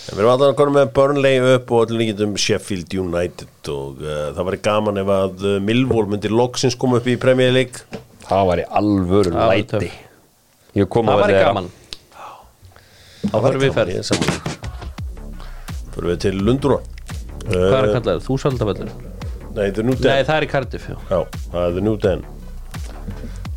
En 0.09 0.17
Við 0.17 0.21
erum 0.23 0.31
allan 0.33 0.51
að 0.51 0.57
koma 0.57 0.73
með 0.79 0.91
Burnley 0.97 1.41
upp 1.55 1.71
og 1.73 1.83
allir 1.85 1.99
líkjum 2.01 2.31
Sheffield 2.41 2.93
United 2.97 3.69
og 3.69 3.99
uh, 4.01 4.29
það 4.33 4.47
væri 4.47 4.59
gaman 4.65 5.01
ef 5.03 5.11
að 5.13 5.43
uh, 5.45 5.57
Millwall 5.61 6.09
myndi 6.09 6.31
loksins 6.33 6.77
koma 6.81 6.97
upp 6.97 7.09
í 7.09 7.17
Premier 7.21 7.53
League. 7.53 7.85
Það 8.25 8.47
var 8.49 8.61
í 8.63 8.65
alvöru 8.81 9.35
Það 9.35 9.43
var 9.43 9.53
læti. 9.53 9.91
kom 10.89 11.09
á 11.09 11.13
Það 11.13 11.21
var 11.21 11.35
gaman. 11.37 11.69
Þá 13.29 14.58
fyrir 15.99 16.09
við 16.09 16.17
er 16.17 16.23
til 16.25 16.41
Lundúra 16.47 16.81
Hvað 17.49 17.55
er 17.59 17.77
að 17.77 17.87
uh, 17.87 17.93
kalla 17.95 18.11
það? 18.11 18.25
Þúsaldavöllur? 18.25 18.91
Nei, 19.55 19.65
The 19.73 19.85
New 19.85 19.95
Nei, 19.95 20.03
Den 20.03 20.27
það 20.27 20.35
er 20.35 20.45
í 20.45 20.51
Cardiff, 20.51 20.85
já. 20.89 20.97
Já, 21.09 21.41
það 21.53 21.79
er 21.79 21.85
New 21.85 21.97
Den 22.03 22.27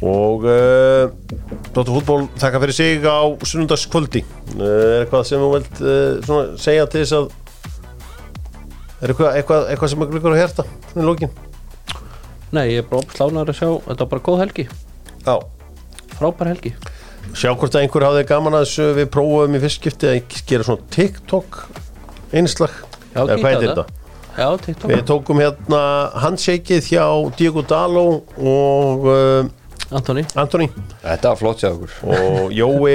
Og 0.02 0.46
uh, 0.50 1.12
Dóttur 1.72 1.94
fútból 2.00 2.24
þakka 2.40 2.62
fyrir 2.64 2.74
sig 2.74 3.06
á 3.06 3.22
sunnundagskvöldi 3.46 4.24
uh, 4.24 4.64
Er 4.64 5.04
eitthvað 5.04 5.28
sem 5.28 5.42
þú 5.42 5.52
vilt 5.54 5.82
uh, 5.84 6.18
svona, 6.26 6.58
segja 6.60 6.88
til 6.90 7.04
þess 7.04 7.16
að 7.20 7.30
Er 9.02 9.10
eitthvað, 9.12 9.36
eitthvað, 9.38 9.66
eitthvað 9.72 9.92
sem 9.92 10.04
glukkur 10.06 10.34
að 10.34 10.40
hérta 10.42 10.66
í 10.94 11.06
lókin? 11.06 11.32
Nei, 12.54 12.66
ég 12.68 12.82
er 12.82 12.88
bara 12.90 13.02
opslánar 13.02 13.48
að 13.50 13.58
sjá 13.58 13.68
Þetta 13.88 14.04
var 14.04 14.10
bara 14.12 14.24
góð 14.28 14.42
helgi. 14.44 14.66
Já. 15.24 15.34
Frábær 16.18 16.50
helgi. 16.52 16.74
Sjá 17.32 17.50
hvort 17.50 17.74
að 17.74 17.86
einhver 17.86 18.06
hafði 18.06 18.26
gaman 18.28 18.58
að 18.58 18.66
þessu 18.66 18.86
við 18.98 19.08
prófum 19.14 19.56
í 19.56 19.62
fyrstskipti 19.62 20.10
að 20.10 20.36
gera 20.50 20.66
svona 20.68 20.86
TikTok 20.94 21.58
einslag. 22.32 22.72
Já, 23.12 23.26
kíkja 23.28 23.84
á? 23.84 23.84
Já, 24.32 24.46
TikTok. 24.64 24.88
Við 24.88 25.02
tókum 25.08 25.40
hérna 25.42 25.80
handshakeið 26.22 26.86
hjá 26.88 27.04
Diego 27.36 27.60
Dalo 27.68 28.04
og 28.40 29.04
uh, 29.04 29.50
Antoni, 29.92 30.22
Antoni 30.40 30.70
Þetta 31.02 31.34
var 31.34 31.36
flott 31.40 31.60
sér 31.60 31.74
okkur. 31.76 31.92
Og 32.08 32.54
Jói 32.56 32.94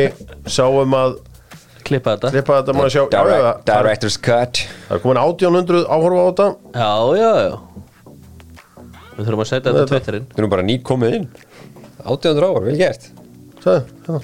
sáum 0.49 0.95
að 0.97 1.19
klippa 1.85 2.15
þetta. 2.15 2.31
Klippa 2.33 2.57
þetta 2.63 2.87
sjá? 2.89 3.03
Já, 3.03 3.19
já, 3.21 3.21
Direct, 3.21 3.37
það, 3.37 3.51
er- 3.51 3.67
Director's 3.69 4.17
cut. 4.17 4.63
Það 4.87 4.97
er 4.97 5.03
komin 5.05 5.21
1800 5.21 5.83
áhorfa 5.85 6.17
á 6.17 6.27
þetta. 6.31 6.47
Já, 6.73 6.89
já, 7.21 7.31
já. 7.45 7.53
Við 9.17 9.29
þurfum 9.29 9.43
að 9.45 9.51
setja 9.51 9.67
þetta 9.75 9.85
á 9.85 9.91
Twitterinn. 9.93 10.25
Við 10.33 10.41
erum 10.41 10.55
bara 10.55 10.65
ný 10.65 10.79
komið 10.89 11.19
inn 11.19 11.29
800 12.07 12.49
ára, 12.49 12.65
vel 12.65 12.75
gert. 12.81 13.07
Sæðu, 13.61 13.85
hérna. 14.07 14.19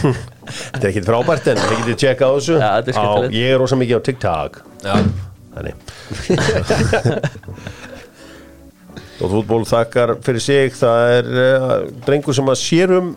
Þetta 0.00 0.82
er 0.82 0.88
ekkit 0.92 1.06
frábært 1.08 1.48
en 1.52 1.58
við 1.62 1.78
getum 1.82 1.98
tjekka 2.02 2.28
á 2.28 2.32
þessu. 2.36 2.56
Já, 2.60 2.68
þetta 2.78 2.92
er 2.92 2.96
skemmtilegt. 2.96 3.32
Á- 3.32 3.36
Ég 3.40 3.46
er 3.54 3.58
rosa 3.62 3.78
mikið 3.80 3.96
á 3.98 4.02
TikTok. 4.08 4.52
Já. 4.86 4.94
Þannig. 5.56 5.74
Og 9.16 9.30
fútból 9.32 9.62
þakkar 9.66 10.14
fyrir 10.24 10.42
sig. 10.44 10.74
Það 10.76 11.12
er 11.16 11.30
uh, 11.40 11.72
drengur 12.06 12.36
sem 12.36 12.50
að 12.52 12.58
sérum 12.60 13.14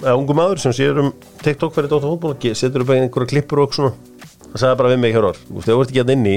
eða 0.00 0.14
ungu 0.16 0.36
maður 0.38 0.62
sem 0.62 0.72
sérum 0.76 1.10
TikTok 1.42 1.74
fyrir 1.76 1.90
Dóttar 1.90 2.12
fútból 2.14 2.32
og 2.36 2.46
setur 2.56 2.84
upp 2.86 2.92
einhverja 2.94 3.32
klippur 3.34 3.64
og 3.66 3.74
svona. 3.76 3.92
Það 4.50 4.62
sagði 4.64 4.78
bara 4.80 4.92
við 4.94 5.02
mig 5.02 5.14
hér 5.14 5.26
Þú 5.30 5.56
veist, 5.58 5.68
ef 5.68 5.74
þú 5.74 5.82
ert 5.84 5.92
ekki 5.92 6.02
að 6.04 6.14
inni 6.16 6.36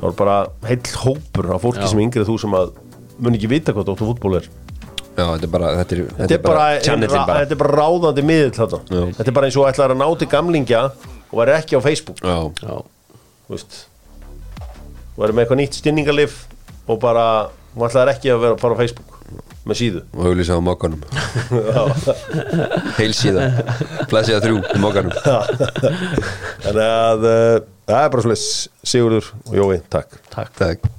þá 0.00 0.04
er 0.08 0.14
bara 0.16 0.36
heill 0.64 0.94
hópur 1.02 1.50
af 1.56 1.64
fólki 1.64 1.82
Já. 1.82 1.88
sem 1.90 1.98
er 2.00 2.04
yngri 2.06 2.22
en 2.22 2.28
þú 2.30 2.36
sem 2.40 2.54
að 2.56 2.70
mun 3.20 3.36
ekki 3.36 3.50
vita 3.52 3.74
hvað 3.76 3.88
Dóttar 3.90 4.08
fútból 4.08 4.38
er 4.38 4.46
Já, 5.16 5.24
þetta 5.26 5.46
er 5.46 5.52
bara 5.52 5.70
Þetta 5.80 5.96
er, 5.96 6.02
Þetta 6.20 6.34
er 6.36 6.42
bara, 6.44 6.64
channelin 6.84 7.12
ra- 7.16 7.26
bara. 7.28 7.40
þetta 7.44 7.56
er 7.56 7.60
bara 7.62 7.76
ráðandi 7.82 8.22
miðill 8.24 8.52
þetta. 8.56 8.78
Þetta 9.18 9.26
er 9.28 9.36
bara 9.36 9.48
eins 9.50 9.58
og 9.60 9.68
ætlar 9.70 9.94
að 9.94 10.00
ná 10.00 10.06
til 10.22 10.28
gamlingja 10.32 10.82
og 11.30 11.38
væri 11.42 11.56
ekki 11.58 11.76
á 11.76 11.80
Facebook. 11.84 12.20
Já, 12.24 12.36
Já, 12.62 12.76
þú 13.48 13.56
veist 13.56 13.80
og 15.10 15.24
verður 15.26 15.34
með 15.36 15.42
eitthvað 15.44 15.58
nýtt 15.60 15.76
stinningalif 15.80 16.36
og 16.88 17.00
bara, 17.02 17.24
hún 17.74 17.88
ætlaði 17.90 18.14
ekki 18.14 18.30
að 18.32 18.38
vera 18.46 18.54
að 18.56 18.62
fara 18.62 18.78
á 18.78 18.80
Facebook 18.80 19.16
með 19.68 19.76
síðu. 19.76 20.00
Og 20.16 20.30
auðlýsa 20.30 20.56
á 20.56 20.60
mokkanum. 20.64 21.02
Heil 22.98 23.10
síða. 23.14 23.44
Plasiða 24.08 24.40
þrjú 24.46 24.62
mokkanum. 24.80 25.12
Þannig 26.64 26.80
að 26.86 27.26
uh, 27.28 27.58
það 27.90 28.00
er 28.00 28.14
bara 28.14 28.24
svolítið 28.24 28.46
Sigurður 28.94 29.28
og 29.44 29.58
Jói, 29.60 29.76
takk. 29.92 30.16
Takk. 30.32 30.56
Takk 30.62 30.90